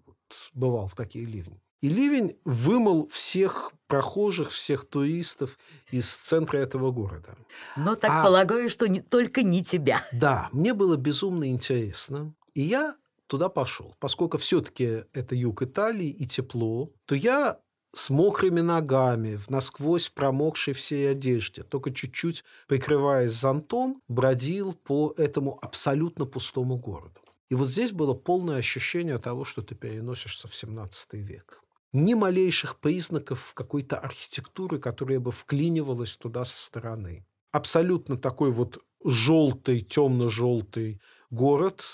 бывал 0.53 0.87
в 0.87 0.95
такие 0.95 1.25
ливни. 1.25 1.61
И 1.81 1.89
ливень 1.89 2.37
вымыл 2.45 3.09
всех 3.09 3.73
прохожих, 3.87 4.51
всех 4.51 4.85
туристов 4.85 5.59
из 5.91 6.15
центра 6.15 6.59
этого 6.59 6.91
города. 6.91 7.37
Но 7.77 7.95
так 7.95 8.11
а, 8.11 8.23
полагаю, 8.23 8.69
что 8.69 8.87
не, 8.87 9.01
только 9.01 9.43
не 9.43 9.65
тебя. 9.65 10.07
Да, 10.13 10.51
мне 10.53 10.75
было 10.75 10.97
безумно 10.97 11.49
интересно. 11.49 12.35
И 12.53 12.61
я 12.61 12.97
туда 13.31 13.49
пошел. 13.49 13.95
Поскольку 14.01 14.39
все-таки 14.39 15.05
это 15.13 15.35
юг 15.37 15.63
Италии 15.63 16.09
и 16.09 16.27
тепло, 16.27 16.91
то 17.07 17.15
я 17.15 17.61
с 17.95 18.11
мокрыми 18.11 18.61
ногами, 18.61 19.37
в 19.37 19.49
насквозь 19.51 20.09
промокшей 20.09 20.75
всей 20.75 21.11
одежде, 21.11 21.63
только 21.63 21.93
чуть-чуть 21.93 22.45
прикрываясь 22.67 23.33
зонтом, 23.33 24.03
бродил 24.09 24.75
по 24.75 25.15
этому 25.17 25.59
абсолютно 25.63 26.27
пустому 26.27 26.77
городу. 26.77 27.21
И 27.49 27.55
вот 27.55 27.69
здесь 27.69 27.93
было 27.93 28.15
полное 28.15 28.57
ощущение 28.57 29.19
того, 29.19 29.45
что 29.45 29.63
ты 29.63 29.75
переносишься 29.75 30.49
в 30.49 30.55
17 30.55 31.15
век. 31.15 31.63
Ни 31.93 32.15
малейших 32.15 32.79
признаков 32.79 33.53
какой-то 33.55 33.97
архитектуры, 33.97 34.79
которая 34.79 35.19
бы 35.21 35.33
вклинивалась 35.33 36.17
туда 36.17 36.45
со 36.45 36.57
стороны. 36.59 37.27
Абсолютно 37.53 38.17
такой 38.17 38.53
вот 38.53 38.79
желтый, 39.05 39.83
темно-желтый 39.83 41.01
город, 41.31 41.85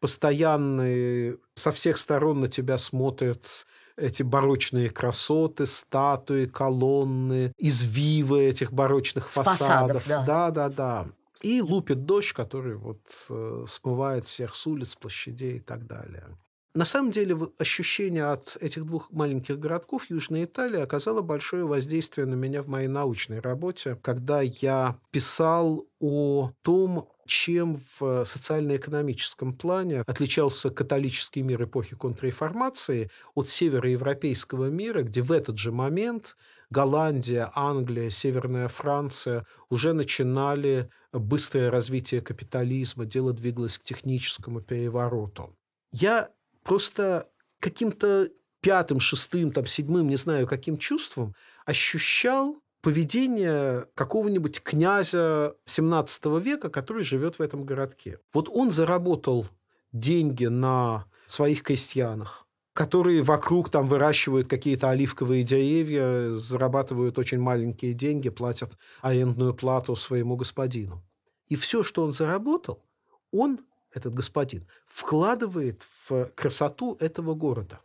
постоянные, 0.00 1.38
со 1.54 1.72
всех 1.72 1.98
сторон 1.98 2.40
на 2.40 2.48
тебя 2.48 2.78
смотрят 2.78 3.66
эти 3.96 4.22
барочные 4.22 4.90
красоты, 4.90 5.66
статуи, 5.66 6.46
колонны, 6.46 7.52
извивы 7.58 8.44
этих 8.44 8.72
барочных 8.72 9.30
фасадов. 9.30 9.58
фасадов 9.58 10.06
да. 10.06 10.24
да, 10.24 10.50
да, 10.50 10.68
да. 10.68 11.06
И 11.42 11.60
лупит 11.60 12.04
дождь, 12.04 12.32
который 12.32 12.76
вот 12.76 13.00
э, 13.30 13.64
смывает 13.66 14.26
всех 14.26 14.54
с 14.54 14.66
улиц, 14.66 14.94
площадей 14.94 15.58
и 15.58 15.60
так 15.60 15.86
далее. 15.86 16.36
На 16.76 16.84
самом 16.84 17.10
деле 17.10 17.34
ощущение 17.58 18.26
от 18.26 18.58
этих 18.60 18.84
двух 18.84 19.10
маленьких 19.10 19.58
городков 19.58 20.10
Южной 20.10 20.44
Италии 20.44 20.78
оказало 20.78 21.22
большое 21.22 21.64
воздействие 21.64 22.26
на 22.26 22.34
меня 22.34 22.62
в 22.62 22.68
моей 22.68 22.86
научной 22.86 23.40
работе, 23.40 23.96
когда 24.02 24.42
я 24.42 24.98
писал 25.10 25.86
о 26.00 26.52
том, 26.60 27.08
чем 27.26 27.80
в 27.98 28.26
социально-экономическом 28.26 29.54
плане 29.56 30.02
отличался 30.06 30.68
католический 30.68 31.40
мир 31.40 31.64
эпохи 31.64 31.96
контрреформации 31.96 33.10
от 33.34 33.48
североевропейского 33.48 34.66
мира, 34.66 35.00
где 35.00 35.22
в 35.22 35.32
этот 35.32 35.56
же 35.56 35.72
момент 35.72 36.36
Голландия, 36.68 37.50
Англия, 37.54 38.10
Северная 38.10 38.68
Франция 38.68 39.46
уже 39.70 39.94
начинали 39.94 40.90
быстрое 41.10 41.70
развитие 41.70 42.20
капитализма, 42.20 43.06
дело 43.06 43.32
двигалось 43.32 43.78
к 43.78 43.82
техническому 43.82 44.60
перевороту. 44.60 45.56
Я 45.90 46.28
просто 46.66 47.30
каким-то 47.60 48.28
пятым, 48.60 49.00
шестым, 49.00 49.52
там, 49.52 49.66
седьмым, 49.66 50.08
не 50.08 50.16
знаю, 50.16 50.46
каким 50.46 50.76
чувством 50.76 51.34
ощущал 51.64 52.56
поведение 52.82 53.86
какого-нибудь 53.94 54.62
князя 54.62 55.54
17 55.64 56.26
века, 56.40 56.68
который 56.68 57.04
живет 57.04 57.38
в 57.38 57.42
этом 57.42 57.64
городке. 57.64 58.18
Вот 58.32 58.48
он 58.48 58.70
заработал 58.70 59.46
деньги 59.92 60.46
на 60.46 61.06
своих 61.26 61.62
крестьянах, 61.62 62.46
которые 62.72 63.22
вокруг 63.22 63.70
там 63.70 63.86
выращивают 63.86 64.48
какие-то 64.48 64.90
оливковые 64.90 65.42
деревья, 65.44 66.30
зарабатывают 66.32 67.18
очень 67.18 67.40
маленькие 67.40 67.94
деньги, 67.94 68.28
платят 68.28 68.76
арендную 69.00 69.54
плату 69.54 69.96
своему 69.96 70.36
господину. 70.36 71.02
И 71.48 71.54
все, 71.54 71.82
что 71.82 72.04
он 72.04 72.12
заработал, 72.12 72.84
он 73.32 73.60
этот 73.96 74.14
господин, 74.14 74.68
вкладывает 74.86 75.86
в 76.08 76.26
красоту 76.34 76.96
этого 77.00 77.34
города. 77.34 77.80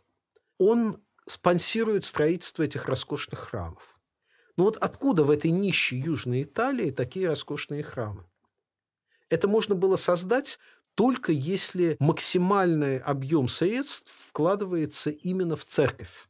Он 0.58 1.02
спонсирует 1.26 2.04
строительство 2.04 2.62
этих 2.62 2.86
роскошных 2.86 3.38
храмов. 3.38 3.98
Но 4.56 4.64
вот 4.64 4.76
откуда 4.76 5.24
в 5.24 5.30
этой 5.30 5.50
нищей 5.50 5.98
Южной 5.98 6.42
Италии 6.42 6.90
такие 6.90 7.28
роскошные 7.28 7.82
храмы? 7.82 8.24
Это 9.30 9.48
можно 9.48 9.74
было 9.74 9.96
создать 9.96 10.58
только 10.94 11.32
если 11.32 11.96
максимальный 11.98 12.98
объем 12.98 13.48
средств 13.48 14.12
вкладывается 14.28 15.10
именно 15.10 15.56
в 15.56 15.64
церковь 15.64 16.28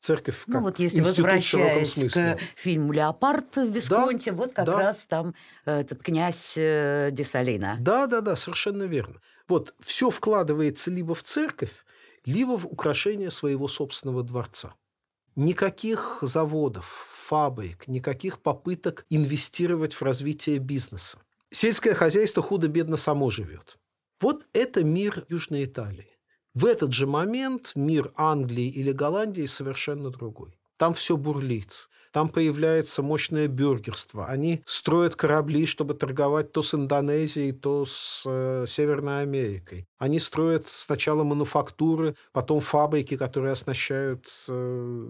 церковь 0.00 0.44
ну, 0.46 0.52
как 0.52 0.60
Ну 0.60 0.66
вот 0.68 0.78
если 0.78 1.00
возвращаясь 1.00 1.94
к 2.12 2.38
фильму 2.54 2.92
«Леопард» 2.92 3.56
в 3.56 3.70
Висконте, 3.70 4.30
да, 4.30 4.36
вот 4.36 4.52
как 4.52 4.66
да. 4.66 4.78
раз 4.78 5.06
там 5.06 5.34
э, 5.64 5.80
этот 5.80 6.02
князь 6.02 6.54
э, 6.56 7.10
Десалина. 7.12 7.76
Да, 7.80 8.06
да, 8.06 8.20
да, 8.20 8.36
совершенно 8.36 8.84
верно. 8.84 9.20
Вот 9.48 9.74
все 9.80 10.10
вкладывается 10.10 10.90
либо 10.90 11.14
в 11.14 11.22
церковь, 11.22 11.72
либо 12.24 12.58
в 12.58 12.66
украшение 12.66 13.30
своего 13.30 13.68
собственного 13.68 14.22
дворца. 14.22 14.74
Никаких 15.36 16.18
заводов, 16.22 17.06
фабрик, 17.26 17.86
никаких 17.88 18.40
попыток 18.40 19.04
инвестировать 19.10 19.94
в 19.94 20.02
развитие 20.02 20.58
бизнеса. 20.58 21.18
Сельское 21.50 21.94
хозяйство 21.94 22.42
худо-бедно 22.42 22.96
само 22.96 23.30
живет. 23.30 23.78
Вот 24.20 24.46
это 24.52 24.82
мир 24.82 25.24
Южной 25.28 25.64
Италии. 25.64 26.15
В 26.56 26.64
этот 26.64 26.94
же 26.94 27.06
момент 27.06 27.72
мир 27.74 28.12
Англии 28.16 28.68
или 28.68 28.90
Голландии 28.90 29.44
совершенно 29.44 30.08
другой. 30.08 30.58
Там 30.78 30.94
все 30.94 31.18
бурлит. 31.18 31.70
Там 32.12 32.30
появляется 32.30 33.02
мощное 33.02 33.46
бюргерство. 33.46 34.24
Они 34.24 34.62
строят 34.64 35.16
корабли, 35.16 35.66
чтобы 35.66 35.92
торговать 35.92 36.52
то 36.52 36.62
с 36.62 36.72
Индонезией, 36.72 37.52
то 37.52 37.84
с 37.84 38.22
э, 38.24 38.64
Северной 38.66 39.20
Америкой. 39.20 39.86
Они 39.98 40.18
строят 40.18 40.66
сначала 40.66 41.24
мануфактуры, 41.24 42.16
потом 42.32 42.60
фабрики, 42.60 43.18
которые 43.18 43.52
оснащают 43.52 44.26
э, 44.48 45.08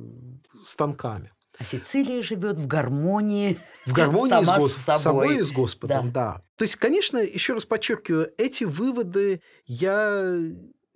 станками. 0.64 1.30
А 1.60 1.64
Сицилия 1.64 2.22
живет 2.22 2.58
в 2.58 2.66
гармонии, 2.66 3.56
в 3.86 3.92
гармонии 3.92 4.30
сама 4.30 4.58
с, 4.58 4.62
Гос... 4.62 4.72
с 4.72 4.82
собой. 4.82 4.98
собой 4.98 5.36
и 5.38 5.42
с 5.42 5.52
Господом, 5.52 6.10
да. 6.10 6.34
да. 6.34 6.42
То 6.56 6.64
есть, 6.64 6.74
конечно, 6.74 7.18
еще 7.18 7.52
раз 7.52 7.64
подчеркиваю, 7.64 8.32
эти 8.36 8.64
выводы 8.64 9.40
я 9.64 10.36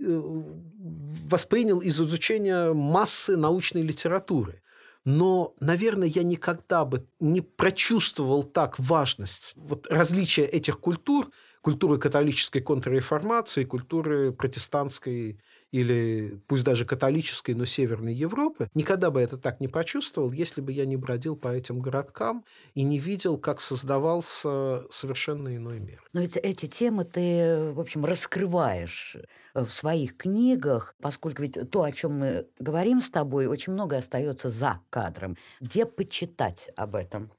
воспринял 0.00 1.80
из 1.80 2.00
изучения 2.00 2.72
массы 2.72 3.36
научной 3.36 3.82
литературы. 3.82 4.62
Но, 5.04 5.54
наверное, 5.60 6.08
я 6.08 6.22
никогда 6.22 6.84
бы 6.84 7.06
не 7.20 7.40
прочувствовал 7.40 8.42
так 8.42 8.78
важность 8.78 9.54
вот 9.56 9.86
различия 9.88 10.44
этих 10.44 10.78
культур, 10.78 11.30
культуры 11.60 11.98
католической 11.98 12.60
контрреформации, 12.60 13.64
культуры 13.64 14.32
протестантской 14.32 15.40
или 15.70 16.40
пусть 16.48 16.64
даже 16.64 16.84
католической, 16.84 17.54
но 17.54 17.64
Северной 17.64 18.14
Европы, 18.14 18.68
никогда 18.74 19.10
бы 19.10 19.20
это 19.20 19.36
так 19.36 19.60
не 19.60 19.68
почувствовал, 19.68 20.32
если 20.32 20.60
бы 20.60 20.72
я 20.72 20.84
не 20.84 20.96
бродил 20.96 21.36
по 21.36 21.48
этим 21.48 21.80
городкам 21.80 22.44
и 22.74 22.82
не 22.82 22.98
видел, 22.98 23.38
как 23.38 23.60
создавался 23.60 24.84
совершенно 24.90 25.54
иной 25.54 25.78
мир. 25.78 26.02
Но 26.12 26.20
ведь 26.20 26.36
эти 26.36 26.66
темы 26.66 27.04
ты, 27.04 27.70
в 27.72 27.80
общем, 27.80 28.04
раскрываешь 28.04 29.16
э, 29.54 29.64
в 29.64 29.70
своих 29.70 30.16
книгах, 30.16 30.94
поскольку 31.00 31.42
ведь 31.42 31.70
то, 31.70 31.84
о 31.84 31.92
чем 31.92 32.18
мы 32.18 32.46
говорим 32.58 33.00
с 33.00 33.10
тобой, 33.10 33.46
очень 33.46 33.72
много 33.72 33.96
остается 33.96 34.50
за 34.50 34.80
кадром. 34.90 35.36
Где 35.60 35.86
почитать 35.86 36.70
об 36.76 36.96
этом? 36.96 37.30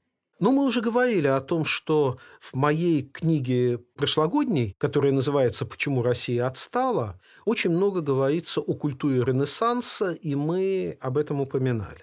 Ну, 0.42 0.50
мы 0.50 0.64
уже 0.66 0.80
говорили 0.80 1.28
о 1.28 1.40
том, 1.40 1.64
что 1.64 2.18
в 2.40 2.56
моей 2.56 3.04
книге 3.04 3.78
прошлогодней, 3.94 4.74
которая 4.76 5.12
называется 5.12 5.64
«Почему 5.64 6.02
Россия 6.02 6.48
отстала», 6.48 7.20
очень 7.44 7.70
много 7.70 8.00
говорится 8.00 8.60
о 8.60 8.74
культуре 8.74 9.22
Ренессанса, 9.22 10.10
и 10.10 10.34
мы 10.34 10.98
об 11.00 11.16
этом 11.16 11.40
упоминали. 11.40 12.02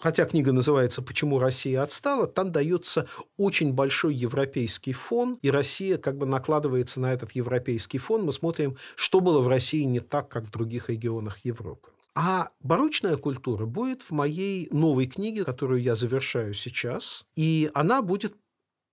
Хотя 0.00 0.24
книга 0.24 0.50
называется 0.50 1.00
«Почему 1.00 1.38
Россия 1.38 1.80
отстала», 1.80 2.26
там 2.26 2.50
дается 2.50 3.06
очень 3.36 3.72
большой 3.72 4.16
европейский 4.16 4.92
фон, 4.92 5.38
и 5.40 5.48
Россия 5.48 5.96
как 5.96 6.18
бы 6.18 6.26
накладывается 6.26 6.98
на 6.98 7.12
этот 7.12 7.36
европейский 7.36 7.98
фон. 7.98 8.24
Мы 8.24 8.32
смотрим, 8.32 8.76
что 8.96 9.20
было 9.20 9.38
в 9.38 9.46
России 9.46 9.84
не 9.84 10.00
так, 10.00 10.28
как 10.28 10.46
в 10.46 10.50
других 10.50 10.90
регионах 10.90 11.44
Европы. 11.44 11.90
А 12.18 12.48
барочная 12.60 13.18
культура 13.18 13.66
будет 13.66 14.00
в 14.02 14.10
моей 14.10 14.68
новой 14.72 15.06
книге, 15.06 15.44
которую 15.44 15.82
я 15.82 15.94
завершаю 15.94 16.54
сейчас, 16.54 17.26
и 17.36 17.70
она 17.74 18.00
будет 18.00 18.34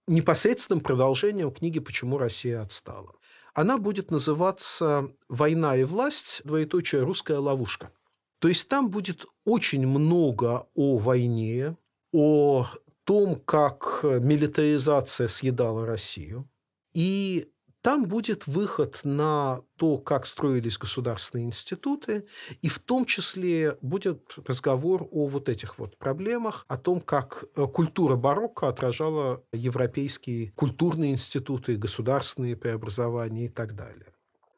непосредственным 0.08 0.82
продолжением 0.82 1.52
книги 1.52 1.80
«Почему 1.80 2.18
Россия 2.18 2.62
отстала». 2.62 3.14
она 3.54 3.78
будет 3.78 4.12
называться 4.12 5.10
«Война 5.30 5.78
и 5.78 5.84
власть. 5.84 6.42
Двоеточие. 6.44 7.04
Русская 7.04 7.38
ловушка». 7.38 7.92
То 8.40 8.50
есть 8.50 8.68
там 8.68 8.90
будет 8.90 9.26
очень 9.46 9.88
много 9.88 10.68
о 10.76 10.98
войне, 10.98 11.78
о 12.12 12.68
том, 13.06 13.36
как 13.36 14.02
милитаризация 14.04 15.30
съедала 15.30 15.86
Россию. 15.86 16.50
И 16.94 17.53
там 17.84 18.06
будет 18.06 18.48
выход 18.48 19.02
на 19.04 19.62
то, 19.76 19.98
как 19.98 20.26
строились 20.26 20.78
государственные 20.78 21.48
институты, 21.48 22.26
и 22.62 22.70
в 22.70 22.80
том 22.80 23.06
числе 23.06 23.78
будет 23.82 24.36
разговор 24.48 25.06
о 25.12 25.28
вот 25.28 25.50
этих 25.50 25.78
вот 25.78 25.98
проблемах, 25.98 26.66
о 26.70 26.78
том, 26.78 27.02
как 27.02 27.44
э, 27.58 27.68
культура 27.68 28.16
барокко 28.16 28.70
отражала 28.70 29.44
европейские 29.52 30.52
культурные 30.52 31.12
институты, 31.12 31.76
государственные 31.76 32.56
преобразования 32.56 33.46
и 33.46 33.50
так 33.50 33.76
далее. 33.76 34.14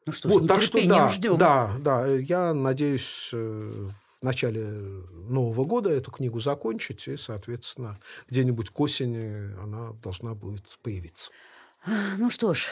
Ну 0.06 0.12
что 0.12 0.28
ж, 0.28 0.32
вот, 0.32 0.46
так 0.46 0.62
что 0.62 0.86
да, 0.86 1.08
ждем. 1.08 1.36
да, 1.36 1.74
да, 1.80 2.06
я 2.06 2.54
надеюсь 2.54 3.30
э, 3.32 3.36
в 3.40 4.24
начале 4.24 4.64
Нового 4.64 5.64
года 5.64 5.90
эту 5.90 6.12
книгу 6.12 6.38
закончить, 6.38 7.08
и, 7.08 7.16
соответственно, 7.16 7.98
где-нибудь 8.30 8.70
к 8.70 8.78
осени 8.78 9.52
она 9.60 9.94
должна 9.94 10.36
будет 10.36 10.62
появиться. 10.80 11.32
Ну 11.86 12.30
что 12.30 12.52
ж, 12.52 12.66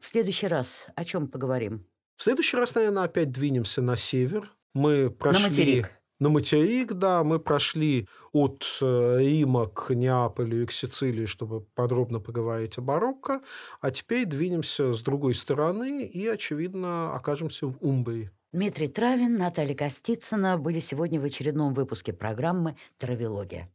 в 0.00 0.06
следующий 0.06 0.46
раз 0.46 0.84
о 0.94 1.04
чем 1.04 1.28
поговорим? 1.28 1.86
В 2.16 2.22
следующий 2.22 2.58
раз, 2.58 2.74
наверное, 2.74 3.04
опять 3.04 3.32
двинемся 3.32 3.80
на 3.80 3.96
север. 3.96 4.52
Мы 4.74 5.10
прошли... 5.10 5.42
На 5.42 5.48
материк. 5.48 5.90
На 6.18 6.28
материк, 6.28 6.92
да, 6.92 7.24
мы 7.24 7.38
прошли 7.38 8.06
от 8.32 8.66
э, 8.82 9.18
Рима 9.20 9.68
к 9.68 9.94
Неаполю 9.94 10.62
и 10.62 10.66
к 10.66 10.72
Сицилии, 10.72 11.24
чтобы 11.24 11.62
подробно 11.62 12.20
поговорить 12.20 12.76
о 12.76 12.82
барокко, 12.82 13.40
а 13.80 13.90
теперь 13.90 14.26
двинемся 14.26 14.92
с 14.92 15.00
другой 15.00 15.34
стороны 15.34 16.04
и, 16.04 16.26
очевидно, 16.26 17.14
окажемся 17.14 17.68
в 17.68 17.78
Умбрии. 17.80 18.30
Дмитрий 18.52 18.88
Травин, 18.88 19.38
Наталья 19.38 19.74
Костицына 19.74 20.58
были 20.58 20.80
сегодня 20.80 21.18
в 21.18 21.24
очередном 21.24 21.72
выпуске 21.72 22.12
программы 22.12 22.76
«Травилогия». 22.98 23.70